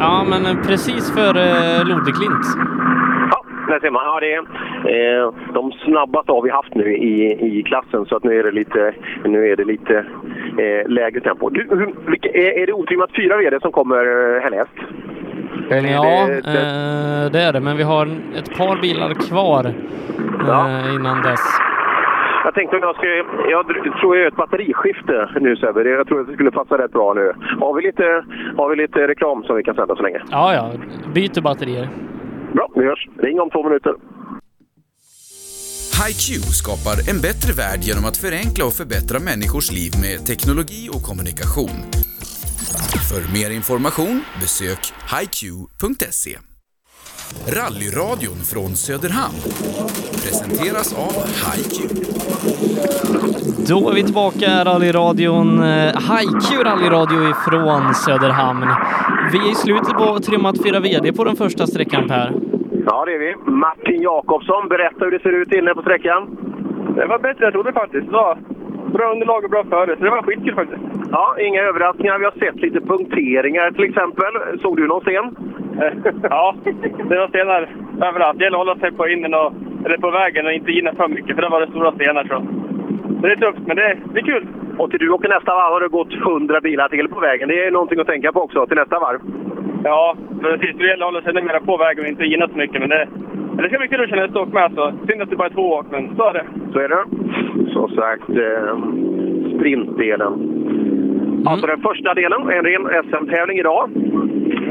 [0.00, 1.44] Ja, men precis före
[1.84, 2.46] Lodeklint.
[3.68, 4.02] Ja, där ser man.
[4.04, 8.24] Ja, det är eh, de snabbaste har vi haft nu i, i klassen så att
[8.24, 9.96] nu är det lite, nu är det lite
[10.58, 11.48] eh, lägre tempo.
[11.50, 13.96] Du, hur, vilka, är, är det otrimmat fyra VD som kommer
[14.36, 14.72] eh, härnäst?
[15.70, 18.06] Ja, det- det- eh, det är det, men vi har
[18.38, 19.64] ett par bilar kvar
[20.48, 21.40] eh, innan dess.
[22.44, 23.06] Jag tänkte om jag ska...
[23.50, 23.66] Jag
[24.00, 25.82] tror jag gör ett batteriskifte nu Sebbe.
[25.88, 27.32] Jag tror att det skulle passa rätt bra nu.
[27.60, 28.24] Har vi lite,
[28.56, 30.20] har vi lite reklam som vi kan sända så länge?
[30.30, 30.70] Ja, ja,
[31.14, 31.88] byter batterier.
[32.58, 33.08] Bra, vi hörs.
[33.16, 33.94] Ring om två minuter.
[35.98, 41.02] HiQ skapar en bättre värld genom att förenkla och förbättra människors liv med teknologi och
[41.02, 41.76] kommunikation.
[43.10, 46.38] För mer information besök hiq.se.
[47.56, 49.40] Rallyradion från Söderhamn
[50.22, 51.14] presenteras av
[51.44, 51.74] HiQ.
[53.70, 58.68] Då är vi tillbaka, rallyradion, eh, HiQ rallyradio ifrån Söderhamn.
[59.32, 62.28] Vi är i slutet på trimmat 4 VD på den första sträckan Per.
[62.88, 63.30] Ja, det är vi.
[63.66, 66.20] Martin Jakobsson, berätta hur det ser ut inne på sträckan.
[66.96, 68.06] Det var bättre än jag trodde faktiskt.
[68.06, 68.38] Det var
[68.96, 70.82] bra underlag och bra före, så det var skitkul faktiskt.
[71.10, 72.18] Ja, inga överraskningar.
[72.18, 74.32] Vi har sett lite punkteringar till exempel.
[74.62, 75.26] Såg du någon sten?
[76.22, 76.54] ja,
[77.08, 77.62] det var stenar
[78.08, 78.38] överallt.
[78.38, 79.52] Det gäller att hålla sig på innen och,
[79.84, 82.24] eller på vägen och inte gina för mycket, för det var det stora stenar.
[82.24, 82.28] Så.
[82.28, 82.57] så
[83.22, 84.46] det är tufft, men det, det är kul.
[84.78, 87.48] Och till du åker nästa varv har det gått 100 bilar till på vägen.
[87.48, 89.20] Det är någonting att tänka på också till nästa varv.
[89.84, 90.76] Ja, precis.
[90.76, 92.80] Det gäller att hålla sig ännu mer på vägen och inte gina så mycket.
[92.80, 93.08] Men det,
[93.56, 94.72] det ska bli kul att känna ett åk med.
[94.74, 94.92] Så.
[95.08, 96.44] Synd att det bara är två åk, men så är det.
[96.72, 97.04] Så är det.
[97.72, 98.76] Som sagt, eh,
[99.54, 100.32] sprintdelen.
[101.46, 103.90] Alltså den första delen, en ren SM-tävling idag.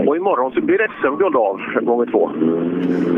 [0.07, 2.31] Och imorgon så blir det SM-guld av gånger två.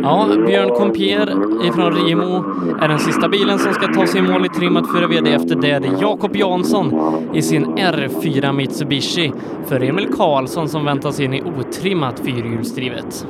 [0.04, 1.30] Ja, Björn Compier
[1.68, 2.44] ifrån Rimo
[2.82, 5.34] är den sista bilen som ska ta sig i mål i trimmat 4 VD.
[5.34, 6.94] Efter det är det Jakob Jansson
[7.34, 9.32] i sin R4 Mitsubishi
[9.70, 13.28] för Emil Karlsson som väntas in i otrimmat fyrhjulsdrivet.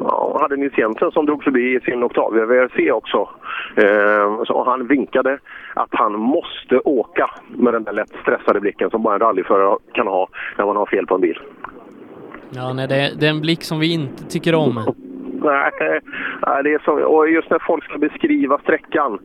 [0.00, 3.28] Ja, och hade Nils Jensen som drog förbi i sin Octavia VRC också.
[3.76, 5.38] Eh, så han vinkade
[5.74, 10.06] att han måste åka med den där lätt stressade blicken som bara en rallyförare kan
[10.06, 10.28] ha
[10.58, 11.38] när man har fel på en bil.
[12.50, 14.80] Ja, nej, det, det är en blick som vi inte tycker om.
[15.48, 15.98] Eh,
[16.46, 19.18] nej, det är så, och just när folk ska beskriva sträckan.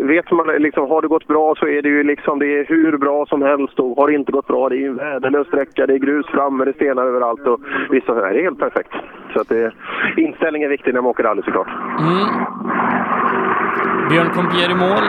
[0.00, 2.98] Vet man liksom, har det gått bra så är det ju liksom, det är hur
[2.98, 3.78] bra som helst.
[3.78, 5.86] Och har det inte gått bra, det är ju en värdelös sträcka.
[5.86, 7.46] Det är grus framme, det är stenar överallt.
[7.46, 7.60] Och
[7.90, 8.92] vissa här det är helt perfekt.
[9.32, 9.72] Så att det,
[10.16, 11.68] inställning är viktig när man åker rally såklart.
[12.00, 12.26] Mm.
[14.08, 15.04] Björn Compier i mål.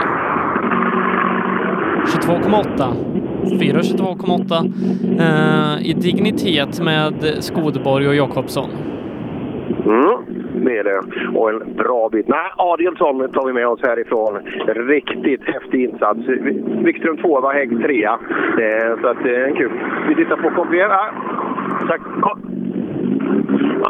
[2.05, 3.11] 22,8.
[3.43, 4.73] 4.22,8
[5.19, 8.69] eh, i dignitet med Skodborg och Jakobsson.
[9.85, 11.01] Mm, det är det.
[11.37, 12.27] Och en bra bit.
[12.27, 14.39] Nej, Adielsson tar vi med oss härifrån.
[14.67, 16.19] Riktigt häftig insats.
[16.85, 18.19] Wikström tvåa, Hägg trea.
[18.59, 19.71] Eh, så att det är kul.
[20.07, 20.89] Vi tittar på Compier.
[20.89, 21.11] Ja,
[21.87, 22.41] sagt, kom.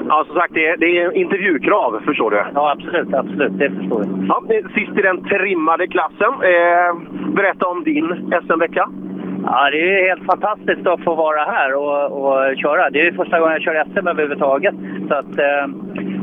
[0.08, 2.44] Ja, som sagt, det är, det är intervjukrav, förstår du.
[2.54, 3.14] Ja, absolut.
[3.14, 3.58] absolut.
[3.58, 4.26] Det förstår jag.
[4.28, 4.44] Ja,
[4.76, 6.34] sist i den trimmade klassen.
[6.42, 6.96] Eh,
[7.34, 8.90] berätta om din SM-vecka.
[9.46, 12.90] Ja, det är helt fantastiskt att få vara här och, och köra.
[12.90, 14.76] Det är första gången jag kör SM överhuvudtaget.
[15.08, 15.68] Så att, eh,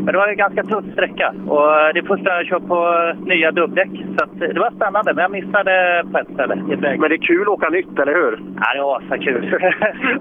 [0.05, 1.29] men det var en ganska tuff sträcka.
[1.49, 3.91] Och det är första jag kör på nya dubbdäck.
[4.19, 6.57] Så att, det var spännande, men jag missade på ett ställe.
[6.99, 8.41] Men det är kul att åka nytt, eller hur?
[8.61, 9.57] Ja, det var så kul.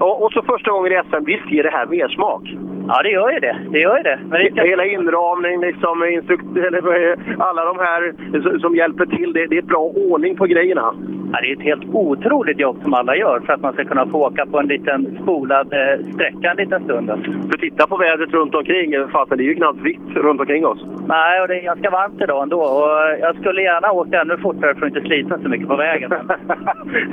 [0.00, 2.42] och, och så första gången i SM, visst ger det här mer smak?
[2.88, 3.56] Ja, det gör ju det.
[3.70, 4.18] Det gör ju det.
[4.30, 8.12] Men det Hela inramning, liksom, instrukt eller, vad är- alla de här
[8.42, 9.32] som- som hjälper till.
[9.32, 9.80] Det, det är bra
[10.10, 10.94] ordning på grejerna.
[11.32, 14.06] Ja, det är ett helt otroligt jobb som alla gör för att man ska kunna
[14.06, 17.06] få åka på en liten spolad eh, sträcka en liten stund.
[17.50, 19.08] För titta på vädret runt omkring.
[19.12, 20.78] Fast det är ju knappt vitt runt omkring oss.
[21.06, 22.60] Nej, och det är ganska varmt idag ändå.
[22.60, 22.90] Och
[23.20, 26.10] jag skulle gärna åkt ännu fortare för att inte slita så mycket på vägen.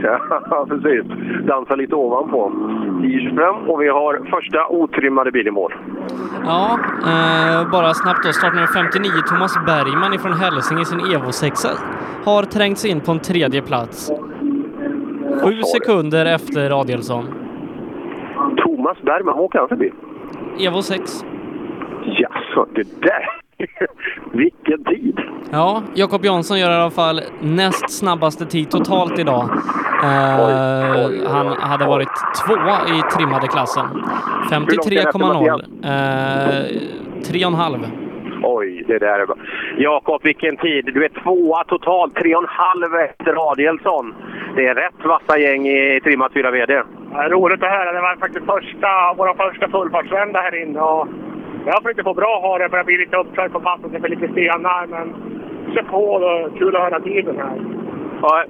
[0.04, 1.04] ja, precis.
[1.48, 2.52] Dansa lite ovanpå.
[3.02, 5.74] 10.25 och vi har första otrimmade bil i mål.
[6.46, 6.80] Ja,
[7.12, 8.32] eh, bara snabbt då.
[8.34, 11.66] Startnummer 59, Thomas Bergman ifrån Hälsing i sin Evo 6
[12.26, 14.12] har trängt sig in på en tredje plats.
[15.44, 17.26] Sju sekunder efter Adielsson.
[18.64, 19.92] Thomas Bergman, åker han för bil?
[20.60, 21.02] Evo 6.
[22.06, 23.26] Jaså, det där!
[24.34, 25.20] Vilken tid!
[25.52, 29.50] Ja, Jakob Jansson gör i alla fall näst snabbaste tid totalt idag.
[30.04, 32.10] Eh, han hade varit
[32.46, 33.86] tvåa i trimmade klassen.
[34.52, 35.64] 53,0.
[35.84, 36.82] Eh,
[37.24, 37.80] tre och en halv.
[38.44, 39.36] Oj, det där är bra.
[39.78, 40.86] Jakob, vilken tid!
[40.94, 44.16] Du är tvåa totalt, tre och en halv efter Adielsson.
[44.56, 46.84] Det är rätt vassa gäng i trimmat 4 VD.
[47.14, 47.92] Ja, roligt att höra.
[47.92, 50.80] Det var faktiskt första, vår första fullfartsvända här inne.
[50.80, 51.08] Och
[51.66, 52.70] jag försökte få bra ha det.
[52.70, 54.88] börjar bli lite uppkörd på passet för lite stenar.
[54.88, 55.16] Men
[55.74, 56.58] kör på då.
[56.58, 57.75] Kul att höra tiden här.
[58.28, 58.44] Ja,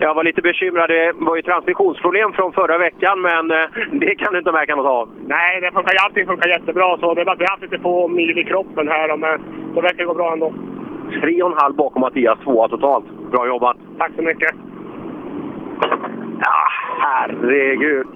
[0.00, 0.90] jag var lite bekymrad.
[0.90, 4.86] Det var ju transmissionsproblem från förra veckan, men eh, det kan du inte märka något
[4.86, 5.08] av.
[5.26, 6.98] Nej, det funkar, allting funkar jättebra.
[6.98, 9.40] Så det är bara att vi har haft lite få mil i kroppen här, men
[9.74, 10.54] det verkar gå bra ändå.
[11.20, 13.04] Tre och en halv bakom Mattias, tvåa totalt.
[13.30, 13.76] Bra jobbat!
[13.98, 14.50] Tack så mycket!
[16.44, 18.06] Ja, herregud!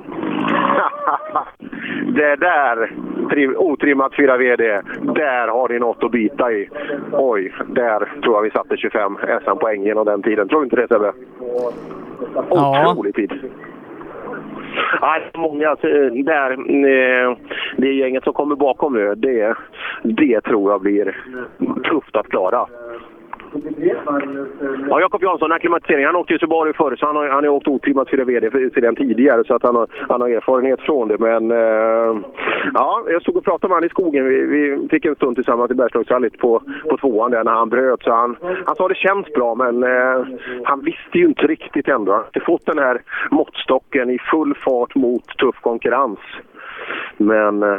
[2.15, 2.93] det där,
[3.31, 6.69] trim, otrimmat 4 VD, där har ni något att bita i.
[7.13, 10.49] Oj, där tror jag vi satte 25 SM-poäng genom den tiden.
[10.49, 11.13] Tror du inte det Sebbe?
[12.51, 13.33] Otrolig tid.
[15.01, 15.75] Ja, det är många
[16.25, 16.51] där.
[16.51, 17.37] eh,
[17.77, 19.55] Det gänget som kommer bakom nu, det,
[20.03, 21.17] det tror jag blir
[21.85, 22.67] tufft att klara.
[24.89, 26.07] Ja, Jakob Jansson, acklimatisering.
[26.07, 28.71] Han åkte ju Subaru förr, så han har, han har åkt otrimmat 4 VD för-
[28.75, 31.19] sedan tidigare, så att han har, han har erfarenhet från det.
[31.19, 32.17] Men eh,
[32.75, 34.25] ja, jag stod och pratade med honom i skogen.
[34.25, 38.03] Vi, vi fick en stund tillsammans i Bergslagsrallyt på, på tvåan där när han bröt.
[38.03, 38.37] Så han,
[38.67, 40.27] han sa det känns bra, men eh,
[40.65, 42.13] han visste ju inte riktigt ändå.
[42.13, 46.19] Han har fått den här måttstocken i full fart mot tuff konkurrens.
[47.17, 47.79] Men eh,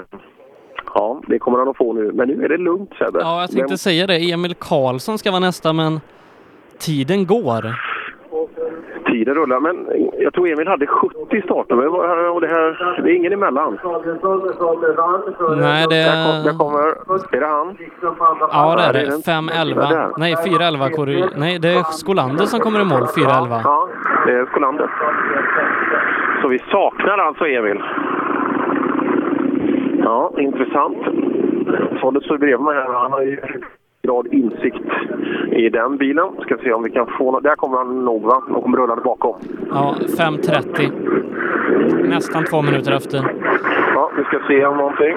[0.93, 2.11] ja, det kommer han att få nu.
[2.13, 3.19] Men nu är det lugnt Sebbe.
[3.21, 4.31] Ja, jag tänkte Men- säga det.
[4.31, 5.99] Emil Karlsson ska vara nästa, men
[6.79, 7.75] tiden går.
[9.11, 9.87] Tiden rullar, men
[10.19, 11.87] jag tror Emil hade 70 startnummer
[12.35, 13.79] och det, här, det är ingen emellan.
[15.57, 15.95] Nej, det...
[15.95, 16.87] Där, kom, där kommer...
[17.35, 17.77] Är det han?
[18.51, 19.09] Ja, det är det.
[19.09, 19.21] den.
[19.21, 19.89] 5-11.
[19.89, 20.09] Där.
[20.17, 20.89] Nej, 4-11.
[20.89, 23.01] korri- Nej, det är Skolander som kommer i mål.
[23.01, 23.61] 4-11.
[23.63, 23.89] Ja,
[24.25, 24.89] det är Skolander.
[26.41, 27.83] Så vi saknar alltså Emil.
[30.07, 30.97] Ja, intressant.
[32.01, 32.93] Sållet står bredvid mig här.
[32.93, 33.37] Han har ju
[34.03, 34.83] grad insikt
[35.51, 36.27] i den bilen.
[36.41, 37.43] Ska se om vi kan få något.
[37.43, 38.41] Där kommer han nog va?
[38.47, 39.35] De kommer rullande bakom.
[39.71, 42.07] Ja, 5.30.
[42.09, 43.17] Nästan två minuter efter.
[43.95, 45.15] Ja, vi ska se om någonting.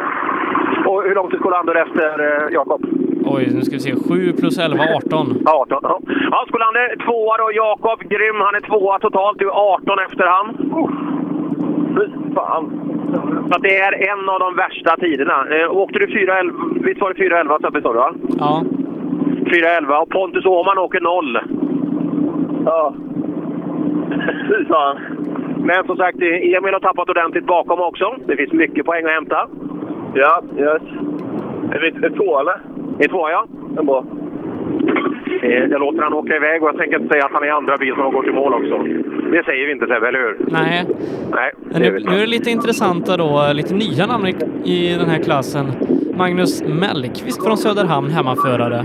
[0.86, 2.84] Och hur långt är Skolander efter eh, Jakob?
[3.24, 3.94] Oj, nu ska vi se.
[4.08, 5.26] 7 plus 11, 18.
[5.46, 6.00] 18, ja.
[6.30, 7.50] Ja, Skolander tvåa då.
[7.52, 8.36] Jakob grym.
[8.40, 9.38] Han är tvåa totalt.
[9.38, 10.46] Du är 18 efter han.
[11.96, 12.64] Fy fan.
[13.52, 15.46] Så det är en av de värsta tiderna.
[15.50, 16.84] Eh, åkte du 4.11?
[16.84, 18.12] Visst var det 4.11 Sebbe sa du va?
[18.38, 18.64] Ja.
[19.44, 21.38] 4.11 och Pontus Åhman åker 0.
[22.64, 22.94] Ja.
[24.48, 24.96] Fy fan.
[25.64, 28.14] Men som sagt, Emil har tappat ordentligt bakom också.
[28.26, 29.48] Det finns mycket poäng att hämta.
[30.14, 30.82] Ja, yes.
[31.72, 32.60] Är vi två eller?
[32.98, 33.46] Är två ja.
[33.74, 34.04] Det är bra.
[35.42, 37.76] Eh, Jag låter han åka iväg och jag tänker inte säga att han är andra
[37.76, 38.74] bil som har gått i mål också.
[39.30, 40.36] Det säger vi inte Sebbe, eller hur?
[40.48, 40.86] Nej.
[41.32, 44.34] Nej, Nu, nu är det lite intressanta då, lite nya namn i,
[44.64, 45.66] i den här klassen.
[46.16, 48.84] Magnus Mellqvist från Söderhamn, hemmaförare.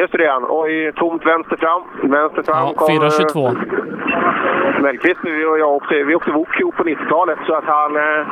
[0.00, 0.46] Just det, han.
[0.48, 1.82] Oj, tomt vänster fram.
[2.10, 4.82] Vänster fram Ja, kommer- 4.22.
[4.82, 7.96] Mellqvist nu och jag åkte, vi åkte Wok ihop på 90-talet så att han...
[7.96, 8.26] eh,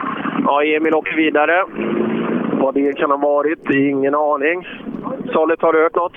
[0.45, 1.65] Ja, Emil åker vidare.
[2.61, 4.66] Vad det kan ha varit, ingen aning.
[5.33, 6.16] Sollet, har du hört något?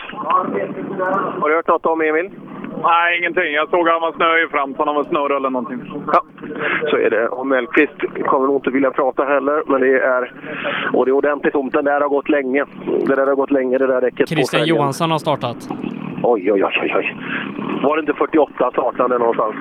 [1.41, 2.29] Har du hört något om Emil?
[2.83, 3.53] Nej, ingenting.
[3.53, 5.79] Jag såg att han var snöig fram, så han var snurr eller någonting.
[6.13, 6.21] Ja,
[6.89, 7.27] så är det.
[7.27, 10.33] Och Mellqvist kommer nog inte vilja prata heller, men det är...
[10.93, 11.73] Och det är ordentligt tomt.
[11.73, 12.65] Den där har gått länge.
[13.07, 14.29] Det där har gått länge, det där räcket.
[14.29, 14.65] Christian.
[14.65, 15.57] Johansson har startat.
[16.23, 17.15] Oj, oj, oj, oj, oj.
[17.83, 19.55] Var det inte 48 startande någonstans?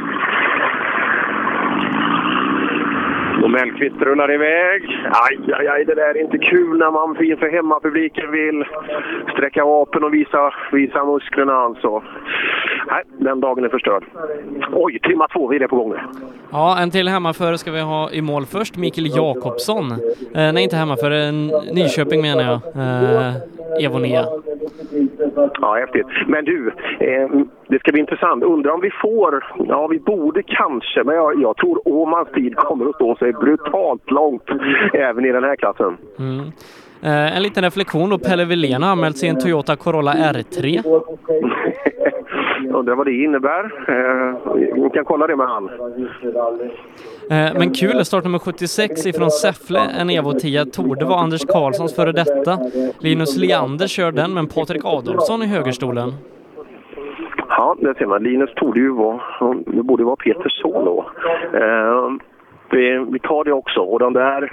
[3.42, 4.82] Och Mellqvist rullar iväg.
[5.12, 8.64] Aj, aj, aj, det där är inte kul när man inför hemmapubliken vill
[9.32, 12.02] sträcka vapen och visa, visa musklerna alltså.
[12.90, 14.04] Nej, den dagen är förstörd.
[14.72, 15.98] Oj, trimma två, vi är på gång nu.
[16.52, 18.76] Ja, en till hemmaförare ska vi ha i mål först.
[18.76, 19.92] Mikael Jakobsson.
[19.92, 21.32] Eh, nej, inte hemmaförare.
[21.72, 22.60] Nyköping menar jag.
[22.76, 24.24] Eh, Evo 9.
[25.60, 26.06] Ja, häftigt.
[26.26, 27.28] Men du, eh,
[27.68, 28.44] det ska bli intressant.
[28.44, 29.44] Undrar om vi får...
[29.68, 34.10] Ja, vi borde kanske, men jag, jag tror Åmans tid kommer att stå sig brutalt
[34.10, 34.48] långt
[34.92, 35.96] även i den här klassen.
[36.18, 36.52] Mm.
[37.02, 38.18] Eh, en liten reflektion då.
[38.18, 40.82] Pelle Wilén har anmält sig i en Toyota Corolla R3.
[42.70, 43.64] Undrar vad det innebär.
[43.88, 45.70] Eh, vi kan kolla det med han.
[47.30, 52.12] Eh, men kul, startnummer 76 ifrån Säffle, en Evo 10, torde vara Anders Karlssons före
[52.12, 52.58] detta.
[53.00, 56.12] Linus Leander kör den, men Patrik Adolfsson i högerstolen.
[57.48, 58.22] Ja, det ser man.
[58.22, 59.20] Linus torde ju vara...
[59.66, 61.10] Det borde vara Peters son då.
[61.54, 62.10] Eh,
[62.70, 63.80] vi, vi tar det också.
[63.80, 64.52] Och de där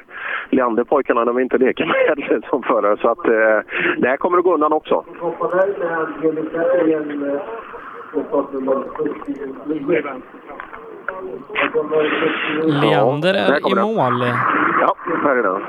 [0.49, 2.97] Leander-pojkarna, de är inte leka med som förare.
[3.01, 3.59] Så att eh,
[3.97, 5.03] det här kommer att gå undan också.
[12.81, 14.23] Leander är i mål,
[14.81, 14.95] Ja,
[15.29, 15.61] är den.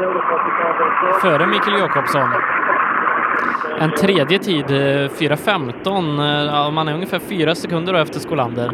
[1.20, 2.28] före Mikael Jakobsson.
[3.80, 6.18] En tredje tid, eh, 4.15.
[6.18, 8.70] Eh, Ja, man är ungefär fyra sekunder efter Skolander.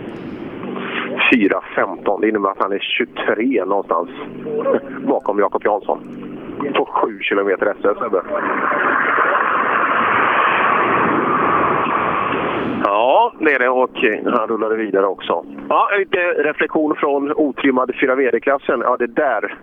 [1.35, 2.21] 4.15.
[2.21, 4.09] Det innebär att han är 23 någonstans
[5.09, 5.99] bakom Jakob Jansson.
[6.75, 7.99] På 7 kilometer SS,
[12.87, 15.45] Ja, det är det och eh, han rullade vidare också.
[15.69, 18.81] Ja, lite reflektion från otrimmade 4 VD-klassen.
[18.81, 19.59] Ja, det där,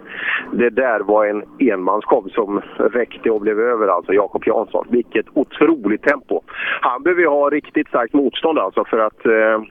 [0.51, 4.87] det där var en enmanskobb som räckte och blev över alltså, Jakob Jansson.
[4.89, 6.41] Vilket otroligt tempo.
[6.81, 9.61] Han behöver ju ha riktigt starkt motstånd alltså för att Eh,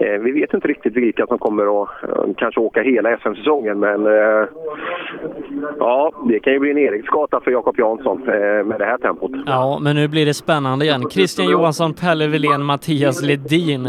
[0.00, 4.06] Eh, vi vet inte riktigt vilka som kommer att eh, kanske åka hela SM-säsongen, men
[4.06, 4.48] eh,
[5.78, 9.30] ja, det kan ju bli en Eriksgata för Jakob Jansson eh, med det här tempot.
[9.46, 11.10] Ja, men nu blir det spännande igen.
[11.10, 13.84] Christian Johansson, Pelle Wilén, Mattias Ledin.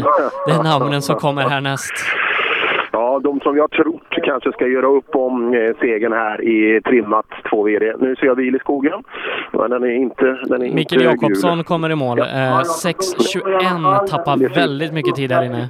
[0.46, 1.92] Det är namnen som kommer härnäst.
[3.10, 7.26] Ja, de som har trott kanske ska göra upp om eh, segern här i trimmat
[7.50, 7.94] 2 VD.
[7.98, 9.02] Nu ser jag bil i skogen,
[9.52, 12.18] men den är inte den är Mikael Jakobsson kommer i mål.
[12.18, 15.68] Eh, 6.21 tappar väldigt mycket tid här inne.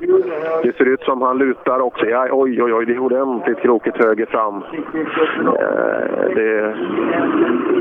[0.63, 2.07] Det ser ut som han lutar också.
[2.07, 4.57] Ja, oj, oj, oj, det är ordentligt krokigt höger fram.
[4.57, 6.75] Eh, det,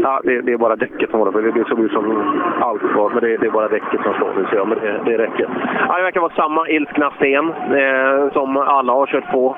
[0.03, 1.41] ja, det, det är bara däcket som håller på.
[1.41, 2.23] Det, det såg ut som
[2.61, 4.33] allt var, men det, det är bara däcket som slår.
[4.37, 5.49] Nu ser jag, men det, det räcker.
[5.87, 9.55] Ja, det verkar vara samma ilskna sten eh, som alla har kört på.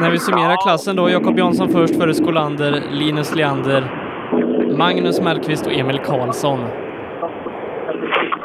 [0.00, 3.84] När vi summerar klassen då, Jakob Jansson först före Skolander, Linus Leander,
[4.78, 6.58] Magnus Mellqvist och Emil Karlsson.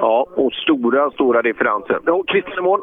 [0.02, 2.00] Ja, och stora, stora differenser.
[2.06, 2.80] Ja, Christian i mål.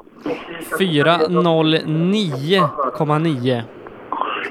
[0.81, 3.62] 4.09,9.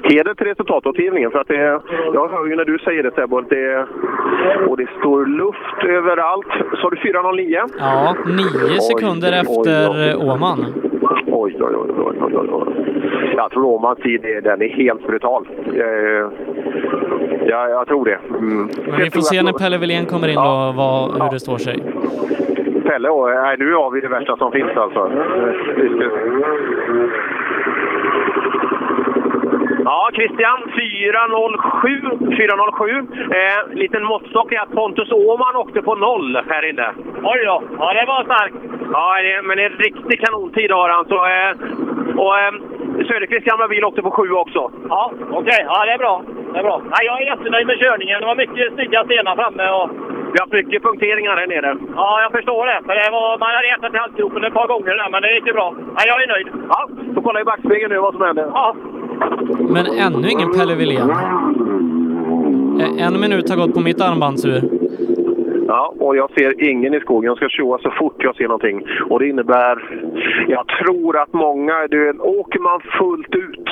[0.02, 1.80] Heder till resultatåtergivningen för att det,
[2.14, 3.86] jag hör ju när du säger det Sebbe, att det,
[4.68, 6.46] och det står luft överallt.
[6.82, 7.68] Sa du 4.09?
[7.78, 8.44] Ja, 9
[8.80, 10.08] sekunder Oj, oj, efter oj.
[10.08, 10.66] eh, Åman.
[11.10, 12.68] Oj, oj, oj, oj, oj, oj, oj.
[13.36, 15.48] Jag tror Åmans tid är, den är helt brutal.
[15.66, 16.26] Eh,
[17.46, 18.18] ja, jag tror det.
[18.30, 18.68] Mm.
[18.86, 21.82] Men vi får se när Pelle Wilén kommer in då vad, hur det står sig.
[22.84, 25.10] Pelle, och, nej, nu har vi det värsta som finns alltså.
[29.88, 30.58] Vi Ja, Christian.
[30.76, 32.18] 4.07.
[32.36, 33.08] 4.07.
[33.38, 36.92] Eh, liten måttstock är att Pontus Åhman åkte på noll här inne.
[37.22, 37.62] Oj då.
[37.78, 38.54] Ja, det var starkt.
[38.92, 41.04] Ja, det, men en riktig kanontid har han.
[41.04, 41.52] Så, eh,
[42.22, 42.52] och eh,
[43.08, 44.70] Söderqvists gamla bil åkte på sju också.
[44.88, 45.62] Ja, okej.
[45.66, 46.22] Ja, det är bra.
[46.52, 46.80] Det är bra.
[46.84, 48.20] Nej, jag är jättenöjd med körningen.
[48.20, 49.70] Det var mycket snygga stenar framme.
[49.70, 49.90] Och...
[50.32, 51.76] Vi har haft mycket punkteringar här nere.
[51.96, 52.80] Ja, jag förstår det.
[52.86, 55.46] För det var, man hade ätit i halsgropen ett par gånger där, men det gick
[55.46, 55.74] ju bra.
[55.96, 56.48] Nej, jag är nöjd.
[56.68, 58.46] Ja, får kolla i backspegeln nu vad som händer.
[58.54, 58.74] Ja.
[59.68, 61.10] Men ännu ingen Pelle Wilén.
[62.80, 64.70] Eh, en minut har gått på mitt armbandsur.
[65.68, 67.28] Ja, och jag ser ingen i skogen.
[67.28, 68.86] Jag ska tjoa så fort jag ser någonting.
[69.10, 70.00] Och det innebär...
[70.48, 71.86] Jag tror att många...
[71.86, 73.68] Du, åker man fullt ut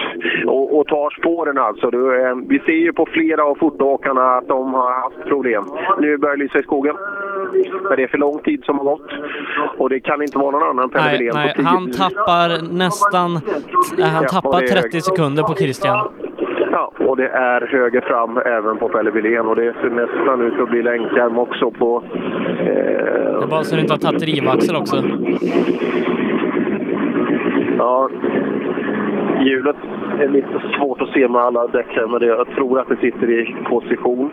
[0.47, 1.91] och, och tar spåren alltså.
[1.91, 5.65] Du, eh, vi ser ju på flera av fotåkarna att de har haft problem.
[6.01, 6.97] Nu börjar det lysa i skogen.
[7.89, 9.11] Men det är för lång tid som har gått.
[9.79, 11.65] Och det kan inte vara någon annan Pelle Nej, nej, 10.
[11.65, 13.41] han tappar nästan...
[13.99, 16.09] Nej, han tappar och det är 30 sekunder på Christian.
[16.77, 19.47] Ja, och det är höger fram även på Pelle Wilén.
[19.47, 22.03] Och det ser nästan ut att bli länkarm också på...
[22.61, 24.97] Eh, Det är bara så du inte har tagit drivaxel också.
[27.79, 28.11] Ja,
[29.41, 29.77] hjulet
[30.21, 32.97] är lite svårt att se med alla däck här, men det, jag tror att det
[32.97, 34.31] sitter i position.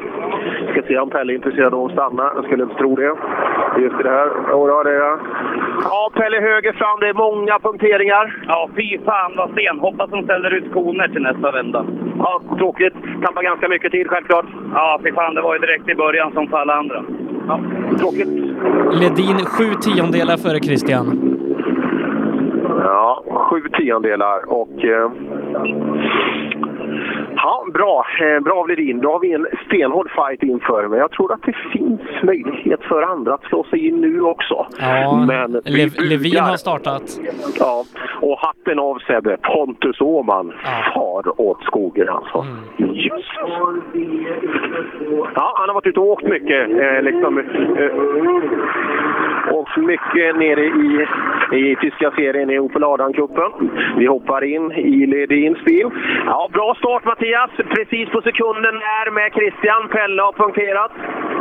[0.71, 2.31] Ska se om Pelle är intresserad av att stanna.
[2.35, 3.15] Jag skulle inte tro det.
[3.83, 4.29] Just det här.
[4.51, 5.17] Jo, då, det är det.
[5.83, 6.99] Ja, Pelle höger fram.
[6.99, 8.43] Det är många punkteringar.
[8.47, 9.79] Ja, fy fan vad sten.
[9.79, 11.85] Hoppas de ställer ut koner till nästa vända.
[12.17, 12.93] Ja, tråkigt.
[13.23, 14.45] Tappar ganska mycket tid självklart.
[14.73, 15.35] Ja, fy fan.
[15.35, 17.03] Det var ju direkt i början som för alla andra.
[17.47, 17.59] Ja,
[17.99, 18.27] tråkigt.
[19.01, 21.05] Ledin sju tiondelar före Christian.
[22.79, 24.83] Ja, sju tiondelar och...
[24.83, 25.11] Eh,
[27.35, 28.05] ja, bra.
[28.21, 29.01] Eh, bra av Ledin.
[29.01, 33.01] Då har vi en stenhård fight inför, men jag tror att det finns möjlighet för
[33.01, 34.67] andra att slå sig in nu också.
[34.79, 37.03] Ja, men Lev, Levin har startat.
[37.59, 37.83] Ja,
[38.21, 39.37] och hatten av Sebbe.
[39.37, 40.53] Pontus Åhman
[40.93, 42.45] far åt skogen alltså.
[42.77, 43.29] Just.
[45.35, 46.69] Ja, han har varit ute och åkt mycket.
[46.69, 47.43] Eh, liksom, eh,
[49.51, 51.07] och mycket nere i,
[51.51, 53.51] i tyska serien i Opel Adam-cupen.
[53.97, 55.89] Vi hoppar in i Ledins bil.
[56.25, 57.49] Ja, bra start Mattias.
[57.69, 59.87] Precis på sekunden är med Christian.
[59.87, 60.91] Pelle har punkterat.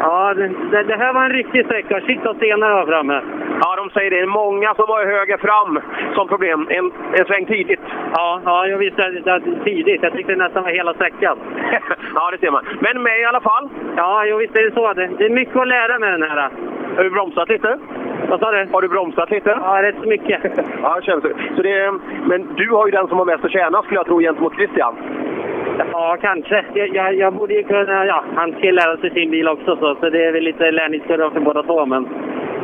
[0.01, 2.01] Ja, det, det här var en riktig sträcka.
[2.01, 3.23] Shit vad stenar har framme.
[3.61, 4.27] Ja, de säger det.
[4.27, 5.81] Många som var höger fram
[6.15, 6.66] som problem.
[6.70, 7.81] En, en sväng tidigt.
[8.12, 10.03] Ja, ja jag visste att det var tidigt.
[10.03, 11.39] Jag tyckte det nästan var hela sträckan.
[12.15, 12.65] ja, det ser man.
[12.81, 13.69] Men med i alla fall.
[13.97, 14.93] Ja, jo, visst är det så.
[14.93, 16.51] Det, det är mycket att lära med den här.
[16.97, 17.79] Har du bromsat lite?
[18.28, 18.69] Vad sa du?
[18.73, 19.59] Har du bromsat lite?
[19.62, 20.40] Ja, rätt så mycket.
[20.82, 21.35] Ja, det känns det.
[21.56, 21.93] Så det.
[22.27, 24.94] Men du har ju den som har mest att tjäna skulle jag tro gentemot Christian.
[25.93, 26.64] Ja, kanske.
[26.74, 28.06] Jag, jag, jag borde ju kunna...
[28.06, 31.31] Ja, han ska lära sig sin bil också, så, så det är väl lite lärningskurva
[31.31, 31.86] för båda två.
[31.86, 32.09] Men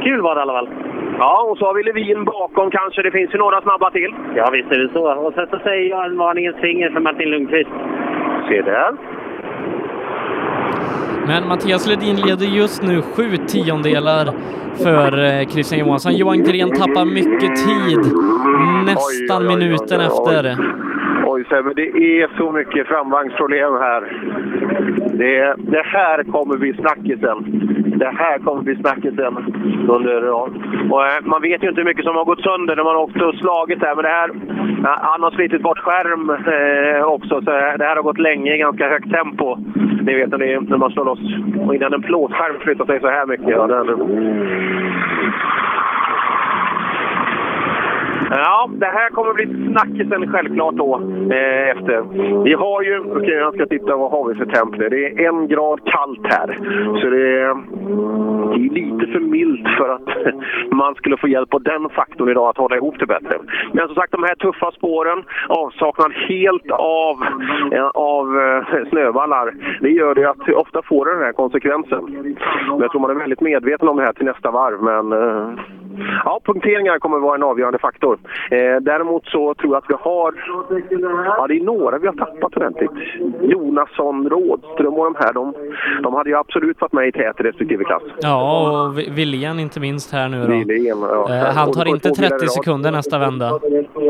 [0.02, 0.68] kul var det i alla fall.
[1.18, 3.02] Ja, och så har vi Levin bakom kanske.
[3.02, 4.14] Det finns ju några snabba till.
[4.34, 5.12] Ja, visst är det så.
[5.14, 7.70] Och sen så säger jag en varningens finger för Martin Lundqvist.
[8.48, 8.92] Se där.
[11.26, 14.26] Men Mattias Ledin leder just nu sju tiondelar
[14.84, 16.16] för eh, Christian Johansson.
[16.16, 17.98] Johan Gren tappar mycket tid,
[18.86, 20.56] nästan oj, oj, minuten oj, efter.
[21.26, 21.88] Oj Sebbe, det
[22.22, 24.02] är så mycket framvagnsproblem här.
[25.12, 27.38] Det, det här kommer bli snackisen.
[27.98, 29.36] Det här kommer bli snackisen
[29.88, 30.52] under dagen.
[30.90, 33.02] och, eh, Man vet ju inte hur mycket som har gått sönder när man har
[33.02, 34.30] åkt och slagit här, men det här...
[34.84, 38.88] Han har slitit bort skärm eh, också, så det här har gått länge i ganska
[38.88, 39.56] högt tempo.
[40.02, 41.20] Ni vet när, det, när man slår loss.
[41.66, 43.48] Och innan en plåtskärm flyttar sig så här mycket.
[43.48, 43.86] Ja, den,
[48.30, 50.94] Ja, det här kommer bli snackisen självklart då
[51.32, 52.02] eh, efter.
[52.44, 54.88] Vi har ju, okej jag ska titta vad har vi för temp nu.
[54.88, 56.48] Det är en grad kallt här.
[57.00, 57.54] Så det är,
[58.52, 60.34] det är lite för milt för att
[60.70, 63.38] man skulle få hjälp av den faktorn idag att hålla ihop det bättre.
[63.72, 67.16] Men som sagt, de här tuffa spåren, avsaknad helt av,
[67.72, 68.26] eh, av
[68.90, 72.04] snövallar, det gör det att ofta får det den här konsekvensen.
[72.68, 75.60] Men jag tror man är väldigt medveten om det här till nästa varv, men eh,
[76.24, 78.17] Ja, punkteringar kommer vara en avgörande faktor.
[78.50, 80.34] Eh, däremot så tror jag att vi har...
[81.38, 82.90] Ja, det är några vi har tappat ordentligt.
[83.42, 85.54] Jonasson, Rådström och de här, de,
[86.02, 88.02] de hade ju absolut varit med i tät i respektive klass.
[88.20, 90.46] Ja, och Wilén inte minst här nu då.
[90.46, 91.34] Wilén, ja.
[91.34, 92.52] Eh, Han tar inte två bilar i 30 rad.
[92.52, 93.58] sekunder nästa vända.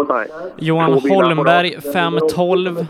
[0.09, 0.27] Nej.
[0.57, 1.95] Johan Holmberg rad.
[1.95, 2.87] 5.12.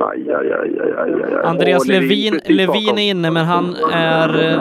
[0.00, 1.44] Aj, aj, aj, aj, aj, aj.
[1.44, 4.60] Andreas Levin, Levin är inne, men han är eh,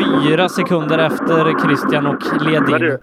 [0.00, 2.98] fyra sekunder efter Christian och Men Ledin.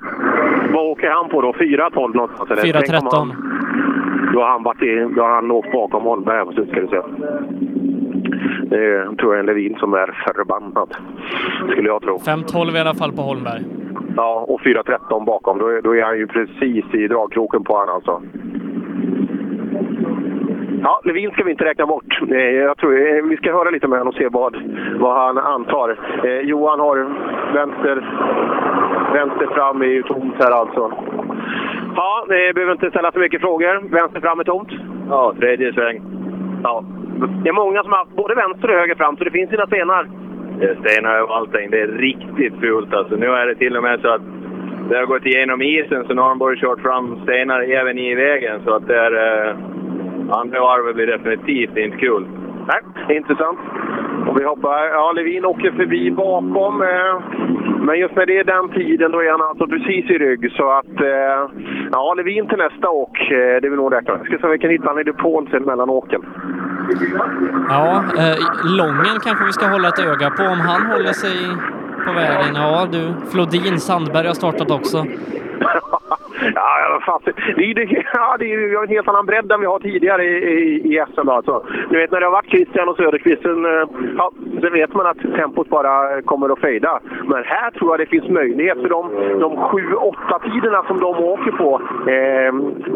[0.76, 1.52] Vad åker han på då?
[1.52, 2.52] 4.12 någonstans?
[2.52, 2.61] eller?
[2.61, 2.84] 4.13.
[2.88, 6.45] Tänk om han- Då har han, varit i, då har han åkt bakom Holmberg här
[6.45, 7.02] på slutet, ska du se.
[8.69, 10.95] Det är, tror jag är en Levin som är förbannad,
[11.72, 12.18] skulle jag tro.
[12.18, 13.61] 5.12 i alla fall på Holmberg.
[14.15, 15.57] Ja, och 4.13 bakom.
[15.57, 18.22] Då är, då är han ju precis i dragkroken på han alltså.
[20.86, 22.22] Ja, Levin ska vi inte räkna bort.
[22.32, 24.57] Eh, Jag tror, eh, vi ska höra lite med honom och se vad,
[24.99, 25.98] vad han antar.
[26.24, 26.98] Eh, Johan har
[27.53, 27.95] vänster,
[29.14, 30.91] vänster fram är ju tomt här alltså.
[31.95, 33.90] Ja, vi behöver inte ställa för mycket frågor.
[33.90, 34.70] Vänster fram är tomt.
[35.10, 36.02] Ja, tredje sväng.
[36.64, 36.84] Ja.
[37.44, 39.68] Det är många som har haft både vänster och höger fram, så det finns sina
[39.68, 40.07] stenar.
[40.60, 41.70] Det är stenar över allting.
[41.72, 43.16] Det är riktigt fult alltså.
[43.16, 44.22] Nu är det till och med så att
[44.90, 48.16] det har gått igenom isen så nu har de både kört fram stenar även i
[48.16, 48.60] vägen.
[48.66, 49.48] Så att det är...
[49.48, 49.56] Eh,
[50.30, 52.27] andra varvet blir definitivt inte kul.
[52.68, 53.60] Nej, intressant.
[54.27, 56.81] Och vi hoppar, ja Levin åker förbi bakom.
[56.81, 57.15] Eh,
[57.85, 60.52] men just när det är den tiden då är han alltså precis i rygg.
[60.52, 61.49] Så att, eh,
[61.91, 64.26] ja Levin till nästa åk, eh, det vill nog räkna med.
[64.26, 66.22] Ska se om vi kan hitta han i depån sen mellan åken.
[67.69, 68.38] Ja, eh,
[68.77, 71.38] Lången kanske vi ska hålla ett öga på om han håller sig
[72.06, 72.56] på vägen.
[72.56, 74.97] Ja du, Flodin, Sandberg har startat också.
[76.56, 79.80] Ja, fast, det det, ja, det är ju en helt annan bredd än vi har
[79.80, 81.30] tidigare i, i, i SM.
[81.30, 81.66] Alltså.
[81.90, 83.52] Du vet när det har varit Christian och Söderqvist, eh,
[84.18, 84.32] ja,
[84.62, 86.99] sen vet man att tempot bara kommer att fejda.
[87.26, 89.02] Men här tror jag det finns möjlighet för de,
[89.40, 91.82] de 7-8 tiderna som de åker på,
[92.12, 92.52] eh,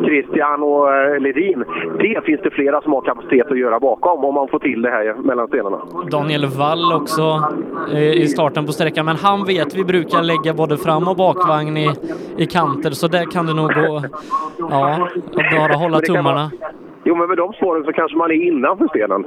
[0.05, 1.63] Christian och eh, Ledin,
[1.99, 4.89] det finns det flera som har kapacitet att göra bakom om man får till det
[4.89, 5.79] här mellan stenarna.
[6.11, 7.43] Daniel Wall också
[7.93, 11.77] eh, i starten på sträckan, men han vet vi brukar lägga både fram och bakvagn
[11.77, 11.89] i,
[12.37, 14.03] i kanter, så där kan det nog gå.
[14.57, 15.09] Ja,
[15.51, 16.51] bara hålla Men tummarna.
[17.03, 19.25] Jo, men med de spåren så kanske man är innanför stenen.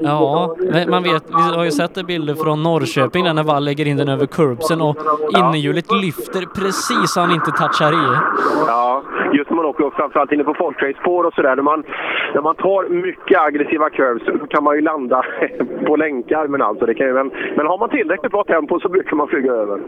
[0.00, 3.86] Ja, men man vet, vi har ju sett bilder från Norrköping där när Wall lägger
[3.86, 4.96] in den över curbsen och
[5.38, 8.06] innerhjulet lyfter precis så han inte touchar i.
[8.66, 9.02] Ja,
[9.32, 11.56] just när man åker upp, framförallt inne på folkrace-spår och sådär.
[11.56, 11.84] När man,
[12.34, 15.24] när man tar mycket aggressiva curves så kan man ju landa
[15.86, 16.86] på länkarmen alltså.
[16.86, 19.78] Det kan ju, men, men har man tillräckligt bra tempo så brukar man flyga över.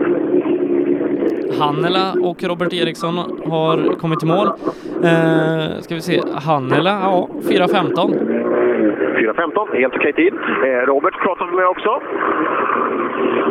[1.61, 3.15] Hannela och Robert Eriksson
[3.47, 4.47] har kommit i mål.
[5.05, 8.45] Eh, ska vi se, Hannela, ja, 4.15.
[9.19, 10.35] 4.15, helt okej tid.
[10.65, 12.01] Eh, Robert pratar vi med också.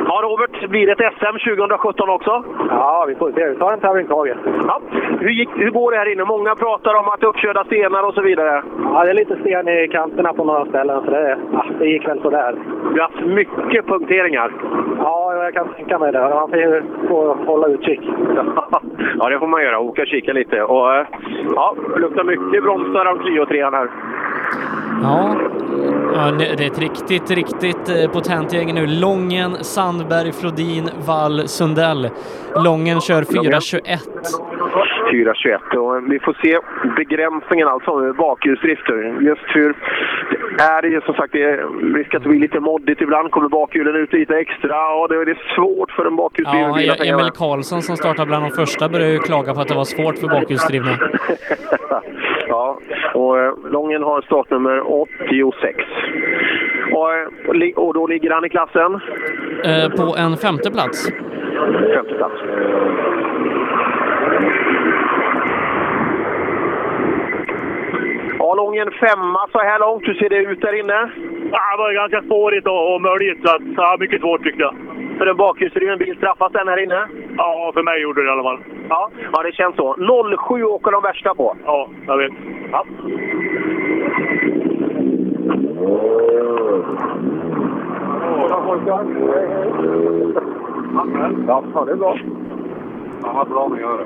[0.08, 2.44] Ja, Robert, blir det ett SM 2017 också?
[2.70, 3.50] Ja, vi får se.
[3.50, 4.38] Vi tar en tävling taget.
[4.68, 4.82] Ja.
[5.20, 6.24] Hur, gick, hur går det här inne?
[6.26, 8.64] Många pratar om att uppkörda stenar och så vidare.
[8.84, 12.08] Ja, det är lite sten i kanterna på några ställen, så det, ja, det gick
[12.08, 12.56] väl sådär.
[12.94, 14.52] Vi har haft mycket punkteringar.
[14.98, 16.20] Ja, jag kan tänka mig det.
[16.20, 16.50] Man
[17.08, 18.00] får hålla utkik.
[19.20, 19.80] ja, det får man göra.
[19.80, 20.64] Åka och kika lite.
[20.64, 21.06] Och, eh,
[21.56, 23.90] ja, det luktar mycket bromsar av Clio 3 här.
[25.02, 25.36] Ja,
[26.14, 28.88] ja, det det är ett riktigt, riktigt eh, potent gäng nu.
[28.88, 32.10] Lången, Sandberg, Flodin, Wall, Sundell.
[32.56, 34.00] Lången kör 4.21.
[35.12, 35.76] 4.21.
[35.78, 36.60] Och vi får se
[36.96, 39.18] begränsningen alltså med bakhjulsdrifter.
[39.22, 39.76] Just hur
[40.60, 43.32] är det som sagt, det är risk att det blir lite moddigt ibland.
[43.32, 44.70] Kommer bakhjulen ut lite extra.
[44.70, 47.32] Ja, det är svårt för en bakhjulsdriven Ja, bil hänga Emil.
[47.32, 50.28] Karlsson som startade bland de första började ju klaga på att det var svårt för
[50.28, 50.92] bakhjulsdrivna.
[52.48, 52.78] ja,
[53.14, 55.78] och eh, Lången har startnummer 86.
[56.94, 59.00] Och, eh, och då ligger han i klassen?
[59.64, 61.10] Eh, på en femte plats.
[61.96, 62.36] Femte plats.
[68.40, 70.08] Ja, Lången femma så här långt.
[70.08, 71.12] Hur ser det ut där inne?
[71.52, 74.76] Ja, det var ganska spårigt och, och möljigt, så att, ja, mycket svårt tyckte jag.
[75.18, 77.08] För en bakhjulsdriven bil straffas den här inne?
[77.38, 78.60] Ja, för mig gjorde det i alla fall.
[78.90, 79.96] Ja, ja det känns så.
[80.48, 81.58] 07 åker de värsta på.
[81.66, 82.32] Ja, jag vet.
[82.72, 82.86] Ja.
[91.48, 92.18] Ja, det är bra.
[93.24, 94.06] Ja, bra med göra.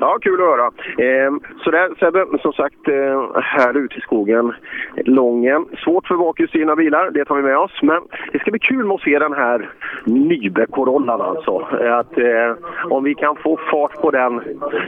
[0.00, 0.66] Ja, kul att höra.
[0.98, 1.32] Eh,
[1.64, 4.52] så där, Sebbe, som sagt, eh, här ute i skogen,
[4.96, 5.66] Lången.
[5.84, 7.82] Svårt för bakhjulsdrivna bilar, det tar vi med oss.
[7.82, 8.02] Men
[8.32, 9.70] det ska bli kul att se den här
[10.04, 11.58] Nybe-Corollan alltså.
[12.00, 14.40] Att, eh, om vi kan få fart på den.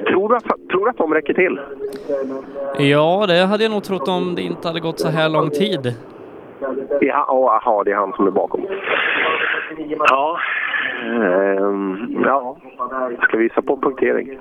[0.07, 1.61] Tror du, att, tror du att de räcker till?
[2.79, 5.95] Ja, det hade jag nog trott om det inte hade gått så här lång tid.
[7.29, 8.67] Oh, aha, det är han som är bakom.
[10.09, 10.39] Ja,
[11.05, 12.57] ehm, ja.
[13.23, 14.39] ska vi visa på punktering?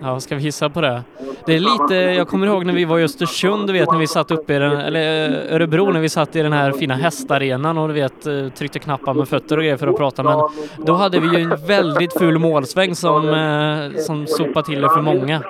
[0.00, 1.02] Ja, ska vi gissa på det?
[1.46, 4.06] Det är lite, jag kommer ihåg när vi var i Östersund, du vet när vi
[4.06, 7.78] satt uppe i den, eller eh, Örebro när vi satt i den här fina hästarenan
[7.78, 10.48] och du vet eh, tryckte knappar med fötter och grejer för att prata men
[10.86, 15.02] då hade vi ju en väldigt ful målsväng som, eh, som sopade till det för
[15.02, 15.42] många.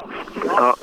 [0.56, 0.74] Ja.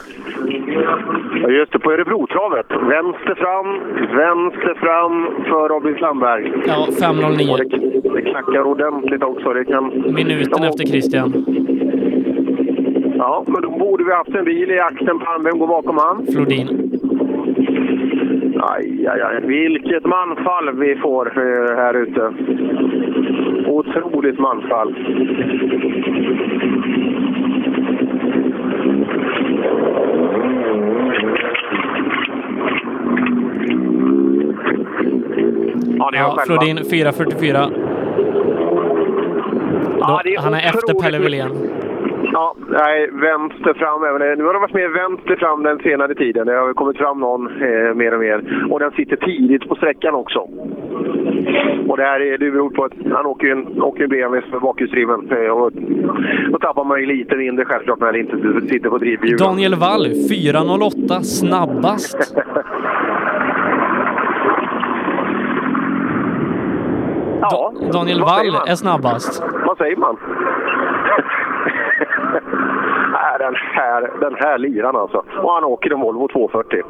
[1.50, 2.66] Just det, på Örebrotravet.
[2.70, 3.68] Vänster fram,
[4.16, 6.52] vänster fram för Robin Slamberg.
[6.68, 7.52] Ja, 5.09.
[7.52, 9.54] Och Det, det knackar ordentligt också.
[9.54, 9.84] Det kan...
[10.14, 11.46] Minuten efter Christian.
[13.18, 15.44] Ja, men då borde vi haft en bil i akten på han.
[15.44, 16.26] Vem går bakom han?
[16.34, 16.68] Flodin.
[18.62, 19.42] Aj, aj, aj.
[19.48, 22.34] Vilket manfall vi får eh, här ute.
[23.68, 24.96] Otroligt manfall.
[35.98, 36.46] Ja, det.
[36.46, 37.72] Flodin 4.44.
[40.00, 41.79] Ja, Han är efter Pelle Wilén.
[42.24, 44.38] Ja, nej, vänster fram även.
[44.38, 46.48] Nu har de varit med vänster fram den senare tiden.
[46.48, 48.68] Det har kommit fram någon eh, mer och mer.
[48.72, 50.40] Och den sitter tidigt på sträckan också.
[51.88, 54.48] Och det här är, det beror på att han åker ju en, åker en BMW
[54.50, 55.32] som är bakhjulsdriven.
[55.32, 55.72] Eh, och
[56.52, 59.38] då tappar man ju lite mindre självklart när det inte sitter på drivhjulen.
[59.38, 62.36] Daniel Wall 4.08 snabbast.
[67.42, 69.44] Ja, Daniel Wall är snabbast.
[69.66, 70.18] Vad säger man?
[73.12, 75.24] Nej, den här, den här liran alltså.
[75.38, 76.82] Och han åker en Volvo 240.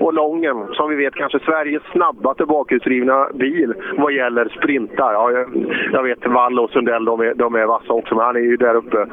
[0.00, 5.12] Och Lången, som vi vet kanske Sveriges snabbaste bakhjulsdrivna bil vad gäller sprintar.
[5.12, 5.46] Ja, jag,
[5.92, 8.56] jag vet Wall och Sundell, de är, de är vassa också, men han är ju
[8.56, 9.06] där uppe.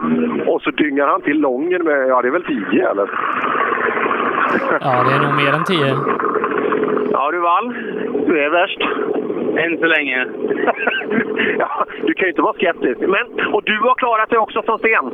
[0.47, 3.09] Och så dyngar han till Lången med, ja det är väl 10 eller?
[4.81, 5.95] Ja, det är nog mer än 10.
[7.11, 7.73] Ja du Wall,
[8.27, 8.81] du är värst.
[9.63, 10.19] Än så länge.
[11.59, 12.99] ja, du kan ju inte vara skeptisk.
[12.99, 15.05] Men, och du har klarat dig också från sten.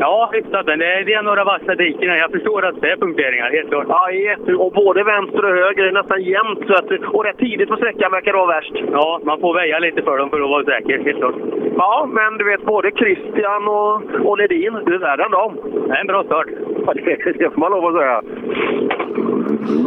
[0.00, 0.66] Ja, hyfsat.
[0.66, 2.18] Men det är, det är några vassa diken.
[2.24, 3.86] Jag förstår att det är punkteringar, helt klart.
[3.88, 6.60] Ja, jätte, och både vänster och höger är nästan jämnt.
[6.66, 8.74] Så att, och rätt tidigt på sträckan verkar det vara värst.
[8.92, 11.34] Ja, man får väja lite för dem för att vara säker, helt klart.
[11.76, 13.94] Ja, men du vet både Christian och,
[14.26, 15.52] och Ledin, du är värre än dem.
[15.86, 16.46] Det är en bra start.
[16.86, 18.22] Ja, det, det får man lov att säga.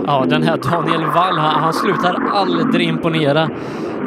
[0.08, 3.50] Ja, den här Daniel Wall, han, han slutar aldrig imponera.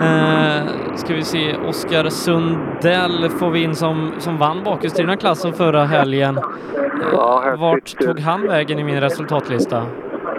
[0.02, 5.84] Eh, ska vi se, Oskar Sundell får vi in som, som vann bakhjulsdrivna klassen förra
[5.84, 6.38] helgen.
[6.38, 9.82] Eh, Vart tog han vägen i min resultatlista?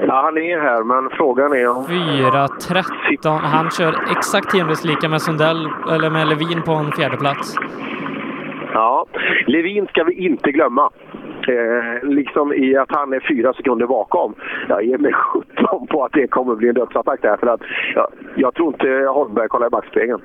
[0.07, 1.85] Ja, han är här, men frågan är om...
[1.85, 3.39] 4.13.
[3.39, 4.53] Han kör exakt
[4.83, 7.55] lika med Sundell, eller med Levin på en fjärde plats.
[8.75, 9.05] Ja,
[9.47, 10.89] Levin ska vi inte glömma.
[11.47, 14.33] Eh, liksom i att han är fyra sekunder bakom.
[14.69, 17.37] Jag ger mig 17 på att det kommer bli en dödsattack där.
[17.37, 17.61] För att,
[17.95, 20.21] ja, jag tror inte Holmberg kollar i backspegeln.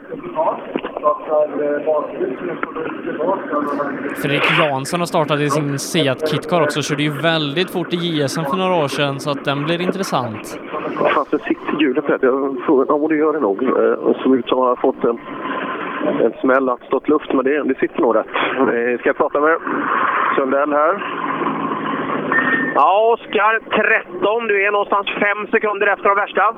[4.22, 8.44] Fredrik Jansson har startat i sin Seat Kitcar också, körde ju väldigt fort i JSM
[8.44, 10.60] för några år sedan, så att den blir intressant.
[11.14, 12.22] Fan, så sitter hjulet rätt.
[12.22, 13.58] Jag tror, ja, det gör det nog.
[13.60, 15.18] Det såg ut som att han har fått en,
[16.06, 18.26] en smäll att stått luft, men det, det sitter nog rätt.
[18.58, 19.56] Eh, Ska jag prata med
[20.36, 20.94] Sundell här.
[22.74, 23.60] Ja, Oskar,
[24.22, 24.46] 13.
[24.46, 26.54] Du är någonstans fem sekunder efter de värsta.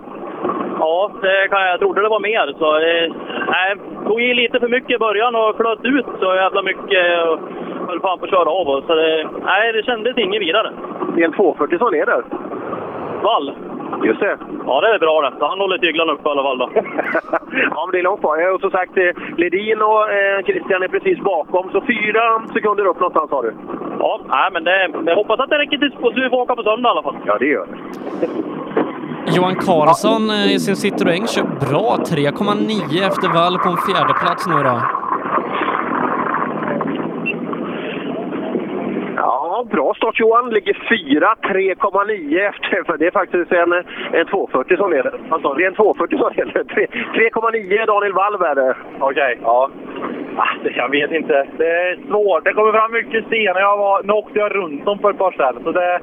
[0.79, 1.71] Ja, det kan jag.
[1.73, 2.55] jag trodde det var mer.
[2.59, 3.13] Så, eh,
[3.55, 7.29] nej, tog i lite för mycket i början och flöt ut så jävla mycket.
[7.29, 7.39] Och
[7.89, 8.85] höll fan på att köra av oss.
[8.87, 10.73] Så det, nej, det kändes inget vidare.
[11.15, 12.23] Det är en 240 som leder.
[13.23, 13.53] Wall.
[14.05, 14.39] Just det.
[14.67, 15.47] Ja, det är bra det.
[15.47, 16.69] Han håller tyglarna uppe i alla fall då.
[17.75, 18.55] Ja, men det är långt kvar.
[18.55, 21.71] Och som sagt, eh, Ledin och eh, Christian är precis bakom.
[21.73, 23.53] Så fyra sekunder upp någonstans har du.
[23.99, 26.63] Ja, nej, men det, jag hoppas att det räcker tills så vi får åka på
[26.63, 27.17] söndag i alla fall.
[27.27, 27.77] Ja, det gör det.
[29.37, 31.97] Johan Karlsson eh, i sin Citroën kör bra.
[31.99, 34.81] 3,9 efter vall på en fjärde plats nu då.
[39.17, 40.51] Ja, bra start Johan.
[40.51, 42.83] Ligger fyra, 3,9 efter.
[42.87, 43.73] För det är faktiskt en,
[44.13, 45.13] en 240 som leder.
[45.57, 46.65] Det är en 240 som leder.
[46.65, 48.75] Tre- 3,9 Daniel Wallv är det.
[49.01, 49.71] Okej, ja.
[50.37, 51.47] Ah, det- Jag vet inte.
[51.59, 52.45] Det är svårt.
[52.45, 53.61] Det kommer fram mycket stenar.
[53.61, 55.63] Jag var, nu åkte jag runt dem på ett par ställen.
[55.65, 56.01] Så det,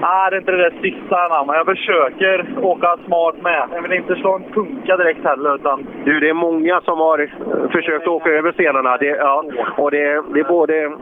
[0.00, 3.68] ah, det är inte det där sista men jag försöker åka smart med.
[3.72, 5.54] Jag vill inte slå en punka direkt heller.
[5.54, 7.28] Utan Du, det är många som har eh,
[7.72, 8.96] försökt åka över stenarna.
[8.96, 9.44] Det, ja,
[9.76, 10.92] och det, det är både...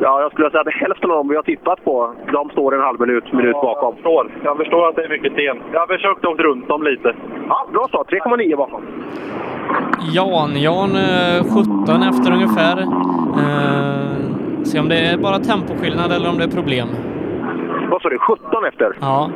[0.00, 2.80] Ja, jag skulle säga att hälften av dem vi har tippat på, de står en
[2.80, 3.84] halv minut, minut bakom.
[3.84, 4.30] Jag förstår.
[4.44, 5.56] Jag förstår att det är mycket sten.
[5.72, 7.14] Jag har försökt åka runt dem lite.
[7.48, 8.12] Ja, bra start.
[8.12, 8.82] 3,9 bakom.
[10.14, 11.40] Jan, Jan eh,
[11.86, 12.76] 17 efter ungefär.
[13.42, 16.88] Eh, se om det är bara temposkillnad eller om det är problem.
[17.90, 18.18] Vad sa du?
[18.18, 18.92] 17 efter?
[19.00, 19.30] Ja.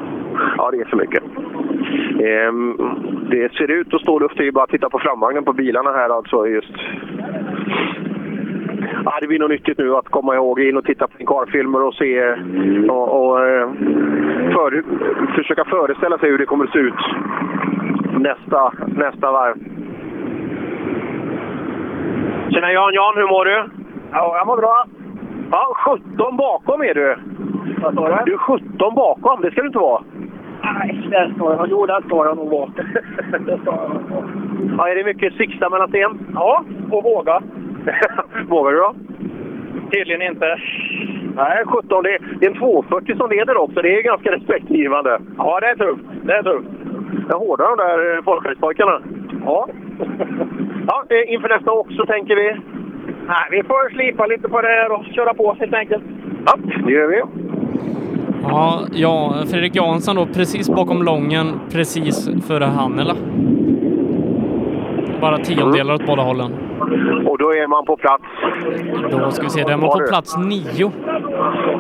[0.56, 1.22] Ja, det är för mycket.
[2.28, 2.76] Ehm,
[3.30, 4.34] det ser ut att stå luft.
[4.36, 6.46] Det är bara att titta på framvagnen på bilarna här alltså.
[6.46, 6.72] Just.
[9.04, 11.94] Ja, det blir nog nyttigt nu att komma ihåg in och titta på karfilmer och
[11.94, 12.32] se
[12.88, 13.70] och, och eh,
[14.52, 14.82] för,
[15.36, 17.00] försöka föreställa sig hur det kommer att se ut
[18.18, 19.54] nästa, nästa varv.
[22.50, 23.64] Tjena Jan, Jan, hur mår du?
[24.12, 24.84] Ja, jag mår bra.
[25.50, 25.74] Ja,
[26.16, 27.16] 17 bakom är du.
[27.82, 28.24] Vad sa du?
[28.24, 30.02] Du är 17 bakom, det ska du inte vara.
[30.62, 31.66] Nej, där står jag.
[31.70, 32.70] Jo, där står jag nog bak.
[34.78, 36.26] Ja, är det mycket sista mellan sten?
[36.34, 37.42] Ja, och våga.
[38.48, 38.94] Vågar du då?
[39.90, 40.58] Tydligen inte.
[41.36, 42.02] Nej, 17.
[42.02, 43.82] Det är, det är en 240 som leder också.
[43.82, 45.20] Det är ganska respektgivande.
[45.38, 46.04] Ja, det är tufft.
[46.22, 46.68] Det är tufft.
[47.28, 49.02] Det är hårda de där eh, folkrättspojkarna.
[49.44, 49.68] Ja.
[50.86, 52.56] ja, eh, inför nästa åk så tänker vi...
[53.26, 56.04] Nej, vi får slipa lite på det här och köra på helt enkelt.
[56.46, 56.54] Ja,
[56.86, 57.22] det gör vi.
[58.42, 63.14] Ja, ja, Fredrik Jansson då precis bakom Lången, precis före Hannela.
[65.22, 66.50] Bara tiondelar åt båda hållen.
[67.26, 68.24] Och då är man på plats...
[69.10, 70.86] Då ska vi se, då är man på plats nio.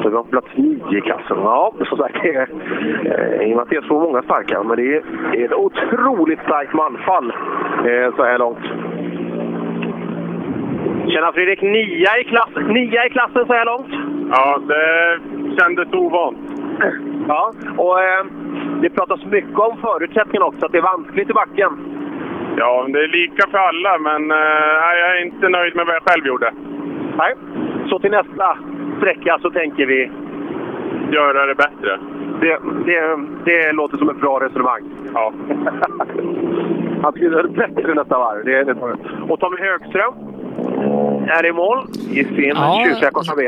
[0.02, 1.36] Så vi har plats nio i klassen.
[1.50, 2.48] Ja, som sagt, det är,
[3.04, 5.02] eh, i och med att det är så många starka, men det är,
[5.32, 7.32] det är ett otroligt starkt manfall
[7.88, 8.64] eh, så här långt.
[11.10, 13.92] Tjena Fredrik, nia i, klass, nia i klassen så här långt.
[14.30, 15.18] Ja, det
[15.58, 16.38] kändes ovant.
[17.28, 18.24] Ja, och eh,
[18.82, 21.72] det pratas mycket om förutsättningarna också, att det är vanskligt i backen.
[22.56, 24.36] Ja, det är lika för alla, men eh,
[25.00, 26.52] jag är inte nöjd med vad jag själv gjorde.
[27.18, 27.34] Nej,
[27.88, 28.58] så till nästa
[28.98, 30.10] sträcka så tänker vi...
[31.12, 31.98] Göra det bättre.
[32.40, 34.82] Det, det, det låter som ett bra resonemang.
[35.14, 35.32] Ja.
[37.02, 38.44] Han ska göra det bättre nästa varv.
[38.44, 38.74] Det är det.
[39.28, 40.14] Och Tommy Högström
[41.28, 41.78] är i mål
[42.10, 43.46] i sin Ja, tjusiga korsa B.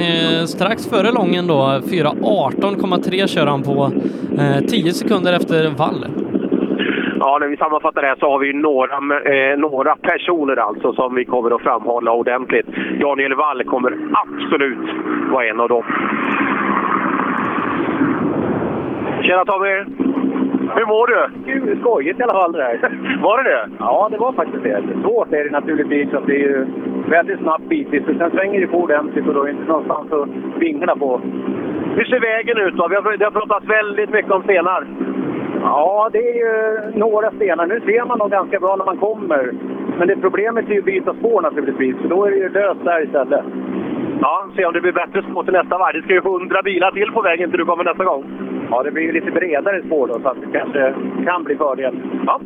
[0.00, 3.90] Eh, strax före Lången då, 4.18,3 kör han på.
[4.38, 6.06] Eh, 10 sekunder efter Wall.
[7.26, 8.96] Ja, när vi sammanfattar det här så har vi några,
[9.32, 12.66] eh, några personer alltså som vi kommer att framhålla ordentligt.
[13.00, 14.88] Daniel Wall kommer absolut
[15.32, 15.84] vara en av dem.
[19.22, 19.74] Tjena Tommy!
[20.76, 21.52] Hur mår du?
[21.52, 22.98] Kul, skojigt i alla fall det där.
[23.22, 23.68] Var det det?
[23.78, 24.82] Ja, det var faktiskt det.
[25.02, 26.14] Svårt är det naturligtvis.
[26.14, 26.66] Att det är ju
[27.08, 28.02] väldigt snabbt bitvis.
[28.18, 30.28] Sen svänger det på ordentligt och då är det inte någonstans att
[30.62, 31.20] vingla på.
[31.96, 32.88] Hur ser vägen ut då?
[32.88, 34.86] Vi har, det har pratats väldigt mycket om stenar.
[35.66, 36.52] Ja, det är ju
[36.98, 37.66] några stenar.
[37.66, 39.52] Nu ser man dem ganska bra när man kommer.
[39.98, 41.96] Men det problemet är ju att byta spår naturligtvis.
[41.96, 43.44] För då är det ju löst där istället.
[44.20, 45.94] Ja, se om det blir bättre spår till nästa varv.
[45.94, 48.24] Det ska ju 100 bilar till på vägen till du kommer nästa gång.
[48.70, 50.94] Ja, det blir ju lite bredare spår då så att det kanske
[51.24, 51.94] kan bli fördel.
[52.26, 52.40] Ja,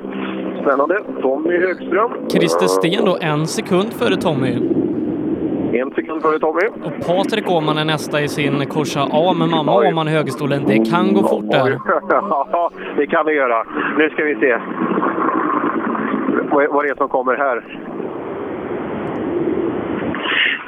[0.63, 0.99] spännande.
[1.23, 2.11] Tommy Högström.
[2.33, 4.53] Christer Sten då, en sekund före Tommy.
[5.73, 6.67] En sekund före Tommy.
[6.85, 10.65] Och Patrik Åhman är nästa i sin Corsa A med mamma Åhman i högerstolen.
[10.67, 11.79] Det kan gå fort där.
[12.53, 13.65] Ja, det kan det göra.
[13.99, 14.59] Nu ska vi se
[16.51, 17.65] vad det är som kommer här.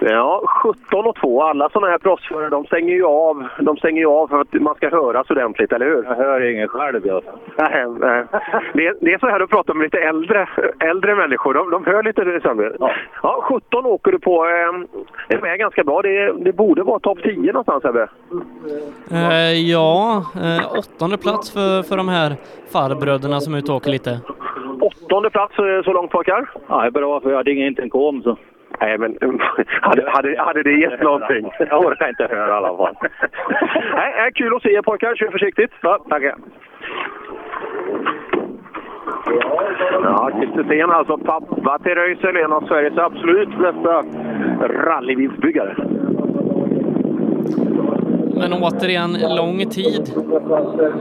[0.04, 1.42] Ja, 17 och 2.
[1.42, 3.48] Alla sådana här proffsförare de stänger ju av.
[3.60, 6.04] De stänger ju av för att man ska höras ordentligt, eller hur?
[6.04, 7.06] Jag hör ingen själv.
[7.06, 7.22] Jag.
[7.58, 8.24] Nej, nej.
[8.74, 10.48] Det, det är så här att prata med lite äldre,
[10.80, 11.54] äldre människor.
[11.54, 12.72] De, de hör lite sämre.
[12.80, 12.90] Ja.
[13.22, 14.44] ja, 17 åker du på.
[14.44, 16.02] Eh, är med ganska bra.
[16.02, 18.08] Det, det borde vara topp 10 någonstans, Ebbe.
[19.10, 22.36] Eh, ja, eh, åttonde plats för, för de här
[22.72, 24.20] farbröderna som är ute och åker lite.
[24.80, 26.50] Åttonde plats eh, så långt pojkar.
[26.68, 28.36] Ja, det är bra för jag hade ingen inte en kom så.
[28.82, 29.18] Nej, men
[29.80, 31.50] hade, hade, hade det gett någonting?
[31.58, 32.94] Jag orkar inte höra i alla fall.
[33.94, 35.16] Nej, nej, kul att se er pojkar.
[35.16, 35.70] Kör försiktigt.
[35.82, 36.34] Ja, tackar.
[40.02, 44.02] Ja, Christer Sten alltså pappa till Röisel, en av Sveriges absolut bästa
[44.60, 45.74] rallybilsbyggare.
[48.34, 50.02] Men återigen, lång tid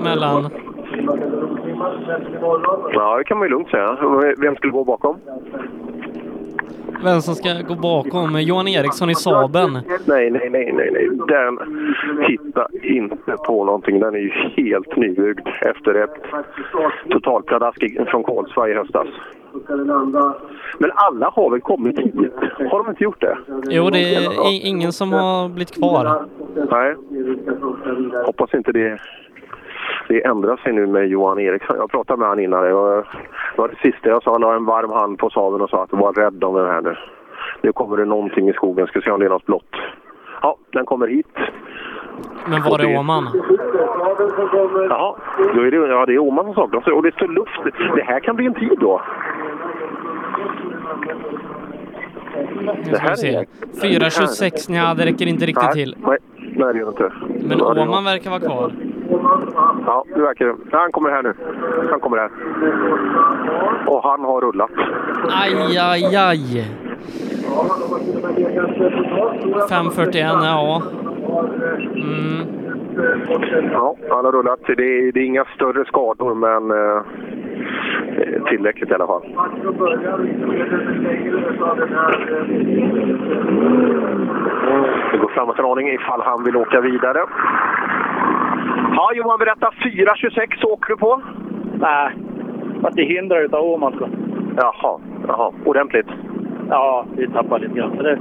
[0.03, 0.49] mellan...
[2.93, 3.97] Ja, det kan man ju lugnt säga.
[4.37, 5.17] Vem skulle gå bakom?
[7.03, 8.41] Vem som ska gå bakom?
[8.41, 9.73] Johan Eriksson i Saben.
[9.73, 11.09] Nej, nej, nej, nej, nej.
[11.27, 11.59] Den
[12.27, 13.99] hitta inte på någonting.
[13.99, 16.15] Den är ju helt nybyggd efter ett
[17.09, 19.07] totalpladask från Kolsva i höstas.
[20.77, 22.15] Men alla har väl kommit hit?
[22.71, 23.37] Har de inte gjort det?
[23.69, 26.25] Jo, det är ingen som har blivit kvar.
[26.71, 26.95] Nej.
[28.25, 28.99] Hoppas inte det,
[30.07, 31.75] det ändrar sig nu med Johan Eriksson.
[31.79, 32.67] Jag pratade med honom innan.
[32.67, 32.97] Jag,
[33.55, 34.31] det var det sista jag sa.
[34.31, 36.81] Han la en varm hand på saven och sa att var rädd om den här
[36.81, 36.95] nu.
[37.61, 38.87] Nu kommer det någonting i skogen.
[38.87, 39.75] Ska se om det är något blått.
[40.41, 41.37] Ja, den kommer hit.
[42.45, 43.29] Men var är Åman?
[44.89, 45.17] Ja,
[45.55, 46.87] då är det, ja, det är Åman som saknas.
[46.87, 47.75] Och det står luft.
[47.95, 49.01] Det här kan bli en tid då.
[52.85, 53.45] Nu ska vi se.
[53.81, 55.95] 4.26, nja, det räcker inte riktigt till.
[55.99, 57.11] Nej, nej det gör det inte.
[57.47, 58.71] Men det Åman verkar vara kvar.
[59.85, 60.55] Ja, det verkar det.
[60.71, 61.33] Han kommer här nu.
[61.91, 62.31] Han kommer här.
[63.85, 64.71] Och han har rullat.
[65.29, 66.65] Aj, aj, aj.
[69.69, 70.81] 5.41, ja.
[71.95, 72.47] Mm.
[73.71, 74.59] Ja, han har rullat.
[74.67, 77.03] Det är, det är inga större skador, men eh,
[78.49, 79.21] tillräckligt i alla fall.
[85.11, 87.19] Det går framåt en aning ifall han vill åka vidare.
[88.95, 89.69] Ja, Johan, berätta.
[89.83, 91.21] 4.26 åker du på?
[91.79, 92.11] Nej,
[92.81, 93.93] vart det hindrar utav Åman.
[93.99, 94.07] så.
[94.57, 95.51] Jaha, jaha.
[95.65, 96.07] Ordentligt?
[96.69, 97.97] Ja, vi tappar lite grann.
[97.97, 98.19] Så det,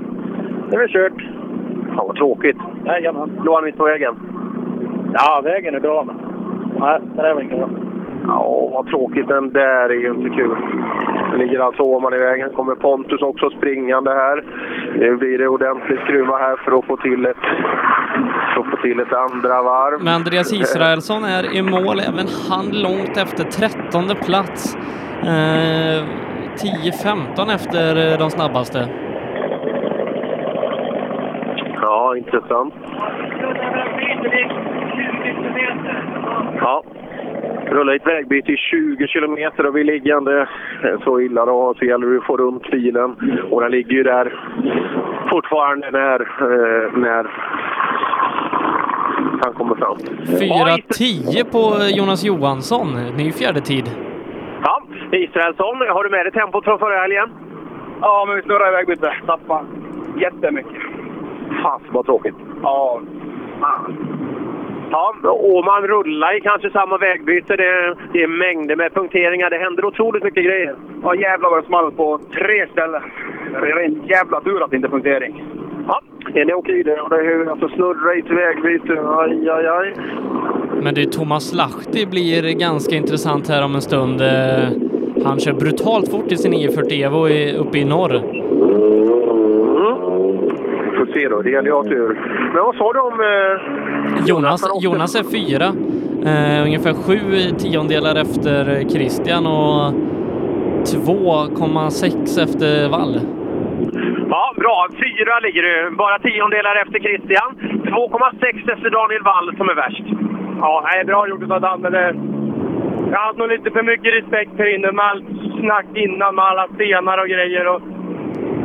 [0.70, 1.22] det är väl kört.
[1.96, 2.56] Fan vad tråkigt.
[2.84, 3.30] Jajamän.
[3.44, 4.14] Låg han mitt på vägen?
[5.12, 6.16] Ja, vägen är bra men...
[6.80, 7.68] Nej, det där var inget bra.
[8.26, 9.28] Ja, vad tråkigt.
[9.28, 10.56] Den där är ju inte kul.
[11.32, 12.50] Det ligger alltså Åman i vägen.
[12.50, 14.44] kommer Pontus också springande här.
[14.98, 17.36] Nu blir det ordentligt skruva här för att få till ett,
[18.54, 20.04] för att få till ett andra varv.
[20.04, 24.76] Men Andreas Israelsson är i mål, även han långt efter trettonde plats.
[25.22, 26.04] Eh,
[26.56, 28.88] 10-15 efter eh, de snabbaste.
[31.82, 32.74] Ja, intressant.
[36.60, 36.82] Ja.
[37.70, 40.48] Rulla i ett vägbyte i 20 kilometer och vi liggande
[41.04, 43.16] så illa då så gäller det att få runt bilen.
[43.50, 44.32] Och den ligger ju där
[45.30, 47.26] fortfarande när, eh, när
[49.42, 49.96] han kommer fram.
[50.40, 52.86] 4-10 på Jonas Johansson.
[53.16, 53.84] Ny fjärde tid.
[54.62, 54.82] Ja,
[55.12, 57.28] Israelsson, har du med dig tempot från förra helgen?
[58.00, 59.14] Ja, men vi snurrade i vägbyte.
[59.26, 59.66] Tappade
[60.20, 60.82] jättemycket.
[61.62, 62.34] Fast vad tråkigt.
[62.62, 63.00] Ja.
[64.90, 67.56] Ja, och man rullar i kanske samma vägbyte.
[67.56, 69.50] Det, det är mängder med punkteringar.
[69.50, 70.74] Det händer otroligt mycket grejer.
[71.02, 73.02] Ja, jävlar vad det small på tre ställen.
[73.52, 75.44] Det är en jävla tur att det inte är punktering.
[75.88, 76.00] Ja,
[76.34, 77.00] är det okej det?
[77.00, 78.92] Och det är alltså snurra i ett vägbyte.
[79.18, 79.94] Aj, aj, aj.
[80.82, 84.20] Men du, Thomas Lahti blir ganska intressant här om en stund.
[84.20, 84.68] Eh,
[85.24, 88.20] Han kör brutalt fort i sin 940 Evo i- uppe i norr.
[90.96, 91.42] Får se då.
[91.42, 92.18] Det gäller ju att ha tur.
[92.54, 93.20] Men vad sa du om...
[93.20, 95.66] Eh, Jonas, Jonas är fyra.
[96.30, 99.92] Eh, ungefär sju tiondelar efter Christian och
[100.84, 103.20] 2,6 efter Wall.
[104.30, 104.88] Ja, bra.
[104.92, 105.96] Fyra ligger du.
[105.96, 107.50] Bara tiondelar efter Christian.
[107.84, 110.04] 2,6 efter Daniel Wall som är värst.
[110.60, 112.14] Ja, nej, bra gjort av Dan, men det...
[113.12, 115.24] Jag hade nog lite för mycket respekt här inne med allt
[115.60, 117.66] snack innan med alla stenar och grejer.
[117.68, 117.82] Och...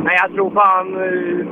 [0.06, 0.86] Nej, jag tror fan...
[0.94, 1.46] eh,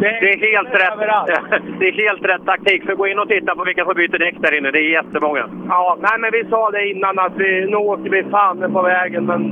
[0.00, 0.98] Det är helt rätt.
[1.78, 2.84] Det är helt rätt taktik.
[2.86, 4.70] För gå in och titta på vilka som byter däck där inne.
[4.70, 5.44] Det är jättemånga.
[5.68, 9.24] Ja, nej men vi sa det innan att vi, nu åker vi fan på vägen.
[9.26, 9.42] Men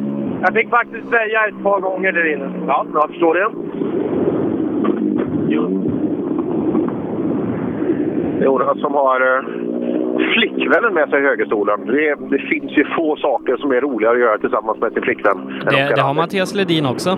[0.42, 2.50] jag fick faktiskt säga ett par gånger där inne.
[2.66, 3.48] Ja, jag förstår det.
[8.44, 9.42] Jonas som har eh,
[10.34, 11.86] flickvännen med sig i högerstolen.
[11.86, 15.60] Det, det finns ju få saker som är roligare att göra tillsammans med sin flickvän.
[15.70, 16.14] Det, det har.
[16.14, 17.10] Mattias Ledin också.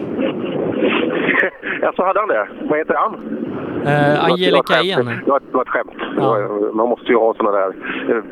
[1.82, 2.48] Ja, så hade han det.
[2.62, 3.14] Vad heter han?
[3.86, 5.04] Eh, Angelica Det igen.
[5.24, 5.92] Det var det var ett skämt.
[6.14, 7.68] Det var- Man måste ju ha såna där...
[8.08, 8.22] eh,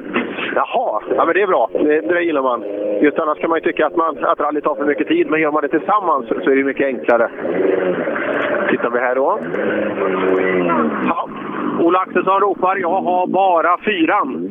[0.55, 1.71] Jaha, ja, men det är bra.
[1.73, 2.63] Det, det gillar man.
[3.03, 5.41] Just annars kan man ju tycka att, man, att rally tar för mycket tid, men
[5.41, 7.31] gör man det tillsammans så är det mycket enklare.
[8.71, 9.39] Tittar vi här då.
[11.09, 11.29] Ja.
[11.81, 14.49] Ola Axelsson ropar jag har bara fyran.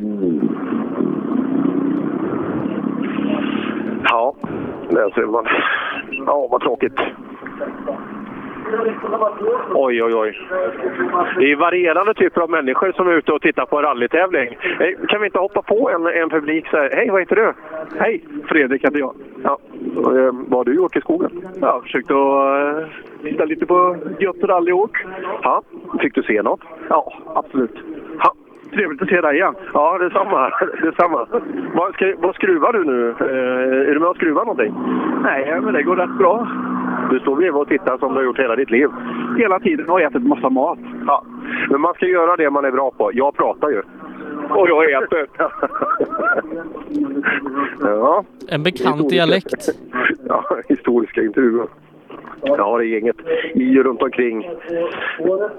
[4.10, 4.34] Ja,
[4.90, 5.46] där ser man.
[6.26, 7.00] Ja, vad tråkigt.
[9.74, 10.38] Oj, oj, oj.
[11.38, 14.56] Det är varierande typer av människor som är ute och tittar på en rallytävling.
[15.08, 16.90] Kan vi inte hoppa på en, en publik så här?
[16.92, 17.52] Hej, vad heter du?
[17.98, 19.14] Hej, Fredrik heter jag.
[19.44, 19.58] Ja.
[19.84, 21.30] eh, Vad har du gjort i skogen?
[21.60, 22.88] Jag har försökt att eh,
[23.22, 24.96] titta lite på gött rallyåk.
[25.42, 25.62] Ja,
[26.00, 26.60] fick du se något?
[26.88, 27.76] Ja, absolut.
[28.22, 28.32] Ja.
[28.72, 29.54] Trevligt att se dig igen.
[29.74, 30.50] Ja, detsamma.
[30.82, 31.26] detsamma.
[31.74, 33.08] Vad, ska, vad skruvar du nu?
[33.20, 34.74] Eh, är du med och skruvar någonting?
[35.22, 36.48] Nej, men det går rätt bra.
[37.10, 38.88] Du står bredvid och tittar som du har gjort hela ditt liv?
[39.38, 40.78] Hela tiden och ätit massa mat.
[41.06, 41.24] Ja,
[41.70, 43.10] men man ska göra det man är bra på.
[43.14, 43.82] Jag pratar ju.
[44.50, 45.26] Och jag äter.
[47.80, 48.24] ja.
[48.48, 49.68] En bekant dialekt.
[50.28, 51.66] Ja, historiska intervjuer.
[52.42, 53.16] Ja, det är gänget
[53.54, 54.50] i och runt omkring.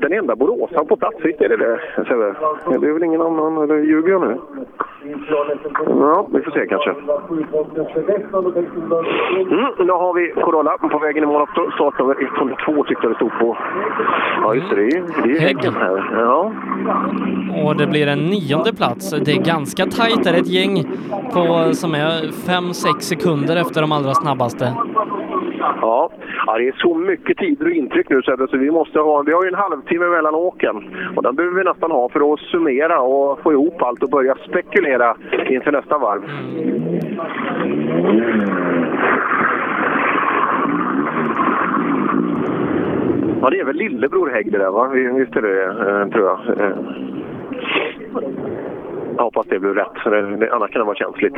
[0.01, 1.80] Den enda boråsaren på plats, visst är det det?
[1.95, 2.35] Sebbe?
[2.80, 4.38] Det är väl ingen annan, eller ljuger jag nu?
[5.85, 6.89] Ja, vi får se kanske.
[9.51, 11.47] Mm, nu har vi Corolla på vägen i mål.
[11.76, 13.57] Startnummer 102 tyckte jag det stod på.
[14.41, 14.76] Ja, just det.
[14.76, 16.10] Det är, det är häggen här.
[16.14, 16.51] Ja.
[17.64, 19.10] Och det blir en nionde plats.
[19.26, 20.23] Det är ganska tajt.
[20.23, 20.84] Det är ett gäng
[21.34, 22.11] på, som är
[22.47, 24.73] 5-6 sekunder efter de allra snabbaste.
[25.60, 26.11] Ja.
[26.45, 29.34] ja, det är så mycket tider och intryck nu Sebbe, så vi måste ha, vi
[29.34, 30.76] har ju en halvtimme mellan åken.
[31.15, 34.36] Och den behöver vi nästan ha för att summera och få ihop allt och börja
[34.36, 35.15] spekulera
[35.49, 36.22] inför nästa varv.
[43.41, 44.88] Ja, det är väl lillebror Hägg det där va?
[45.18, 46.60] Visst är det eh, tror jag.
[46.60, 46.77] Eh.
[49.18, 50.06] Jag hoppas det blev rätt,
[50.52, 51.36] annars kan det vara känsligt.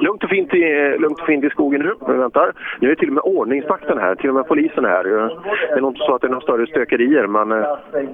[0.00, 1.94] Lugnt och fint i, lugnt och fint i skogen nu.
[2.06, 2.52] Vi väntar.
[2.80, 5.04] Nu är till och med ordningsvakten här, till och med polisen här.
[5.04, 7.52] Det är nog inte så att det är några större stökerier, men...
[7.52, 7.58] eh,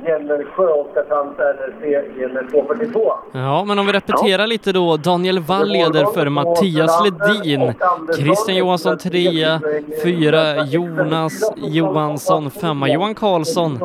[0.06, 3.12] Gällersjö, Oskarshamns NRC, gäller 242.
[3.32, 4.96] Ja, men om vi repeterar lite då.
[4.96, 7.72] Daniel Wall leder för Mattias Ledin.
[8.18, 9.60] Christian Johansson trea,
[10.04, 13.78] fyra Jonas Johansson, femma Johan Karlsson,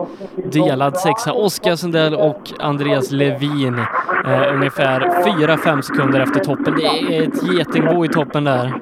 [0.52, 3.80] delad sexa Oskar Sundell och Andreas Levin.
[4.26, 6.74] Eh, ungefär fyra, fem sekunder efter toppen.
[6.78, 8.74] Det är ett getingbo i toppen där.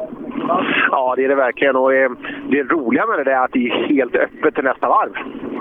[0.91, 1.75] Ja, det är det verkligen.
[1.75, 2.11] Och eh,
[2.49, 5.11] det roliga med det är att det är helt öppet till nästa varv.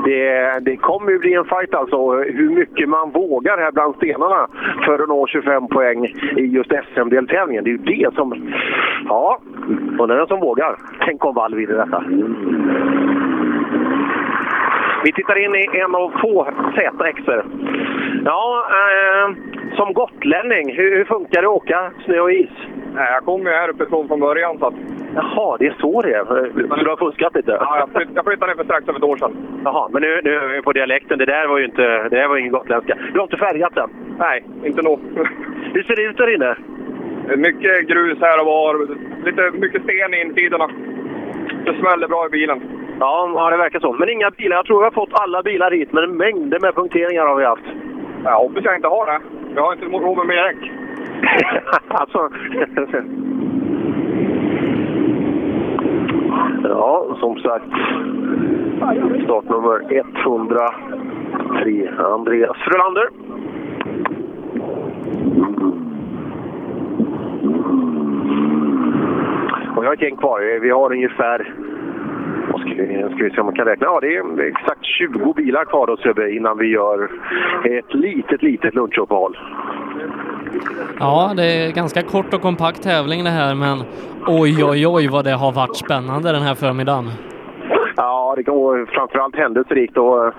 [0.05, 2.12] Det, det kommer ju bli en fight alltså.
[2.12, 4.48] Hur mycket man vågar här bland stenarna
[4.84, 6.05] för att nå 25 poäng
[6.36, 7.64] i just SM-deltävlingen.
[7.64, 8.52] Det är ju det som...
[9.09, 9.38] Ja,
[9.98, 10.76] och det är den som vågar.
[11.05, 12.05] Tänk om Wall vinner detta.
[15.06, 17.44] Vi tittar in i en av få ZXer.
[18.24, 19.34] Ja, eh,
[19.76, 22.50] som gotlänning, hur, hur funkar det att åka snö och is?
[22.94, 24.74] Nej, jag kom ju här uppifrån från början så att...
[25.14, 26.24] Jaha, det är så det är.
[26.68, 27.50] Så du har fuskat lite?
[27.60, 29.36] Ja, jag, flytt, jag flyttade ner för strax över ett år sedan.
[29.64, 31.18] Jaha, men nu, nu är vi på dialekten.
[31.18, 32.98] Det där var ju inte, det där var ingen gotländska.
[33.12, 33.90] Du har inte färgat den?
[34.18, 35.00] Nej, inte nog.
[35.74, 36.56] Hur ser det ut där inne?
[37.36, 38.88] Mycket grus här och var.
[39.24, 40.70] Lite mycket sten i insidorna.
[41.64, 42.60] Det smäller bra i bilen.
[43.01, 43.93] Ja, ja, det verkar så.
[43.93, 44.56] Men inga bilar.
[44.56, 47.64] Jag tror vi har fått alla bilar hit, men mängder med punkteringar har vi haft.
[48.24, 49.20] Jag hoppas jag inte har det.
[49.55, 50.70] Jag har inte råd med mer däck.
[51.89, 52.31] alltså...
[56.62, 57.64] ja, som sagt.
[59.24, 63.09] Startnummer 103, Andreas Frölander.
[69.77, 70.60] Och jag har ett gäng kvar.
[70.60, 71.55] Vi har ungefär
[72.52, 73.86] vad ska vi, ska vi se om man kan räkna.
[73.86, 77.10] Ja, det är exakt 20 bilar kvar då Sebbe innan vi gör
[77.64, 79.39] ett litet, litet lunchuppehåll.
[81.01, 83.78] Ja, det är ganska kort och kompakt tävling det här, men
[84.27, 87.05] oj, oj, oj vad det har varit spännande den här förmiddagen.
[87.97, 90.32] Ja, det vara framförallt händelserikt och eh,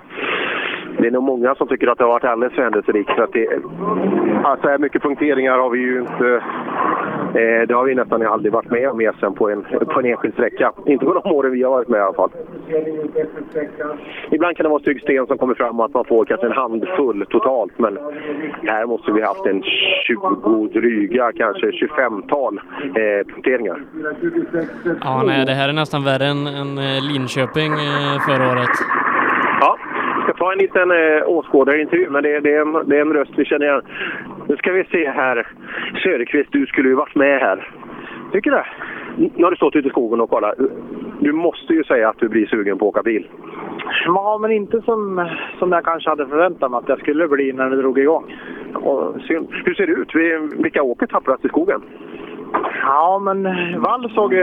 [0.98, 3.10] det är nog många som tycker att det har varit alldeles för händelserikt.
[3.10, 3.48] För att det,
[4.44, 6.44] alltså, så här mycket punkteringar har vi ju inte...
[7.28, 10.06] Eh, det har vi nästan aldrig varit med om i SM på en, på en
[10.06, 10.72] enskild sträcka.
[10.86, 12.30] Inte på de åren vi har varit med i alla fall.
[14.32, 16.52] Ibland kan det vara stygg sten som kommer fram och att man får kanske en
[16.52, 17.80] handfull totalt.
[17.80, 17.98] Men
[18.64, 19.64] här måste vi haft en
[20.08, 23.82] 20 dryga, kanske 25-tal eh, punkteringar.
[25.02, 28.76] Ja, nej, det här är nästan värre än, än eh, Linköping eh, förra året.
[29.62, 29.78] Ja,
[30.16, 33.14] jag ska ta en liten eh, åskådarintervju, men det, det, är en, det är en
[33.14, 33.82] röst vi känner igen.
[34.50, 35.48] Nu ska vi se här.
[36.04, 37.70] Söderqvist, du skulle ju varit med här.
[38.32, 38.62] Tycker du?
[39.36, 40.56] Nu har du stått ute i skogen och kollat.
[41.20, 43.28] Du måste ju säga att du blir sugen på att åka bil.
[44.06, 45.30] Ja, men inte som,
[45.60, 48.36] som jag kanske hade förväntat mig att jag skulle bli när det drog igång.
[48.74, 49.48] Och, synd.
[49.66, 50.16] Hur ser det ut?
[50.16, 51.82] Vi- Vilka åker tapprast i skogen?
[52.82, 53.44] Ja, men
[53.82, 54.34] Wall såg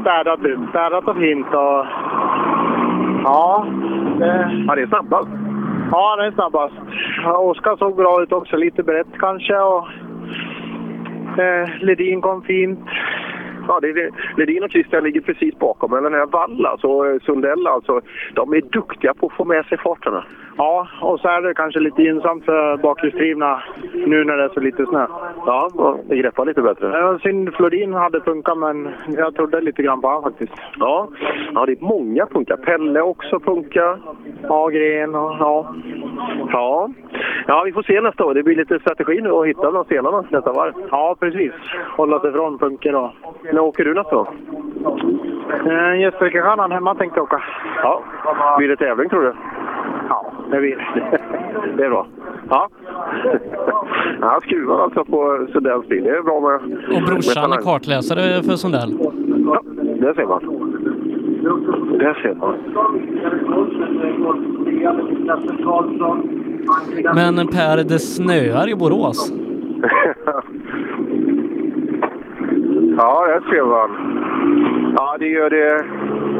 [0.00, 0.58] städat ut.
[0.70, 1.86] Städat och fint och...
[3.24, 3.66] Ja.
[4.18, 4.64] Det...
[4.68, 5.28] Ja, det är snabbast.
[5.92, 6.74] Ja, han är snabbast.
[7.38, 8.56] Oskar såg bra ut också.
[8.56, 9.88] Lite brett kanske och...
[11.38, 12.84] Eh, Ledin kom fint.
[13.68, 15.90] Ja, det är, Ledin och Christian ligger precis bakom.
[15.90, 18.00] Men den här Wall, alltså eh, Sundell, alltså,
[18.34, 20.24] de är duktiga på att få med sig farterna.
[20.56, 23.62] Ja, och så är det kanske lite gynnsamt för bakhjulsdrivna
[23.92, 25.06] nu när det är så lite snö.
[25.46, 26.86] Ja, det greppar lite bättre.
[26.86, 30.52] Ja, synd Flodin hade funkat, men jag trodde lite grann på honom faktiskt.
[30.78, 31.08] Ja,
[31.54, 32.56] ja det är många punkar.
[32.56, 33.98] Pelle också punka.
[34.48, 35.74] Agren och ja.
[36.52, 36.88] Ja.
[37.46, 38.34] ja, vi får se nästa år.
[38.34, 40.72] Det blir lite strategi nu att hitta bland stenarna nästa varv.
[40.90, 41.52] Ja, precis.
[41.96, 43.12] Hålla sig från punker då.
[43.52, 44.28] När åker du nästa år?
[45.66, 47.42] Eh, Gästrikestjärnan hemma tänkte jag åka.
[47.82, 48.02] Ja.
[48.58, 49.34] Blir det tävling tror du?
[50.08, 50.76] Ja, det blir
[51.76, 51.84] det.
[51.84, 52.06] Är bra.
[52.50, 52.68] Ja.
[54.20, 56.04] Han skruvar alltså på Sundells bil.
[56.04, 56.54] Det är bra med
[56.96, 58.98] Och brorsan är kartläsare för Sundell.
[59.46, 59.62] Ja,
[60.00, 60.42] det ser man.
[61.98, 62.54] Det ser man.
[67.14, 69.32] Men Per, det snöar i Borås.
[72.98, 73.90] Ja, det ser man.
[74.96, 75.84] Ja, det gör det.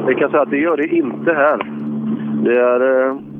[0.06, 1.58] Jag kan säga att det gör det inte här.
[2.44, 3.35] Det är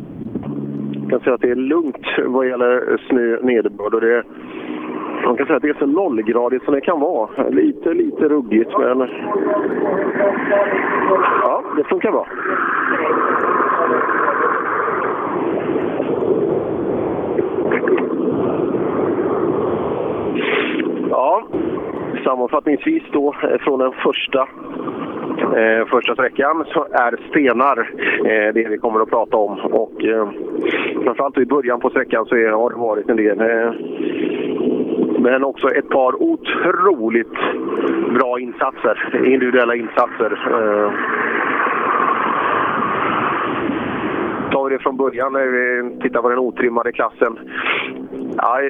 [1.11, 3.95] kan säga att det är lugnt vad gäller snö nederbörd.
[3.95, 4.24] Och det,
[5.24, 7.49] man kan säga att det är så nollgradigt som det kan vara.
[7.49, 9.09] Lite, lite ruggigt, men...
[11.43, 12.27] Ja, det funkar bra.
[21.11, 21.47] Ja,
[22.24, 24.49] sammanfattningsvis då eh, från den första
[25.39, 27.79] Eh, första sträckan så är stenar
[28.19, 29.59] eh, det vi kommer att prata om.
[29.61, 30.29] Och eh,
[31.05, 33.41] framförallt i början på sträckan så är, har det varit en del.
[33.41, 33.73] Eh,
[35.19, 37.37] men också ett par otroligt
[38.15, 40.33] bra insatser, individuella insatser.
[40.33, 40.93] Eh,
[44.51, 47.39] tar vi det från början när vi tittar på den otrimmade klassen.
[48.37, 48.61] Ja,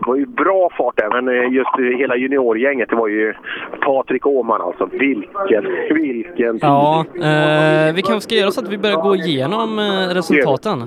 [0.00, 3.34] det var ju bra fart där, men eh, just eh, hela juniorgänget, det var ju
[3.80, 4.86] Patrik Åhman alltså.
[4.86, 10.14] Vilken, vilken Ja, eh, vi kanske ska göra så att vi börjar gå igenom eh,
[10.14, 10.84] resultaten.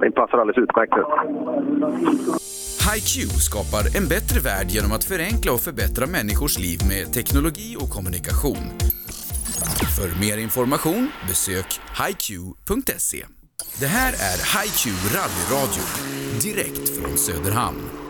[0.00, 1.02] Det passar alldeles utmärkt nu.
[2.86, 7.90] HiQ skapar en bättre värld genom att förenkla och förbättra människors liv med teknologi och
[7.96, 8.64] kommunikation.
[9.96, 11.68] För mer information besök
[12.00, 13.24] hiq.se.
[13.80, 14.82] Det här är HiQ
[15.16, 15.84] rallyradio,
[16.46, 18.03] direkt från Söderhamn.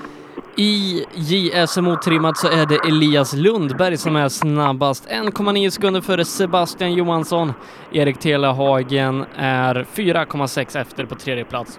[0.56, 5.08] I JSM otrimmat så är det Elias Lundberg som är snabbast.
[5.08, 7.52] 1,9 sekunder före Sebastian Johansson.
[7.92, 11.78] Erik Telehagen är 4,6 efter på tredje plats.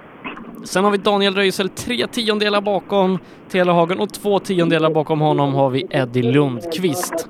[0.66, 3.20] Sen har vi Daniel Röisel tre tiondelar bakom
[3.52, 7.28] Telehagen och två tiondelar bakom honom har vi Eddie Lundqvist.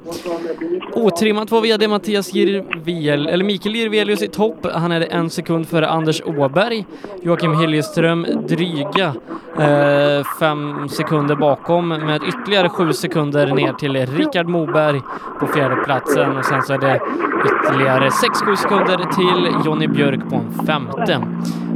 [0.93, 4.65] Otrimmat var VD Mattias Jirvel, eller Mikael Jirvelius i topp.
[4.73, 6.85] Han är en sekund före Anders Åberg.
[7.23, 9.13] Joakim Hiljeström dryga
[9.59, 15.01] eh, fem sekunder bakom med ytterligare sju sekunder ner till Rickard Moberg
[15.39, 16.99] på fjärde platsen och sen så är det
[17.45, 21.21] ytterligare 6-7 sekunder till Jonny Björk på en femte.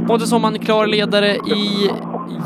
[0.06, 1.90] Pontus Åhman klar ledare i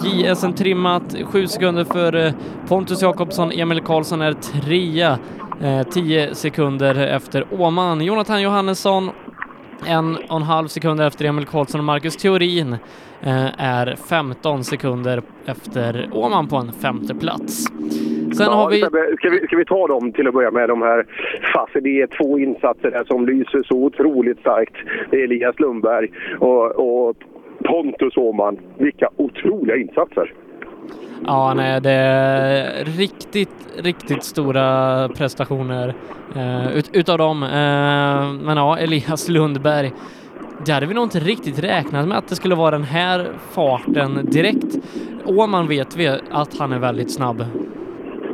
[0.04, 2.32] JSM trimmat, 7 sekunder för
[2.68, 3.52] Pontus Jakobsson.
[3.52, 5.18] Emil Karlsson är trea,
[5.90, 8.00] 10 sekunder efter Åhman.
[8.00, 9.10] Jonathan Johannesson
[9.86, 12.72] en och en halv sekund efter Emil Karlsson och Marcus Theorin
[13.22, 17.64] eh, är 15 sekunder efter Åhman på en femte plats.
[18.36, 18.80] Sen ja, har vi...
[19.16, 21.06] Ska, vi, ska vi ta dem till att börja med, de här
[21.54, 24.74] fast Det är två insatser där som lyser så otroligt starkt.
[25.10, 26.08] Det är Elias Lundberg
[26.40, 27.16] och, och
[27.68, 28.58] Pontus Åhman.
[28.78, 30.32] Vilka otroliga insatser!
[31.26, 35.94] Ja, nej, det är riktigt, riktigt stora prestationer
[36.36, 37.42] eh, ut, utav dem.
[37.42, 37.48] Eh,
[38.44, 39.92] men ja, Elias Lundberg,
[40.66, 44.26] det hade vi nog inte riktigt räknat med att det skulle vara den här farten
[44.30, 44.78] direkt.
[45.24, 47.44] Åman vet vi att han är väldigt snabb.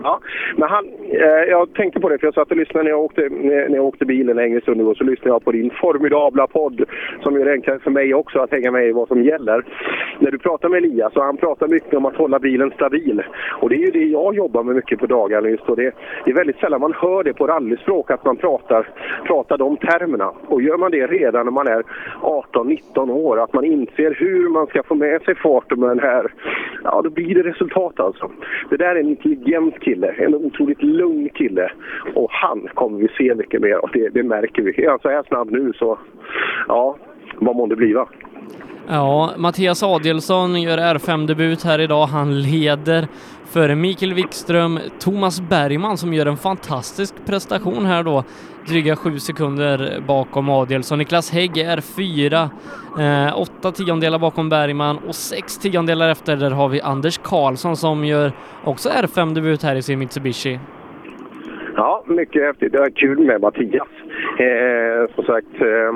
[0.05, 0.20] Ja,
[0.56, 3.28] men han, eh, jag tänkte på det för jag satt och lyssnade när jag åkte,
[3.31, 6.85] när, jag åkte bilen längre stund igår så lyssnade jag på din formidabla podd
[7.22, 9.64] som gör det enklare för mig också att hänga med i vad som gäller.
[10.18, 13.22] När du pratar med Elias och han pratar mycket om att hålla bilen stabil.
[13.60, 15.94] Och det är ju det jag jobbar med mycket på dagarna just och det,
[16.24, 18.89] det är väldigt sällan man hör det på rallyspråk att man pratar,
[19.24, 20.32] pratar de termerna.
[20.47, 21.82] Och gör man det redan när man är
[22.20, 26.32] 18-19 år, att man inser hur man ska få med sig farten med den här,
[26.85, 28.31] ja då blir det resultat alltså.
[28.70, 31.73] Det där är en intelligent kille, en otroligt lugn kille.
[32.15, 34.85] Och han kommer vi se mycket mer och det, det märker vi.
[34.85, 35.99] Är han så här snabb nu så,
[36.69, 36.97] ja,
[37.39, 38.09] vad må det bliva?
[38.89, 42.07] Ja, Mattias Adelsson gör R5-debut här idag.
[42.07, 43.09] Han leder
[43.51, 48.24] före Mikael Wikström, Thomas Bergman som gör en fantastisk prestation här då,
[48.68, 50.98] dryga sju sekunder bakom Adelsson.
[50.98, 52.51] Niklas Hägg är fyra,
[52.98, 58.05] eh, åtta tiondelar bakom Bergman och sex tiondelar efter där har vi Anders Karlsson som
[58.05, 58.32] gör
[58.64, 60.60] också R5-debut här i sin Mitsubishi.
[61.81, 62.73] Ja, mycket häftigt.
[62.73, 63.89] Det var kul med Mattias.
[64.39, 65.93] Eh, som sagt, eh,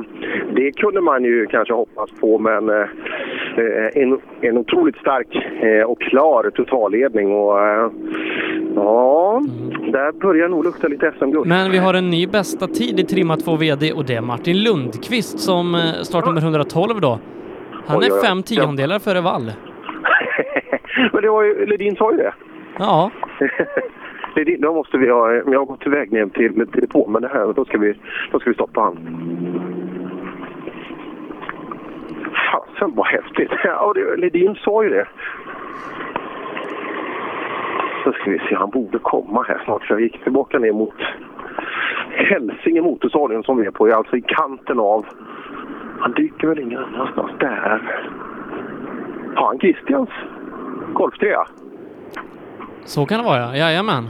[0.54, 2.86] det kunde man ju kanske hoppas på, men eh,
[3.94, 7.32] en, en otroligt stark eh, och klar totalledning.
[7.32, 7.90] Och, eh,
[8.74, 9.42] ja,
[9.92, 11.46] där börjar nog lukta lite SM-guld.
[11.46, 14.62] Men vi har en ny bästa tid i trimma 2 VD och det är Martin
[14.62, 17.18] Lundqvist som eh, startnummer 112 då.
[17.86, 19.52] Han Oj, är fem tiondelar före Wall.
[21.12, 22.34] men det var ju, Ledin sa ju det.
[22.78, 23.10] Ja.
[24.34, 27.28] Det, då måste vi ha, jag har gått iväg ner till, till depå, men det
[27.28, 27.94] här, då ska vi,
[28.32, 28.96] då ska vi stoppa han.
[32.52, 33.50] Fasen vad häftigt!
[33.64, 35.06] Ja, det, Ledin sa ju det.
[38.04, 39.86] Så ska vi se, han borde komma här snart.
[39.86, 40.94] Så jag gick tillbaka ner mot
[42.10, 45.06] Hälsinge motorstadion som vi är på, alltså i kanten av...
[46.00, 47.30] Han dyker väl ingen annanstans.
[47.40, 48.00] Där!
[49.34, 50.10] Har han Christians
[50.92, 51.46] golftrea?
[52.84, 53.56] Så kan det vara ja.
[53.56, 54.08] Jajamän.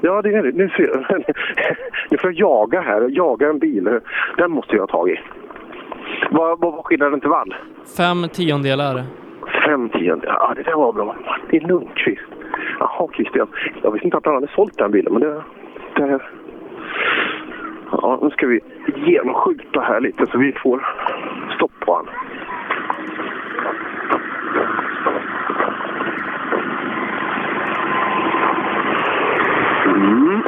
[0.00, 0.52] Ja, det är det.
[0.52, 0.86] Nu, ser,
[2.10, 3.08] nu får jag jaga här.
[3.10, 4.00] Jaga en bil.
[4.36, 5.20] Den måste jag ha tag i.
[6.30, 7.54] Vad, var skillnaden till vall?
[7.96, 9.04] Fem tiondelar.
[9.66, 10.26] Fem tionde.
[10.26, 11.16] Ja, det där var bra.
[11.26, 12.22] Martin Lundqvist.
[12.78, 13.48] Jaha, Christian.
[13.82, 15.42] Jag visste inte att han hade sålt den bilen, men det...
[15.94, 16.20] det
[17.92, 18.60] ja, nu ska vi
[18.96, 20.86] genomskjuta här lite så vi får
[21.56, 22.06] stopp på han.
[29.98, 30.42] Mm.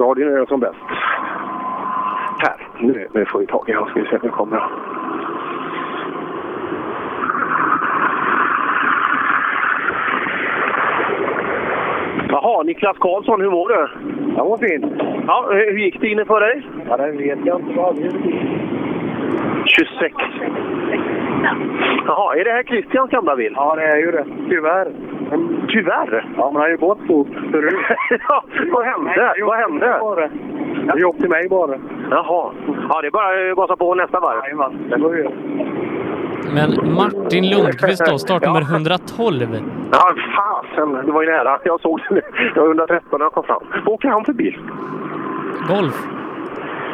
[0.00, 0.76] Radion är som bäst.
[2.38, 3.90] Här, nu, nu får vi tag i honom.
[3.90, 4.70] Ska vi se, nu kommer han.
[12.28, 13.88] Jaha, Niklas Karlsson, hur mår du?
[14.36, 15.02] Jag mår fint.
[15.26, 16.66] Ja, hur gick det inne för dig?
[16.88, 17.74] Ja, det vet jag inte.
[17.76, 17.96] Vad
[19.66, 20.14] 26.
[22.06, 23.52] Jaha, är det här Christians gamla bil?
[23.56, 24.24] Ja, det är ju det.
[24.48, 24.92] Tyvärr.
[25.68, 26.26] Tyvärr?
[26.36, 27.74] Ja, men han har ju gått fort förut.
[28.28, 29.34] ja, vad hände?
[29.44, 29.86] Vad hände?
[30.84, 31.74] Det är upp till mig bara.
[32.10, 32.52] Jaha.
[32.88, 34.38] Ja, det är bara att gasa på nästa varv.
[34.44, 35.28] Jajamän, det går ju.
[36.54, 39.36] Men Martin Lundqvist då, startnummer 112.
[39.92, 41.06] Ja, fasen.
[41.06, 41.58] Det var ju nära.
[41.64, 42.22] Jag såg det nu.
[42.54, 43.62] Jag var 113 när jag kom fram.
[43.84, 44.58] Vad åker han för bil?
[45.68, 46.06] Golf.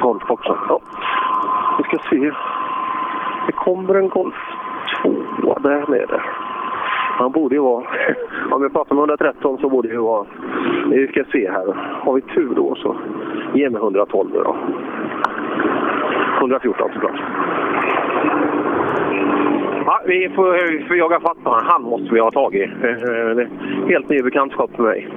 [0.03, 0.59] Golf också.
[0.69, 0.81] Ja.
[1.79, 2.31] Vi ska se.
[3.47, 4.35] Det kommer en Golf
[5.03, 6.23] 2 där nere.
[7.19, 7.85] Han borde ju vara...
[8.51, 10.27] Om vi pratar om 113 så borde det ju vara...
[10.91, 11.77] Vi ska se här.
[12.03, 12.97] Har vi tur då så
[13.55, 14.57] ge mig 112 nu då.
[16.39, 17.21] 114 såklart.
[19.87, 21.65] Ja, vi får, vi får jaga fatt på honom.
[21.69, 22.63] Han måste vi ha tag i.
[22.63, 23.49] Eh, eh, det är
[23.89, 25.09] Helt ny bekantskap för mig.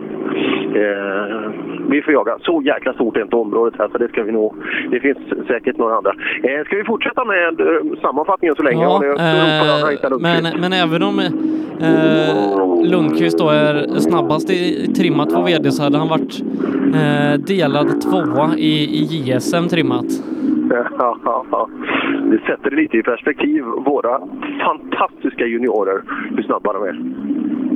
[0.76, 1.52] Eh,
[1.90, 2.38] vi får jaga.
[2.42, 4.56] Så jäkla stort är inte området här så det ska vi nog...
[4.92, 6.14] Det finns säkert några andra.
[6.44, 8.84] Eh, ska vi fortsätta med eh, sammanfattningen så länge?
[8.84, 15.42] Ja, jag eh, men, men även om eh, Lundqvist då är snabbast i trimmat på
[15.42, 16.42] VD så hade han varit
[16.96, 20.06] eh, delad tvåa i, i JSM trimmat.
[21.52, 21.70] Ja,
[22.32, 23.64] det sätter lite i perspektiv.
[23.64, 24.20] Våra
[24.66, 26.04] fantastiska juniorer,
[26.36, 27.00] hur snabba de är.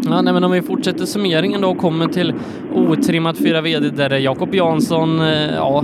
[0.06, 2.34] Ja, nej, men om vi fortsätter summeringen då och kommer till
[2.74, 5.84] otrimmat 4 VD där är Jakob Jansson eh, ja,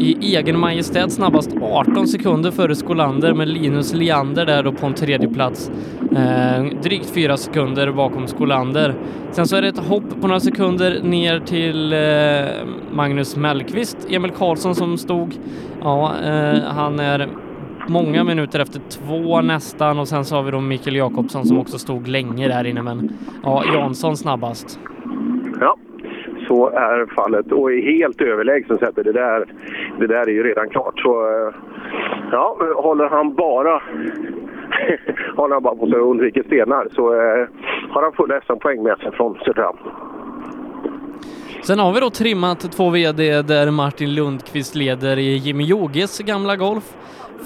[0.00, 4.94] i egen majestät snabbast 18 sekunder före Skolander med Linus Leander där då på en
[4.94, 5.70] tredje plats.
[6.16, 8.94] Eh, drygt fyra sekunder bakom Skolander.
[9.30, 12.66] Sen så är det ett hopp på några sekunder ner till eh,
[12.96, 13.96] Magnus Mellqvist.
[14.10, 15.34] Emil Karlsson som stod,
[15.84, 17.28] ja, eh, han är
[17.88, 21.78] många minuter efter två nästan och sen så har vi då Mikael Jakobsson som också
[21.78, 23.10] stod länge där inne men
[23.42, 24.80] ja, Jansson snabbast.
[25.60, 25.76] Ja,
[26.48, 27.52] så är fallet.
[27.52, 29.02] Och är helt överlägsen Sebbe.
[29.02, 29.46] Det där,
[29.98, 31.00] det där är ju redan klart.
[31.00, 31.54] Så eh,
[32.32, 33.82] ja, håller han bara
[35.36, 37.46] håller han bara på sig och undviker stenar så eh,
[37.90, 39.78] har han fulla SM-poäng med sig från Söderhamn.
[41.62, 46.56] Sen har vi då trimmat två VD där Martin Lundqvist leder i Jimmy Joges gamla
[46.56, 46.84] Golf.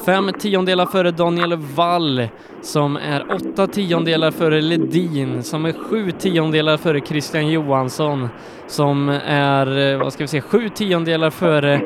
[0.07, 2.29] Fem tiondelar före Daniel Wall
[2.61, 8.29] som är åtta tiondelar före Ledin som är sju tiondelar före Christian Johansson
[8.67, 11.81] som är, eh, vad ska vi säga, sju tiondelar före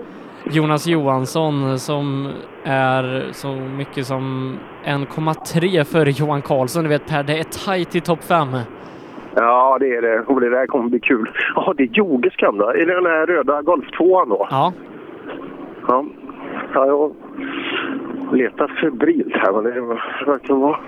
[0.51, 2.33] Jonas Johansson som
[2.65, 6.83] är så mycket som 1,3 före Johan Karlsson.
[6.83, 8.57] Du vet Per, det är tajt i topp fem.
[9.35, 10.21] Ja, det är det.
[10.21, 11.31] Och det där kommer bli kul.
[11.55, 12.73] Ja, det är Joges gamla.
[12.75, 14.47] Är det den här röda Golf 2 då?
[14.51, 14.73] Ja.
[15.89, 16.05] Ja,
[16.75, 17.13] ja jag
[18.39, 19.81] letar febrilt här, men det
[20.27, 20.79] verkar vara...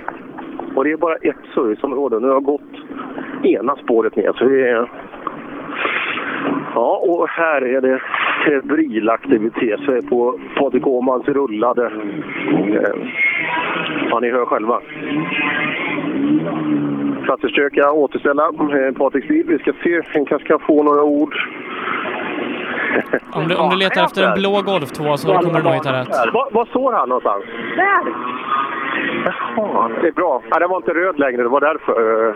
[0.74, 2.20] Och det är bara ett serviceområde.
[2.20, 2.60] Nu har jag gått
[3.42, 4.90] ena spåret ner, så det är...
[6.74, 8.02] Ja, och här är det
[8.44, 9.80] febril aktivitet.
[9.80, 11.86] Så jag är på Patrik Åhmans rullade.
[11.86, 13.08] Eh,
[14.10, 14.80] Ja, ni hör själva.
[17.26, 19.44] För att försöka återställa eh, Patriks bil.
[19.48, 21.34] Vi ska se, han kanske kan få några ord.
[23.32, 26.00] Om du, om du letar efter en blå Golf 2 så kommer du nog hitta
[26.00, 26.08] rätt.
[26.32, 27.44] Var, var står han någonstans?
[27.76, 28.12] Där!
[29.24, 30.42] Jaha, det är bra.
[30.50, 32.28] Ja, det var inte röd längre, det var därför.
[32.28, 32.34] Eh,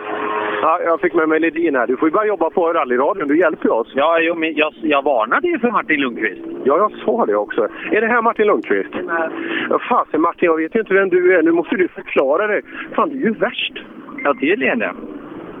[0.61, 1.87] Ja, jag fick med mig Ledin här.
[1.87, 3.87] Du får ju börja jobba på rallyradion, du hjälper oss.
[3.95, 6.41] Ja, jo, men jag, jag varnade ju för Martin Lundqvist.
[6.63, 7.67] Ja, jag sa det också.
[7.91, 8.89] Är det här Martin Lundqvist?
[9.69, 11.43] Ja, fasen Martin, jag vet ju inte vem du är.
[11.43, 12.61] Nu måste du förklara dig.
[12.95, 13.73] Fan, du är ju värst.
[14.23, 14.93] Ja, tydligen det.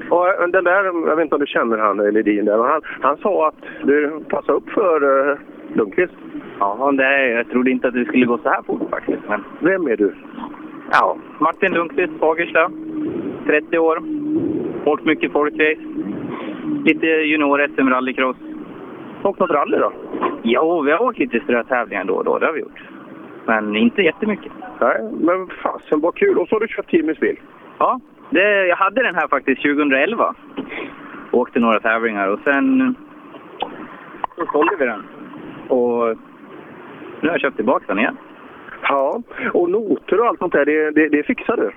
[0.09, 2.67] Och eh, den där, jag vet inte om du känner han eh, Ledin där, men
[2.67, 5.37] han, han sa att du passar upp för uh,
[5.73, 6.13] Lundqvist.
[6.59, 9.21] Ja, det, jag trodde inte att det skulle gå så här fort faktiskt.
[9.27, 9.43] Men...
[9.59, 10.15] Vem är du?
[10.91, 12.71] Ja, Martin Lundqvist, Fagersta.
[13.45, 14.03] 30 år.
[14.85, 15.79] Åkt mycket folkrace.
[16.85, 18.37] Lite junior-SM rallycross.
[19.23, 19.91] Åkt något rally då?
[20.43, 22.39] Jo, vi har åkt lite strötävlingar då och då.
[22.39, 22.81] Det har vi gjort.
[23.45, 24.51] Men inte jättemycket.
[24.81, 26.37] Nej, men fasen vad kul.
[26.37, 27.39] Och så har du kört Timmys bil?
[27.79, 27.99] Ja,
[28.29, 30.35] det, jag hade den här faktiskt 2011.
[31.31, 32.95] Åkte några tävlingar och sen
[34.35, 35.03] så sålde vi den.
[35.67, 36.17] Och
[37.21, 38.17] nu har jag köpt tillbaka den igen.
[38.81, 39.21] Ja,
[39.53, 41.71] och noter och allt sånt där, det, det, det fixar du?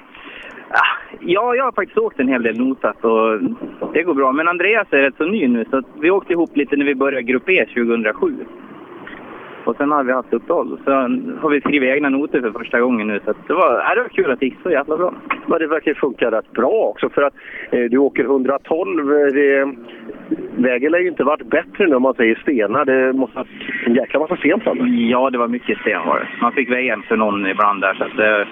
[1.20, 3.40] Ja, jag har faktiskt åkt en hel del notat och
[3.92, 4.32] det går bra.
[4.32, 7.22] Men Andreas är rätt så ny nu så vi åkte ihop lite när vi började
[7.22, 8.46] Grupp E 2007.
[9.64, 10.78] Och sen har vi haft uppehåll.
[10.84, 10.90] Så
[11.40, 13.20] har vi skrivit egna noter för första gången nu.
[13.24, 15.14] Så det, var, ja, det var kul att det gick så jävla bra.
[15.46, 17.34] Men det verkar funka rätt bra också för att
[17.70, 19.12] eh, du åker 112.
[19.12, 19.74] eh, Det,
[20.56, 22.84] vägen har ju inte varit bättre nu om man säger stenar.
[22.84, 24.84] Det måste ha varit en jäkla massa sten framme.
[25.10, 26.28] Ja, det var mycket sten var det.
[26.40, 28.46] Man fick vägen för någon ibland där så att det,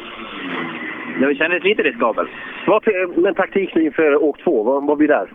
[1.20, 2.30] det kändes lite riskabelt.
[2.66, 2.82] Vad,
[3.16, 5.28] men taktik nu inför åk 2, vad, vad blir där?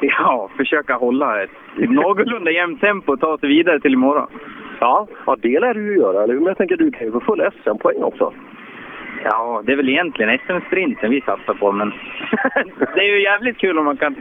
[0.00, 4.26] Ja, försöka hålla ett någorlunda jämnt tempo och ta sig vidare till imorgon.
[4.80, 6.40] Ja, ja det lär du ju göra, eller hur?
[6.40, 8.32] Men jag tänker du kan ju få full SM-poäng också.
[9.24, 11.92] Ja, det är väl egentligen SM-sprinten vi satsar på, men
[12.94, 14.16] det är ju jävligt kul om man kan,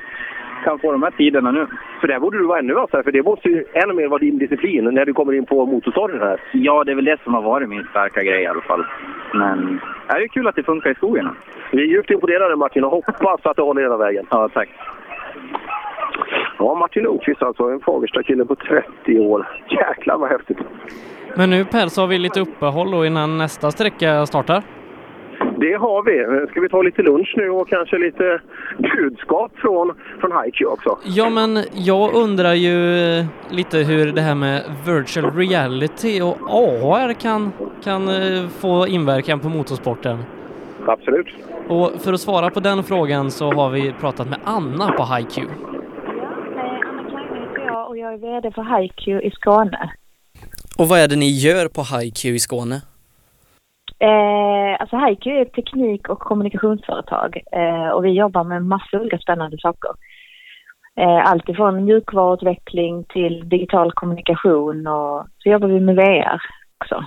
[0.64, 1.68] kan få de här tiderna nu.
[2.02, 4.38] För där borde du vara ännu vassare, för det måste ju ännu mer vara din
[4.38, 6.40] disciplin när du kommer in på motorstoryn här.
[6.52, 8.86] Ja, det är väl det som har varit min starka grej i alla fall.
[9.34, 11.30] Men det är ju kul att det funkar i skogen.
[11.72, 14.26] Vi är djupt imponerade Martin och hoppas att det håller hela vägen.
[14.30, 14.70] Ja, tack.
[16.60, 19.48] Ja, Martin Lundqvist alltså, en Fagersta-kille på 30 år.
[19.70, 20.58] Jäklar vad häftigt.
[21.38, 24.64] Men nu Per så har vi lite uppehåll då innan nästa sträcka startar.
[25.58, 26.48] Det har vi.
[26.52, 28.42] Ska vi ta lite lunch nu och kanske lite
[28.78, 30.98] budskap från, från HiQ också?
[31.04, 32.74] Ja, men jag undrar ju
[33.50, 37.52] lite hur det här med virtual reality och AR kan,
[37.84, 40.18] kan eh, få inverkan på motorsporten.
[40.86, 41.28] Absolut.
[41.68, 45.50] Och för att svara på den frågan så har vi pratat med Anna på HiQ.
[48.06, 49.92] Jag är VD för HiQ i Skåne.
[50.78, 52.76] Och vad är det ni gör på HiQ i Skåne?
[54.00, 59.18] Eh, alltså HiQ är ett teknik och kommunikationsföretag eh, och vi jobbar med massor olika
[59.18, 59.92] spännande saker.
[61.00, 66.42] Eh, allt ifrån mjukvaruutveckling till digital kommunikation och så jobbar vi med VR
[66.82, 67.06] också.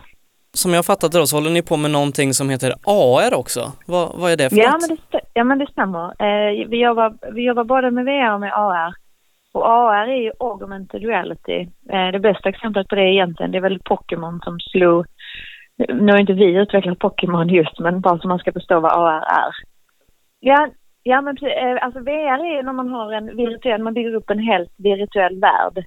[0.52, 3.72] Som jag fattat det då så håller ni på med någonting som heter AR också.
[3.86, 4.88] Vad, vad är det för Ja något?
[4.88, 6.04] men, det, ja, men det stämmer.
[6.04, 9.07] Eh, vi, jobbar, vi jobbar både med VR och med AR.
[9.52, 11.68] Och AR är ju augmented reality.
[11.90, 15.06] Eh, det bästa exemplet på det egentligen, det är väl Pokémon som slog...
[15.88, 19.22] Nu har inte vi utvecklat Pokémon just, men bara så man ska förstå vad AR
[19.22, 19.52] är.
[20.40, 20.68] Ja,
[21.02, 21.56] ja men precis.
[21.56, 25.40] Eh, alltså VR är när man har en virtuell, man bygger upp en helt virtuell
[25.40, 25.84] värld.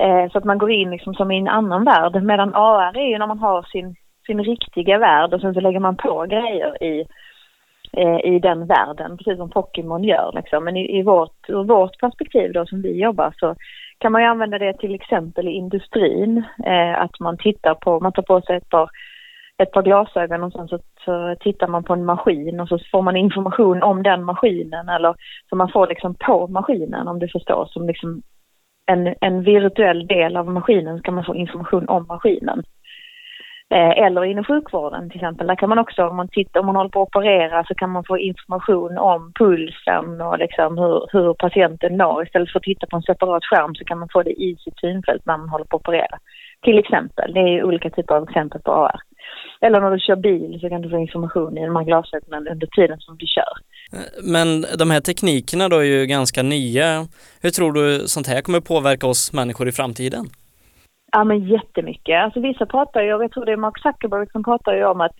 [0.00, 2.22] Eh, så att man går in liksom som i en annan värld.
[2.22, 3.94] Medan AR är ju när man har sin,
[4.26, 7.06] sin riktiga värld och sen så lägger man på grejer i,
[7.92, 10.32] Eh, i den världen, precis som Pokémon gör.
[10.34, 10.64] Liksom.
[10.64, 13.54] Men i, i vårt, ur vårt perspektiv då som vi jobbar så
[13.98, 16.44] kan man ju använda det till exempel i industrin.
[16.66, 18.90] Eh, att man tittar på, man tar på sig ett par,
[19.62, 23.02] ett par glasögon och sen så, så tittar man på en maskin och så får
[23.02, 25.14] man information om den maskinen eller
[25.48, 28.22] så man får liksom på maskinen om du förstår som liksom
[28.86, 32.62] en, en virtuell del av maskinen så kan man få information om maskinen.
[33.70, 35.46] Eh, eller inom sjukvården till exempel.
[35.46, 37.90] Där kan man också, om man, tittar, om man håller på att operera så kan
[37.90, 42.22] man få information om pulsen och liksom hur, hur patienten mår.
[42.22, 44.78] Istället för att titta på en separat skärm så kan man få det i sitt
[44.80, 46.18] synfält när man håller på att operera.
[46.62, 47.32] Till exempel.
[47.34, 49.00] Det är ju olika typer av exempel på AR.
[49.60, 52.66] Eller när du kör bil så kan du få information i de här glasögonen under
[52.66, 53.54] tiden som du kör.
[53.92, 57.06] Eh, men de här teknikerna då är ju ganska nya.
[57.42, 60.26] Hur tror du sånt här kommer påverka oss människor i framtiden?
[61.12, 62.22] Ja men jättemycket.
[62.22, 65.00] Alltså vissa pratar ju, och jag tror det är Mark Zuckerberg som pratar ju om
[65.00, 65.16] att,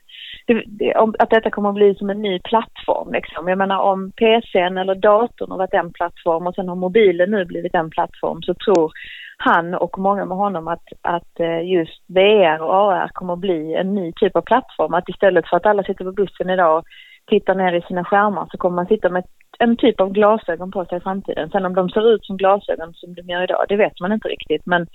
[0.46, 3.48] det, om, att detta kommer att bli som en ny plattform liksom.
[3.48, 7.44] Jag menar om PCn eller datorn har varit en plattform och sen har mobilen nu
[7.44, 8.92] blivit en plattform så tror
[9.38, 13.74] han och många med honom att, att eh, just VR och AR kommer att bli
[13.74, 14.94] en ny typ av plattform.
[14.94, 16.84] Att istället för att alla sitter på bussen idag och
[17.26, 19.24] tittar ner i sina skärmar så kommer man sitta med
[19.58, 21.50] en typ av glasögon på sig i framtiden.
[21.50, 24.28] Sen om de ser ut som glasögon som de gör idag, det vet man inte
[24.28, 24.66] riktigt.
[24.66, 24.86] Men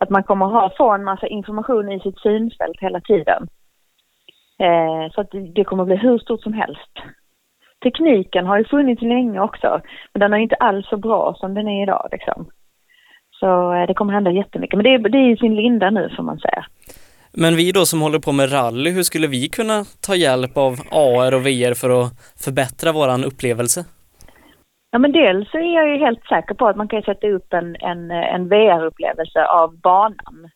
[0.00, 3.48] att man kommer ha, få en massa information i sitt synfält hela tiden.
[4.58, 6.94] Eh, så att det kommer att bli hur stort som helst.
[7.82, 9.80] Tekniken har ju funnits länge också,
[10.12, 12.50] men den är inte alls så bra som den är idag liksom.
[13.40, 16.12] Så eh, det kommer hända jättemycket, men det är, det är i sin linda nu
[16.16, 16.66] får man säga.
[17.32, 20.72] Men vi då som håller på med rally, hur skulle vi kunna ta hjälp av
[20.90, 22.12] AR och VR för att
[22.44, 23.84] förbättra våran upplevelse?
[24.92, 27.52] Ja men dels så är jag ju helt säker på att man kan sätta upp
[27.52, 30.50] en, en, en VR-upplevelse av banan.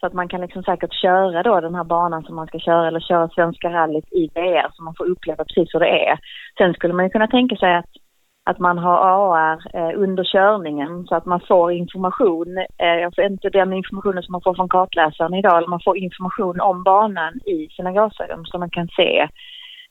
[0.00, 2.88] Så att man kan liksom säkert köra då den här banan som man ska köra
[2.88, 6.18] eller köra Svenska rallyt i VR så man får uppleva precis hur det är.
[6.58, 7.90] Sen skulle man ju kunna tänka sig att,
[8.44, 13.72] att man har AR eh, under körningen så att man får information, eh, inte den
[13.72, 17.92] informationen som man får från kartläsaren idag, eller man får information om banan i sina
[17.92, 19.28] glasögon så man kan se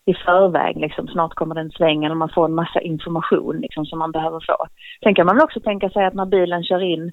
[0.06, 4.00] i förväg, liksom, snart kommer den svängen och man får en massa information liksom, som
[4.00, 4.68] man behöver få.
[5.04, 7.12] Sen kan man väl också tänka sig att när bilen kör in,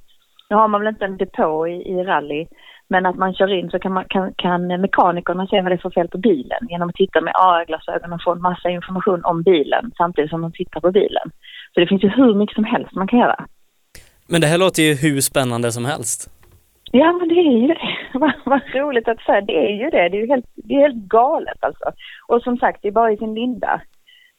[0.51, 2.47] nu har man väl inte en depå i, i rally,
[2.89, 5.87] men att man kör in så kan, man, kan, kan mekanikerna se vad det är
[5.87, 9.43] för fel på bilen genom att titta med AR-glasögon och få en massa information om
[9.43, 11.31] bilen samtidigt som de tittar på bilen.
[11.75, 13.47] Så det finns ju hur mycket som helst man kan göra.
[14.27, 16.32] Men det här låter ju hur spännande som helst.
[16.95, 17.81] Ja, men det är ju det.
[18.19, 19.41] Vad, vad roligt att säga.
[19.41, 20.09] Det är ju det.
[20.09, 21.85] Det är ju helt, det är helt galet alltså.
[22.29, 23.81] Och som sagt, det är bara i sin linda.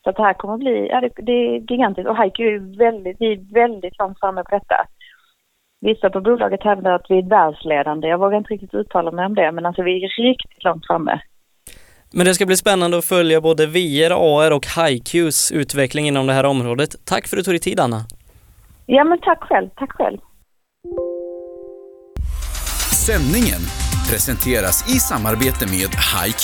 [0.03, 2.09] Så att det här kommer att bli, ja det, det är gigantiskt.
[2.09, 4.75] Och Haiku är väldigt, vi är väldigt långt framme på detta.
[5.81, 8.07] Vissa på bolaget hävdar att vi är världsledande.
[8.07, 11.21] Jag vågar inte riktigt uttala mig om det, men alltså vi är riktigt långt framme.
[12.13, 16.34] Men det ska bli spännande att följa både VR, AR och HiQs utveckling inom det
[16.34, 16.89] här området.
[17.05, 17.99] Tack för att du tog dig tid, Anna.
[18.85, 19.69] Ja, men tack själv.
[19.75, 20.17] Tack själv.
[23.07, 23.63] Sändningen
[24.09, 26.43] presenteras i samarbete med HiQ.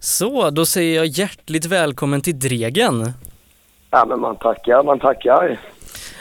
[0.00, 3.12] Så, då säger jag hjärtligt välkommen till Dregen.
[3.90, 5.58] Ja, men man tackar, man tackar.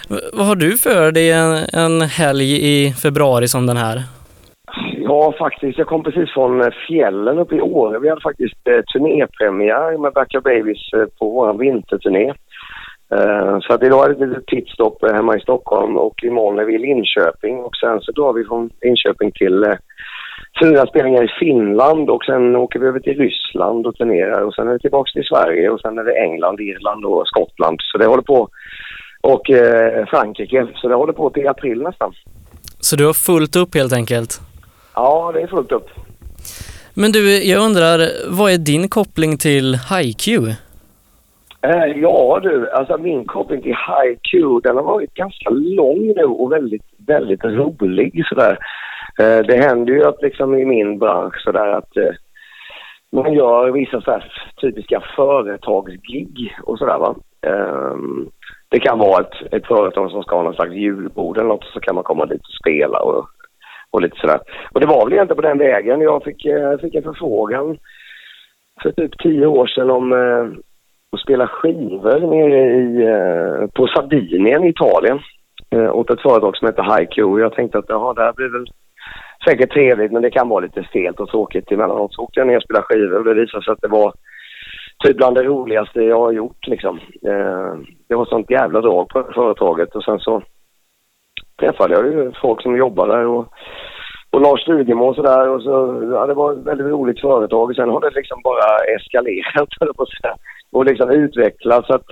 [0.10, 4.04] V vad har du för dig en, en helg i februari som den här?
[4.98, 5.78] Ja, faktiskt.
[5.78, 8.00] Jag kom precis från eh, fjällen uppe i Åre.
[8.00, 12.34] Vi hade faktiskt eh, turnépremiär med Backyard Babies eh, på vår vinterturné.
[13.12, 16.60] Eh, så att idag är det ett litet pitstop eh, hemma i Stockholm och imorgon
[16.60, 19.74] är vi i Linköping och sen så drar vi från Linköping till eh,
[20.62, 24.68] fyra spelningar i Finland och sen åker vi över till Ryssland och turnerar och sen
[24.68, 27.78] är vi tillbaka till Sverige och sen är det England, Irland och Skottland.
[27.82, 28.50] Så det håller på
[29.22, 30.68] och eh, Frankrike.
[30.76, 32.14] Så det håller på till april nästan.
[32.80, 34.42] Så du har fullt upp helt enkelt?
[34.96, 35.90] Ja, det är fullt upp.
[36.94, 40.28] Men du, jag undrar, vad är din koppling till HiQ?
[41.66, 46.52] Eh, ja du, alltså min koppling till HiQ den har varit ganska lång nu och
[46.52, 48.58] väldigt, väldigt rolig sådär.
[49.20, 52.14] Eh, det händer ju att liksom i min bransch sådär att eh,
[53.12, 57.16] man gör vissa sådär typiska företagsgig och sådär va.
[57.48, 58.30] Ehm,
[58.70, 61.80] det kan vara ett, ett företag som ska ha någon slags julbord eller något så
[61.80, 63.26] kan man komma dit och spela och,
[63.92, 64.40] och lite sådär.
[64.72, 67.78] Och det var väl egentligen på den vägen jag fick, eh, fick en förfrågan
[68.82, 70.60] för typ tio år sedan om eh,
[71.12, 75.20] och spela skivor nere i, eh, på Sardinien i Italien
[75.70, 77.18] eh, åt ett företag som heter HiQ.
[77.18, 78.66] Jag tänkte att jaha, det här blir väl
[79.48, 82.14] säkert trevligt men det kan vara lite stelt och tråkigt emellanåt.
[82.14, 84.14] Så åkte jag ner och spelade skivor och det visade sig att det var
[85.04, 87.00] typ bland det roligaste jag har gjort liksom.
[87.28, 87.74] Eh,
[88.10, 90.42] det var sånt jävla drag på företaget och sen så
[91.60, 93.48] träffade jag ju folk som jobbar där och,
[94.30, 97.76] och Lars Stugemo och sådär och så, ja det var ett väldigt roligt företag och
[97.76, 100.36] sen har det liksom bara eskalerat på att säga,
[100.72, 102.08] och liksom utvecklas så att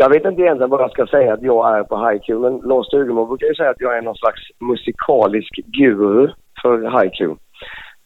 [0.00, 2.86] jag vet inte egentligen vad jag ska säga att jag är på HiQ men Lars
[2.86, 6.28] Stugemo brukar ju säga att jag är någon slags musikalisk guru
[6.62, 7.20] för HiQ.
[7.20, 7.36] Um,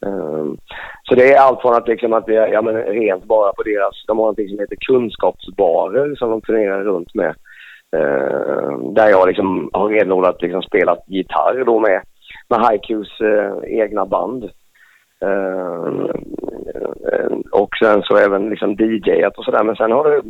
[0.06, 0.56] ehm,
[1.02, 3.62] så det är allt från att, liksom att det är ja, men rent bara på
[3.62, 7.34] deras, de har någonting som heter kunskapsbarer som de turnerar runt med.
[7.96, 12.02] Uh, där jag liksom har renodlat liksom spelat gitarr då med,
[12.48, 14.44] med Haikus uh, eh, egna band.
[15.24, 16.10] Uh,
[17.52, 20.22] och sen så även liksom DJat och sådär men sen har det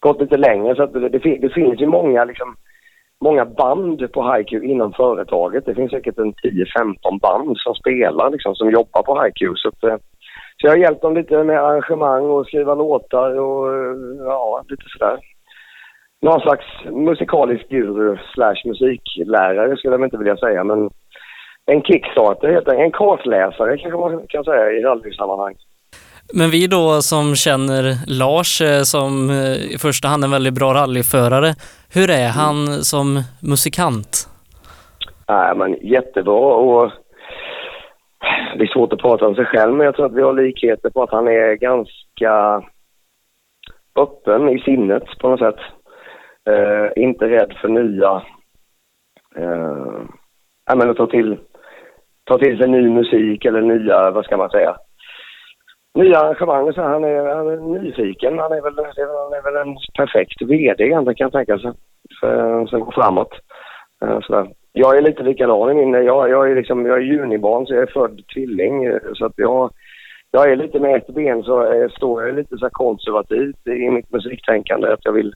[0.00, 2.56] gått lite längre så att det, det, det finns ju många liksom
[3.20, 5.66] många band på HiQ inom företaget.
[5.66, 9.40] Det finns säkert en 10-15 band som spelar, liksom, som jobbar på HiQ.
[9.56, 9.96] Så, att, eh,
[10.56, 14.84] så jag har hjälpt dem lite med arrangemang och skriva låtar och eh, ja, lite
[14.86, 15.18] sådär.
[16.22, 20.90] Någon slags musikalisk guru slash musiklärare skulle jag inte vilja säga, men
[21.66, 25.54] en kickstarter En kartläsare kanske man kan säga i rallysammanhang.
[26.34, 30.74] Men vi då som känner Lars eh, som eh, i första hand en väldigt bra
[30.74, 31.54] rallyförare,
[31.94, 34.28] hur är han som musikant?
[35.28, 36.90] Nej, men jättebra och
[38.56, 40.90] det är svårt att prata om sig själv, men jag tror att vi har likheter
[40.90, 42.62] på att han är ganska
[43.96, 45.60] öppen i sinnet på något sätt.
[46.48, 48.22] Eh, inte rädd för nya...
[49.36, 50.02] Eh,
[50.76, 51.38] men att ta till,
[52.24, 54.76] ta till sig ny musik eller nya, vad ska man säga,
[55.94, 56.72] nya arrangemang.
[56.72, 58.38] Så han, är, han är nyfiken.
[58.38, 61.72] Han är väl, han är väl en perfekt VD egentligen kan jag tänka sig.
[62.20, 63.32] För, som går framåt.
[64.04, 64.52] Eh, så.
[64.72, 65.92] Jag är lite likadan i min...
[65.92, 68.84] Jag, jag, är liksom, jag är junibarn så jag är född tvilling.
[68.84, 69.70] Eh, så att jag,
[70.30, 74.88] jag är lite med ett ben så står jag lite så konservativt i mitt musiktänkande.
[74.88, 75.34] Att jag vill...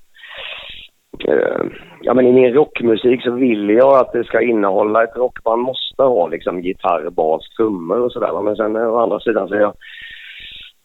[1.25, 1.65] Eh,
[2.01, 6.03] ja men i min rockmusik så vill jag att det ska innehålla ett rockband måste
[6.03, 8.43] ha liksom gitarr, bas, trummor och sådär.
[8.43, 9.75] Men sen eh, å andra sidan så är jag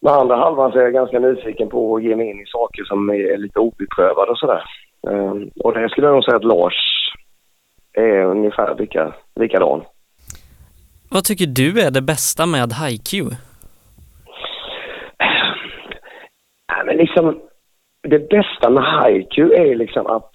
[0.01, 2.83] med andra halvan så är jag ganska nyfiken på att ge mig in i saker
[2.83, 4.63] som är lite obeprövade och sådär.
[5.07, 5.33] Eh,
[5.63, 6.73] och det skulle jag nog säga att Lars
[7.93, 9.81] är ungefär lika, likadan.
[11.11, 13.13] Vad tycker du är det bästa med HiQ?
[16.69, 17.39] Nej, men liksom,
[18.03, 20.31] det bästa med haiku är liksom att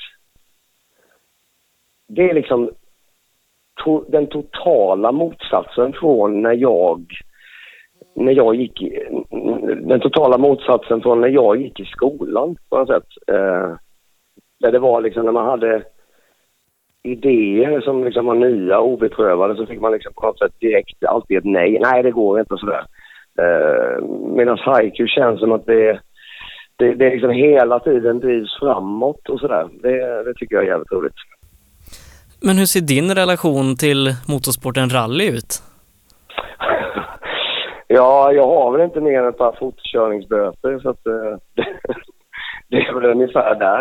[2.08, 2.70] det är liksom
[3.84, 7.06] to, den totala motsatsen från när jag
[8.14, 8.82] när jag gick
[9.82, 13.08] den totala motsatsen från när jag gick i skolan på något sätt.
[13.26, 13.76] Eh,
[14.60, 15.82] där det var liksom när man hade
[17.02, 21.04] idéer som liksom var nya och obeprövade så fick man liksom på något sätt direkt
[21.04, 21.78] alltid ett nej.
[21.80, 22.84] Nej, det går inte och sådär.
[23.38, 26.00] Eh, Medan haiku känns som att det,
[26.78, 29.68] det, det liksom hela tiden drivs framåt och sådär.
[29.82, 31.14] Det, det tycker jag är jävligt roligt.
[32.40, 35.62] Men hur ser din relation till motorsporten rally ut?
[37.90, 41.64] Ja, jag har väl inte mer än ett par fortkörningsböter så att eh,
[42.68, 43.80] det är väl ungefär där.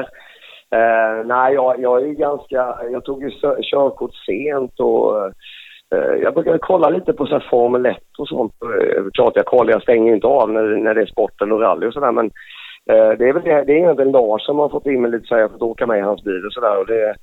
[0.72, 2.78] Eh, nej, jag, jag är ju ganska...
[2.92, 5.26] Jag tog ju körkort sent och
[5.96, 8.54] eh, jag brukar kolla lite på så här Formel 1 och sånt.
[8.64, 11.88] Eh, klart jag kollar, jag stänger inte av när, när det är sporten och rally
[11.88, 12.32] och sådär men
[12.94, 15.34] det är väl det, det är egentligen Lars som har fått in mig lite så
[15.36, 17.16] här, jag har fått åka med i hans bil och sådär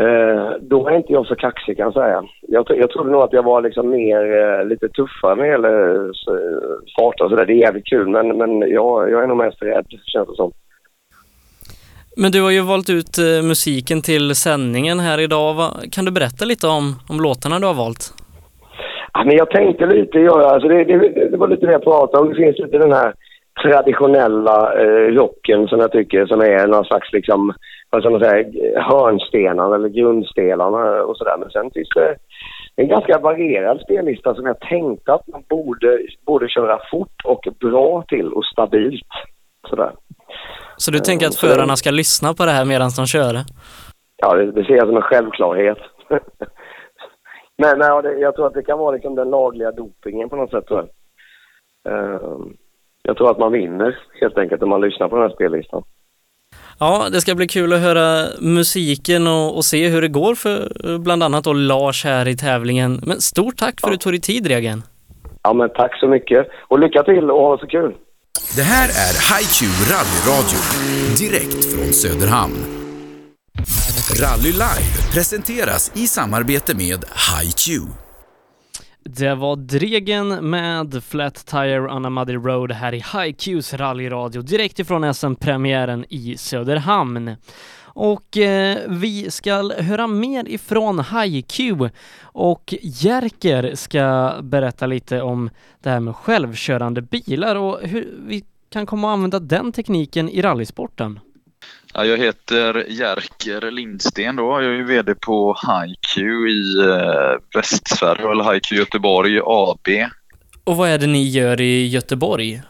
[0.00, 2.22] Eh, då är inte jag så kaxig kan jag säga.
[2.42, 6.10] Jag, jag trodde nog att jag var liksom mer, eh, lite tuffare när det gäller
[6.12, 6.60] så-
[6.98, 7.46] fart och sådär.
[7.46, 10.52] Det är jävligt kul men, men jag, jag är nog mest rädd känns det som.
[12.16, 15.54] Men du har ju valt ut eh, musiken till sändningen här idag.
[15.54, 18.14] Va- Kan du berätta lite om, om låtarna du har valt?
[19.12, 22.22] Ja, men jag tänkte lite göra, alltså det, det, det var lite det jag pratade
[22.22, 22.28] om.
[22.28, 23.14] Det finns lite den här
[23.62, 27.54] traditionella eh, rocken som jag tycker som är någon slags liksom,
[27.90, 28.44] vad ska man säga,
[28.82, 31.36] hörnstenarna eller grundstenarna och sådär.
[31.38, 32.16] Men sen finns det
[32.76, 38.02] en ganska varierad spellista som jag tänkte att man borde, borde köra fort och bra
[38.08, 39.06] till och stabilt.
[39.68, 39.92] Sådär.
[40.76, 43.34] Så du tänker att så- förarna ska lyssna på det här medan de kör?
[44.16, 45.78] Ja, det, det ser jag som en självklarhet.
[47.62, 50.66] Men det, jag tror att det kan vara liksom den lagliga dopingen på något sätt.
[50.66, 50.88] Tror jag.
[51.92, 52.52] Ehm,
[53.02, 55.82] jag tror att man vinner helt enkelt om man lyssnar på den här spellistan.
[56.80, 60.72] Ja, det ska bli kul att höra musiken och, och se hur det går för
[60.84, 63.00] eh, bland annat då Lars här i tävlingen.
[63.06, 64.82] Men stort tack för att du tog dig tid Regen.
[65.42, 67.94] Ja, men tack så mycket och lycka till och ha så kul!
[68.56, 69.56] Det här är HiQ
[69.92, 70.60] rallyradio,
[71.18, 72.78] direkt från Söderhamn.
[74.22, 77.82] Rally Live presenteras i samarbete med HiQ.
[79.16, 84.78] Det var Dregen med Flat Tire on a Muddy Road här i HiQs rallyradio direkt
[84.78, 87.36] ifrån SM-premiären i Söderhamn.
[87.82, 91.60] Och eh, vi ska höra mer ifrån HiQ
[92.22, 98.86] och Jerker ska berätta lite om det här med självkörande bilar och hur vi kan
[98.86, 101.20] komma att använda den tekniken i rallysporten.
[101.94, 104.62] Ja, jag heter Jerker Lindsten då.
[104.62, 106.18] Jag är VD på HiQ
[106.48, 109.88] i eh, Västsverige, eller HiQ Göteborg AB.
[110.64, 112.62] Och vad är det ni gör i Göteborg?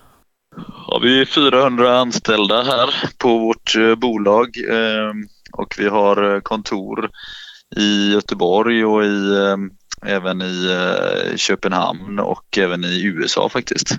[0.86, 5.12] Ja, vi är 400 anställda här på vårt eh, bolag eh,
[5.52, 7.10] och vi har kontor
[7.76, 9.47] i Göteborg och i,
[10.06, 10.68] även i
[11.36, 13.98] Köpenhamn och även i USA faktiskt.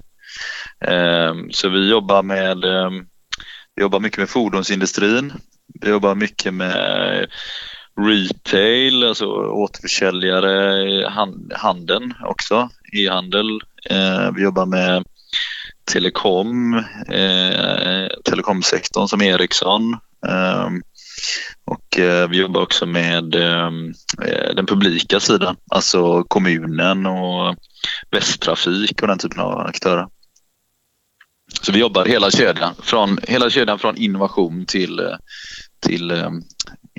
[1.52, 2.58] Så vi jobbar med
[3.80, 5.34] vi jobbar mycket med fordonsindustrin.
[5.82, 7.28] Vi jobbar mycket med
[7.98, 11.10] retail, alltså återförsäljare,
[11.56, 13.62] handeln också, e-handel.
[13.90, 15.04] Eh, vi jobbar med
[15.92, 16.74] telekom,
[17.08, 19.98] eh, telekomsektorn som Ericsson.
[20.28, 20.70] Eh,
[21.66, 23.94] och eh, vi jobbar också med ehm,
[24.26, 27.56] eh, den publika sidan, alltså kommunen och
[28.12, 30.08] Västtrafik och den typen av aktörer.
[31.62, 35.06] Så vi jobbar hela kedjan, från, hela kedjan från innovation till, eh,
[35.80, 36.30] till eh,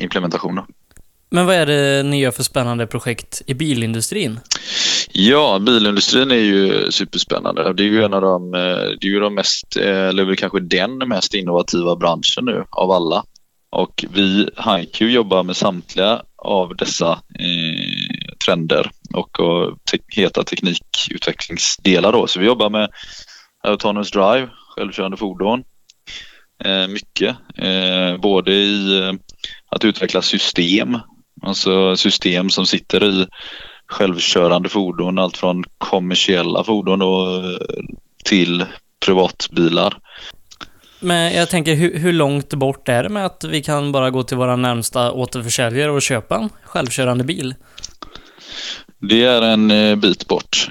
[0.01, 0.55] implementation.
[0.55, 0.67] Då.
[1.31, 4.41] Men vad är det ni gör för spännande projekt i bilindustrin?
[5.13, 7.73] Ja, bilindustrin är ju superspännande.
[7.73, 8.61] Det är ju en av de, eh,
[9.01, 13.25] det är ju de mest, eller kanske den mest innovativa branschen nu av alla.
[13.71, 22.13] Och vi, HiQ, jobbar med samtliga av dessa eh, trender och, och te heta teknikutvecklingsdelar.
[22.13, 22.27] Då.
[22.27, 22.89] Så vi jobbar med
[23.63, 25.65] autonomous drive, självkörande fordon,
[26.65, 27.37] eh, mycket.
[27.57, 29.13] Eh, både i eh,
[29.71, 30.99] att utveckla system,
[31.43, 33.27] alltså system som sitter i
[33.87, 37.43] självkörande fordon, allt från kommersiella fordon då,
[38.25, 38.65] till
[39.05, 39.99] privatbilar.
[41.01, 44.23] Men jag tänker, hur, hur, långt bort är det med att vi kan bara gå
[44.23, 47.55] till våra närmsta återförsäljare och köpa en självkörande bil?
[48.99, 50.71] Det är en bit bort.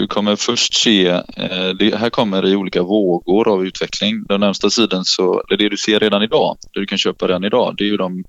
[0.00, 4.24] Du kommer först se, eh, det här kommer i olika vågor av utveckling.
[4.28, 7.74] Den närmsta tiden så, det du ser redan idag, det du kan köpa redan idag,
[7.76, 8.24] det är ju de,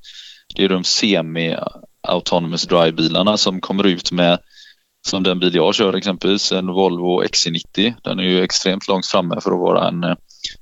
[0.55, 4.39] det är de semi-autonomous drive-bilarna som kommer ut med
[5.07, 7.93] som den bil jag kör exempelvis, en Volvo XC90.
[8.03, 10.01] Den är ju extremt långt framme för att vara en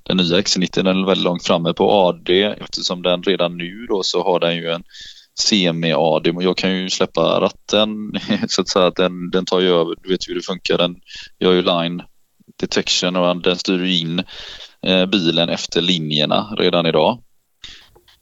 [0.04, 4.04] den nya XC90 den är väldigt långt framme på AD eftersom den redan nu då
[4.04, 4.84] så har den ju en
[5.40, 7.90] semi-AD jag kan ju släppa ratten
[8.48, 10.96] så att säga den, den tar ju över, du vet hur det funkar, den
[11.40, 12.02] gör ju line
[12.60, 14.24] detection och den styr in
[14.86, 17.20] eh, bilen efter linjerna redan idag.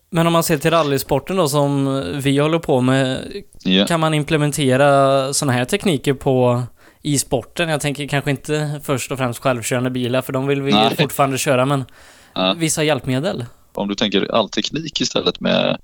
[0.09, 3.31] Men om man ser till rallysporten då som vi håller på med,
[3.65, 3.87] yeah.
[3.87, 6.63] kan man implementera sådana här tekniker på
[7.01, 7.69] i sporten.
[7.69, 10.95] Jag tänker kanske inte först och främst självkörande bilar, för de vill vi Nej.
[10.95, 11.85] fortfarande köra, men
[12.33, 12.55] ja.
[12.57, 13.45] vissa hjälpmedel.
[13.73, 15.77] Om du tänker all teknik istället med,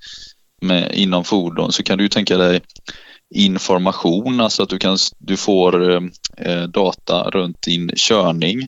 [0.63, 2.61] med inom fordon så kan du ju tänka dig
[3.35, 6.01] information, alltså att du, kan, du får eh,
[6.37, 8.67] eh, data runt din körning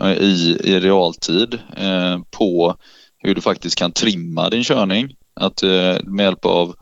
[0.00, 2.76] eh, i, i realtid eh, på
[3.18, 5.14] hur du faktiskt kan trimma din körning.
[5.40, 6.74] Att eh, med hjälp av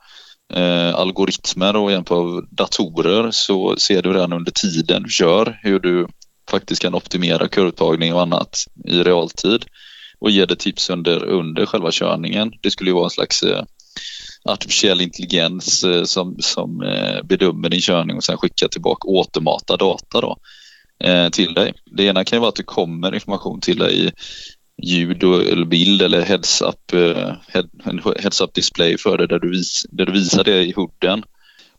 [0.54, 5.80] eh, algoritmer och hjälp av datorer så ser du redan under tiden du kör hur
[5.80, 6.06] du
[6.50, 9.64] faktiskt kan optimera kurvtagning och annat i realtid
[10.18, 12.52] och ge dig tips under, under själva körningen.
[12.60, 13.64] Det skulle ju vara en slags eh,
[14.44, 20.20] artificiell intelligens eh, som, som eh, bedömer din körning och sen skickar tillbaka återmata data
[20.20, 20.36] då,
[21.04, 21.72] eh, till dig.
[21.96, 24.12] Det ena kan ju vara att det kommer information till dig i
[24.82, 26.92] ljud eller bild eller heads-up
[27.48, 27.68] head,
[28.22, 31.24] heads display för dig där du, vis, där du visar det i hooden.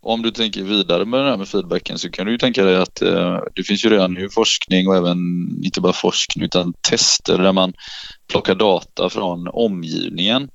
[0.08, 2.76] Om du tänker vidare med det här med feedbacken så kan du ju tänka dig
[2.76, 5.18] att eh, det finns ju redan nu forskning och även
[5.64, 7.74] inte bara forskning utan tester där man
[8.28, 10.50] plockar data från omgivningen.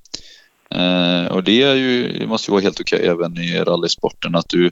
[0.75, 4.35] Eh, och det är ju, det måste ju vara helt okej okay, även i rallysporten
[4.35, 4.71] att du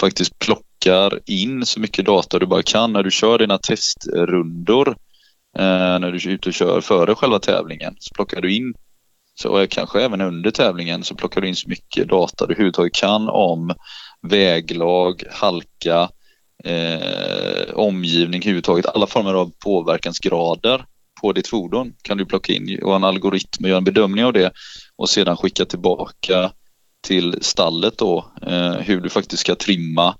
[0.00, 4.88] faktiskt plockar in så mycket data du bara kan när du kör dina testrundor
[5.58, 7.94] eh, när du är ute och kör före själva tävlingen.
[7.98, 8.74] Så plockar du in,
[9.34, 13.28] så kanske även under tävlingen, så plockar du in så mycket data du överhuvudtaget kan
[13.28, 13.74] om
[14.22, 16.10] väglag, halka,
[16.64, 18.86] eh, omgivning överhuvudtaget.
[18.86, 20.84] Alla former av påverkansgrader
[21.20, 24.52] på ditt fordon kan du plocka in och en algoritm gör en bedömning av det
[24.98, 26.52] och sedan skicka tillbaka
[27.06, 30.14] till stallet då eh, hur du faktiskt ska trimma,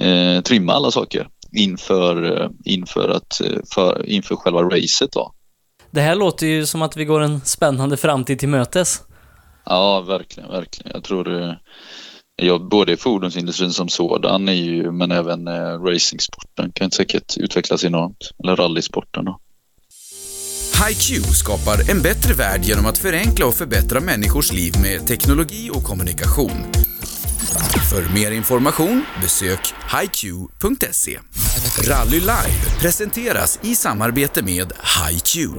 [0.00, 5.12] eh, trimma alla saker inför, eh, inför, att, eh, för, inför själva racet.
[5.12, 5.32] Då.
[5.90, 9.02] Det här låter ju som att vi går en spännande framtid till mötes.
[9.64, 10.92] Ja, verkligen, verkligen.
[10.94, 11.52] Jag tror eh,
[12.36, 18.30] ja, både fordonsindustrin som sådan är ju, men även eh, racingsporten kan säkert utvecklas enormt.
[18.42, 19.24] Eller rallysporten.
[19.24, 19.40] Då.
[20.84, 25.82] HiQ skapar en bättre värld genom att förenkla och förbättra människors liv med teknologi och
[25.84, 26.50] kommunikation.
[27.90, 31.18] För mer information besök hiq.se.
[31.90, 35.50] Rally Live presenteras i samarbete med HiQ.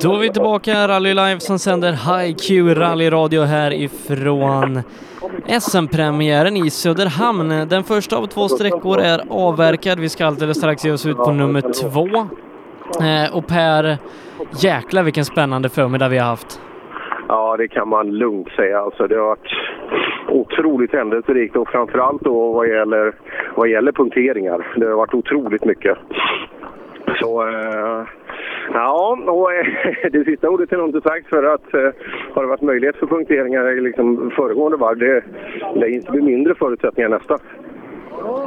[0.00, 4.82] Då är vi tillbaka, Rally Live som sänder HiQ rallyradio här ifrån
[5.60, 7.68] SM-premiären i Söderhamn.
[7.68, 10.00] Den första av två sträckor är avverkad.
[10.00, 12.28] Vi ska alldeles strax ge oss ut på nummer två.
[13.00, 13.96] Eh, och Per,
[14.62, 16.60] jäklar vilken spännande förmiddag vi har haft.
[17.28, 18.80] Ja, det kan man lugnt säga.
[18.80, 19.52] Alltså, det har varit
[20.28, 23.14] otroligt händelserikt och framförallt då vad gäller,
[23.54, 24.66] vad gäller punkteringar.
[24.76, 25.98] Det har varit otroligt mycket.
[27.20, 28.06] Så eh,
[28.72, 29.66] ja, och eh,
[30.12, 31.90] det sista ordet är nog inte sagt för att eh,
[32.34, 35.24] har det varit möjlighet för punkteringar i liksom föregående varv, det
[35.74, 37.38] lär inte bli mindre förutsättningar nästa.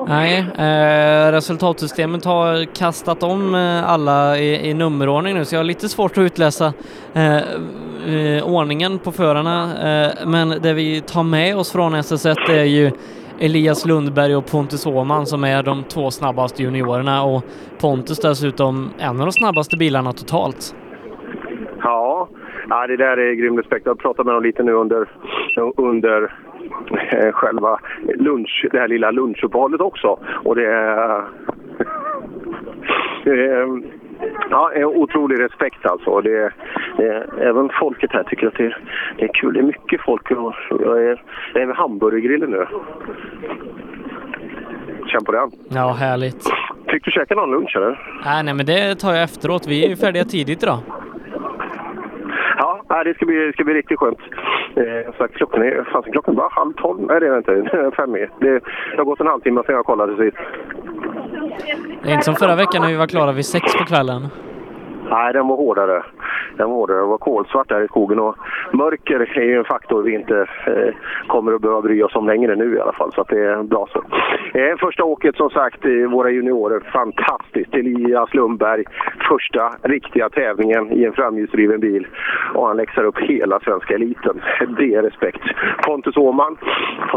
[0.07, 5.63] Nej, eh, resultatsystemet har kastat om eh, alla i, i, nummerordning nu så jag har
[5.63, 6.73] lite svårt att utläsa
[7.13, 9.63] eh, eh ordningen på förarna.
[9.63, 12.91] Eh, men det vi tar med oss från SS1 är ju
[13.39, 17.43] Elias Lundberg och Pontus Åhman som är de två snabbaste juniorerna och
[17.81, 20.75] Pontus dessutom en av de snabbaste bilarna totalt.
[21.83, 22.29] Ja,
[22.69, 23.85] ja det där är grym respekt.
[23.85, 25.09] Jag har pratat med dem lite nu under,
[25.77, 26.33] under
[27.31, 27.79] själva
[28.15, 30.19] lunch, det här lilla lunchuppehållet också.
[30.43, 31.23] Och det är...
[33.23, 33.81] det är
[34.49, 36.21] Ja, otrolig respekt alltså.
[36.21, 36.51] Det,
[36.97, 38.75] det, även folket här tycker att det,
[39.17, 39.53] det är kul.
[39.53, 40.31] Det är mycket folk.
[40.31, 41.21] Jag är,
[41.53, 42.65] jag är vid hamburgergrillen nu.
[45.05, 45.51] Känn på den.
[45.69, 46.43] Ja, härligt.
[46.87, 48.21] Fick du käka någon lunch eller?
[48.25, 49.67] Nej, nej, men det tar jag efteråt.
[49.67, 50.79] Vi är ju färdiga tidigt idag.
[52.87, 54.19] Ja, nej, det ska bli, det ska bli riktigt skönt.
[54.75, 57.01] Eh, så klockan är, fast klockan bara halv tolv.
[57.01, 57.91] Nej, det är det inte.
[57.95, 58.27] Fem i.
[58.39, 58.51] Det,
[58.91, 60.37] det har gått en halvtimme sedan jag kollade sist.
[62.03, 64.21] Det är inte som förra veckan när vi var klara vid sex på kvällen.
[65.09, 66.03] Nej, den var hårdare.
[66.57, 66.97] Den var hårdare.
[66.97, 68.35] Det var kolsvart där i skogen och
[68.73, 70.93] mörker är ju en faktor vi inte eh,
[71.27, 73.11] kommer att behöva bry oss om längre nu i alla fall.
[73.13, 74.03] Så att det är bra så.
[74.59, 77.73] Eh, första åket som sagt, i våra juniorer, fantastiskt.
[77.73, 78.83] Elias Lundberg,
[79.29, 82.07] första riktiga tävlingen i en framhjulsdriven bil.
[82.53, 84.41] Och han läxar upp hela svenska eliten.
[84.77, 85.41] Det är respekt.
[85.87, 86.57] Pontus Åhman,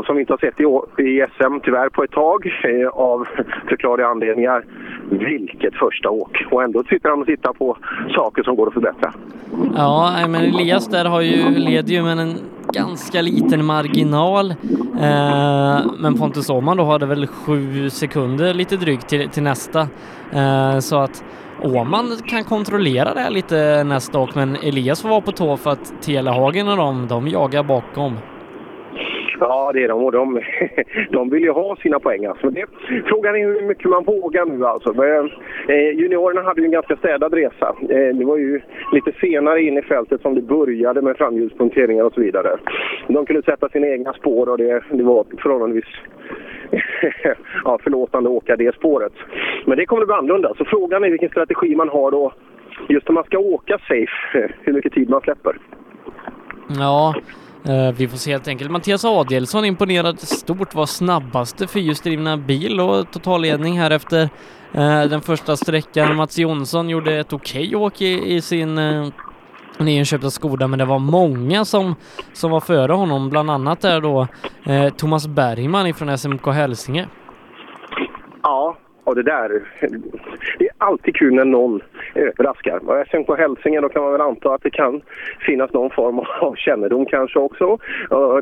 [0.06, 0.64] som vi inte har sett i,
[1.02, 3.28] i SM tyvärr på ett tag, eh, av
[3.68, 4.64] förklarliga anledningar.
[5.10, 6.44] Vilket första åk!
[6.50, 7.77] Och ändå sitter han och tittar på
[8.14, 9.12] saker som går att förbättra.
[9.76, 12.38] Ja, men Elias där har ju, leder ju med en
[12.72, 14.50] ganska liten marginal.
[15.00, 19.80] Eh, men Pontus Åhman då hade väl sju sekunder lite drygt till, till nästa.
[20.32, 21.24] Eh, så att
[21.62, 25.70] Åhman kan kontrollera det här lite nästa åk, men Elias får vara på tå för
[25.70, 28.16] att Telehagen och de, de jagar bakom.
[29.40, 30.04] Ja, det är de.
[30.04, 30.40] Och de,
[31.10, 32.26] de vill ju ha sina poäng.
[32.26, 32.50] Alltså.
[32.50, 32.66] Det,
[33.06, 34.66] frågan är hur mycket man vågar nu.
[34.66, 34.94] Alltså.
[35.68, 37.74] Eh, juniorerna hade ju en ganska städad resa.
[37.80, 38.60] Eh, det var ju
[38.92, 42.56] lite senare in i fältet som det började med framhjulspunkteringar och så vidare.
[43.08, 45.84] De kunde sätta sina egna spår och det, det var förhållandevis
[47.64, 49.12] ja, förlåtande att åka det spåret.
[49.66, 50.52] Men det kommer att bli annorlunda.
[50.58, 52.32] Så frågan är vilken strategi man har då.
[52.88, 55.58] Just när man ska åka safe, hur mycket tid man släpper.
[56.78, 57.14] Ja,
[57.66, 58.70] Uh, vi får se helt enkelt.
[58.70, 65.56] Mattias Adielsson imponerade stort, var snabbaste fyrhjulsdrivna bil och totalledning här efter uh, den första
[65.56, 66.16] sträckan.
[66.16, 69.08] Mats Jonsson gjorde ett okej okay åk i, i sin uh,
[69.78, 71.94] nyinköpta Skoda, men det var många som,
[72.32, 74.26] som var före honom, bland annat där då
[74.96, 77.06] Thomas Bergman ifrån SMK Hälsinge.
[78.42, 79.48] Ja, och det där,
[80.58, 81.80] det är alltid kul när någon
[82.18, 82.80] överraskar.
[82.88, 85.00] Och SMK Hälsingland, då kan man väl anta att det kan
[85.46, 87.78] finnas någon form av kännedom kanske också.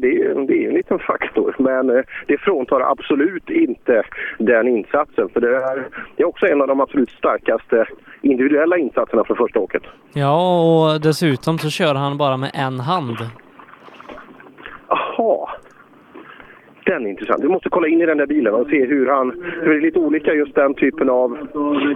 [0.01, 4.03] Det är, det är en liten faktor, men eh, det fråntar absolut inte
[4.39, 5.29] den insatsen.
[5.29, 7.87] För det är, det är också en av de absolut starkaste
[8.21, 9.83] individuella insatserna för första åket.
[10.13, 13.17] Ja, och dessutom så kör han bara med en hand.
[14.89, 15.49] Jaha,
[16.87, 17.45] den är intressant.
[17.45, 19.29] Vi måste kolla in i den där bilen och se hur han...
[19.65, 21.39] Det är lite olika just den typen av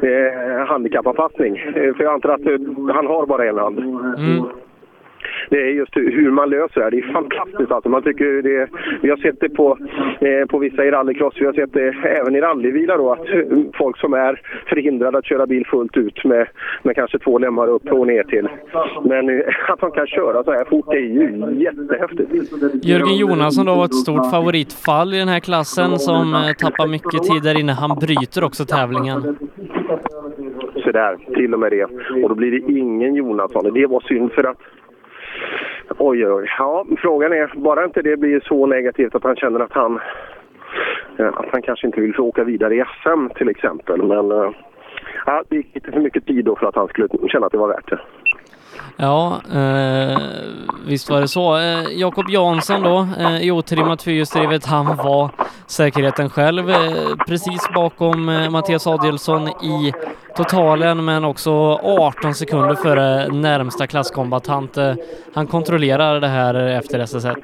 [0.02, 1.57] eh, handikappanpassning.
[1.57, 2.59] Eh, för jag antar att eh,
[2.94, 3.78] han har bara en hand.
[3.78, 4.44] Mm
[5.51, 6.91] det är just hur man löser det här.
[6.91, 7.89] Det är fantastiskt alltså.
[7.89, 8.69] Man tycker det,
[9.02, 9.78] vi har sett det på,
[10.20, 13.27] eh, på vissa i rallycross, vi har sett det även i rallybilar då, att
[13.75, 16.47] folk som är förhindrade att köra bil fullt ut med,
[16.83, 18.49] med kanske två lemmar upp och ner till.
[19.05, 22.31] Men eh, att de kan köra så här fort det är ju jättehäftigt.
[22.85, 27.23] Jörgen Jonasson då var ett stort favoritfall i den här klassen som eh, tappar mycket
[27.23, 27.73] tid där inne.
[27.73, 29.36] Han bryter också tävlingen.
[30.85, 31.85] Så där, till och med det.
[32.23, 33.75] Och då blir det ingen Jonasson.
[33.75, 34.57] Det var synd för att
[35.99, 39.73] Oj, oj, Ja, frågan är, bara inte det blir så negativt att han känner att
[39.73, 40.01] han,
[41.19, 44.02] eh, att han kanske inte vill få åka vidare i SM till exempel.
[44.02, 44.51] Men eh,
[45.27, 47.59] ja, det gick lite för mycket tid då för att han skulle känna att det
[47.59, 48.01] var värt det.
[48.97, 50.19] Ja, eh,
[50.87, 51.57] visst var det så.
[51.57, 55.31] Eh, Jakob Jansson då, eh, i otrimmat fyrhjulsdrivet, han var
[55.67, 56.77] säkerheten själv eh,
[57.27, 59.93] precis bakom eh, Mattias Adielsson i
[60.37, 64.77] totalen men också 18 sekunder före närmsta klasskombatant.
[64.77, 64.95] Eh,
[65.35, 67.37] han kontrollerar det här efter SS1.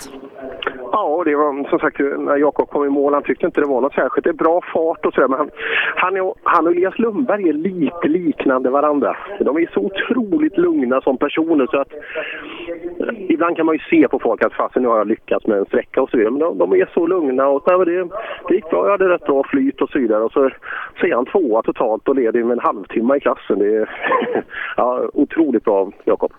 [1.17, 3.81] Ja, det var som sagt när Jakob kom i mål, han tyckte inte det var
[3.81, 4.25] något särskilt.
[4.25, 5.51] Det är bra fart och sådär, men han,
[5.97, 9.17] han, och, han och Elias Lundberg är lite liknande varandra.
[9.41, 14.09] De är så otroligt lugna som personer så att eh, ibland kan man ju se
[14.09, 16.31] på folk att fasen nu har jag lyckats med en sträcka och så vidare.
[16.31, 18.09] Men de, de är så lugna och nej, det,
[18.49, 20.23] det gick bra, jag hade rätt bra flyt och så vidare.
[20.25, 20.51] Och så,
[21.01, 23.59] så är han tvåa totalt och leder med en halvtimme i klassen.
[23.59, 23.91] Det är
[24.77, 26.33] ja, otroligt bra, Jakob.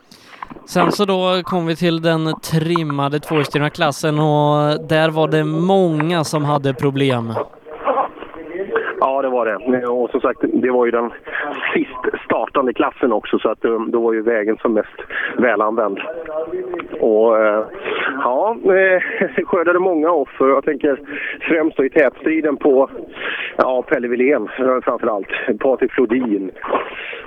[0.68, 6.24] Sen så då kom vi till den trimmade tvåhjulsdrivna klassen och där var det många
[6.24, 7.34] som hade problem.
[9.00, 9.88] Ja, det var det.
[9.88, 11.12] Och som sagt, det var ju den
[11.74, 15.00] sist startande klassen också så att eh, då var ju vägen som mest
[15.38, 16.00] välanvänd.
[17.00, 17.66] Och eh,
[18.24, 19.02] ja, eh,
[19.46, 20.48] skördade många offer.
[20.48, 21.00] Jag tänker
[21.42, 22.90] främst då i tätstriden på
[23.58, 24.48] ja, Pelle Wilén
[24.84, 25.60] framför allt.
[25.60, 26.52] Patrik Flodin.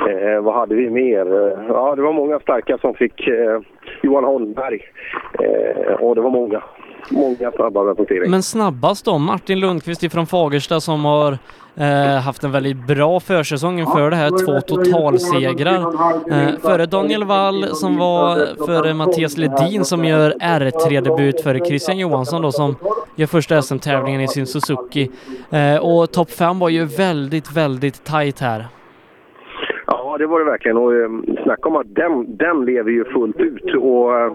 [0.08, 1.26] Eh, vad hade vi mer?
[1.68, 3.60] Ja, det var många starka som fick eh,
[4.02, 4.80] Johan Holmberg.
[5.32, 6.62] Eh, och det var många.
[7.10, 8.30] Många snabba rapportering.
[8.30, 11.38] Men snabbast då, Martin Lundqvist ifrån Fagersta som har
[11.76, 15.80] eh, haft en väldigt bra försäsong inför det här, två totalsegrar.
[16.32, 22.42] Eh, före Daniel Wall som var före Mattias Ledin som gör R3-debut före Christian Johansson
[22.42, 22.76] då som
[23.16, 25.10] gör första SM-tävlingen i sin Suzuki.
[25.50, 28.66] Eh, och topp fem var ju väldigt, väldigt tajt här.
[30.10, 30.76] Ja, det var det verkligen.
[30.76, 31.10] Och eh,
[31.42, 33.74] snacka om att den, den lever ju fullt ut.
[33.74, 34.32] Och eh,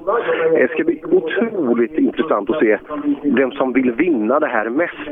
[0.51, 2.77] det ska bli otroligt intressant att se
[3.23, 5.09] vem som vill vinna det här mest.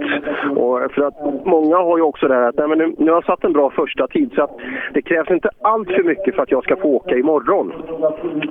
[0.55, 3.11] Och eh, för att många har ju också det här att nej, men nu, nu
[3.11, 4.57] har jag satt en bra första tid så att
[4.93, 7.73] det krävs inte allt för mycket för att jag ska få åka imorgon.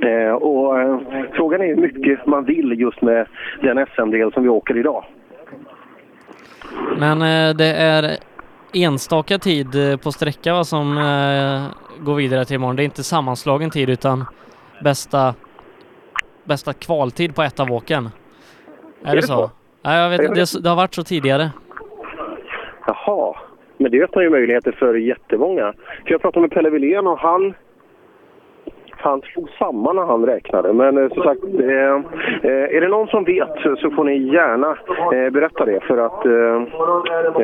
[0.03, 0.99] Eh, och eh,
[1.33, 3.27] frågan är hur mycket man vill just med
[3.63, 5.05] den SM-del som vi åker idag.
[6.99, 8.32] Men eh, det är
[8.73, 12.77] enstaka tid eh, på sträcka va, som eh, går vidare till imorgon.
[12.77, 14.25] Det är inte sammanslagen tid utan
[14.85, 15.35] bästa,
[16.45, 18.09] bästa kvaltid på ett av åken.
[19.05, 19.35] Är, Är det det så?
[19.35, 19.51] så?
[19.83, 20.35] Nej, jag vet inte.
[20.35, 21.51] Det, det har varit så tidigare.
[22.87, 23.37] Jaha,
[23.77, 25.73] men det öppnar ju möjligheter för jättemånga.
[26.05, 27.55] För jag pratade med Pelle Wilén och han
[29.03, 30.73] han slog samman när han räknade.
[30.73, 31.95] Men eh, som sagt, eh,
[32.51, 34.71] eh, är det någon som vet så får ni gärna
[35.13, 35.81] eh, berätta det.
[35.81, 36.57] För att eh,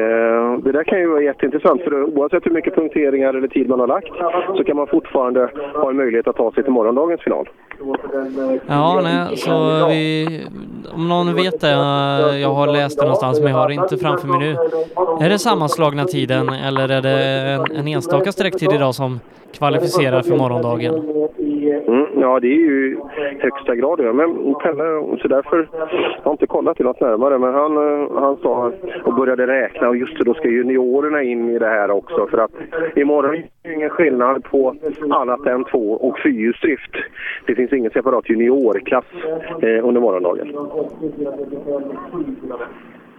[0.03, 1.83] eh, det där kan ju vara jätteintressant.
[1.83, 4.12] För oavsett hur mycket punkteringar eller tid man har lagt
[4.57, 7.49] så kan man fortfarande ha en möjlighet att ta sig till morgondagens final.
[8.67, 9.53] Ja, nej, så
[9.89, 10.27] vi,
[10.95, 13.97] om någon vet det, eh, jag har läst det någonstans men jag har det inte
[13.97, 14.57] framför mig nu.
[15.25, 17.19] Är det sammanslagna tiden eller är det
[17.51, 19.20] en, en enstaka sträcktid idag som
[19.53, 20.95] kvalificerar för morgondagen?
[21.73, 22.99] Mm, ja, det är ju
[23.39, 24.13] högsta grad det.
[24.13, 28.37] Men Pelle, så därför jag har inte kollat det något närmare, men han, eh, han
[28.37, 28.73] sa
[29.05, 32.27] och började räkna och just det, då ska juniorerna in i det här också.
[32.27, 32.51] För att
[32.97, 34.75] imorgon är det ingen skillnad på
[35.11, 36.93] annat än två och fyrhjulsdrift.
[37.47, 39.05] Det finns ingen separat juniorklass
[39.63, 40.57] eh, under morgondagen.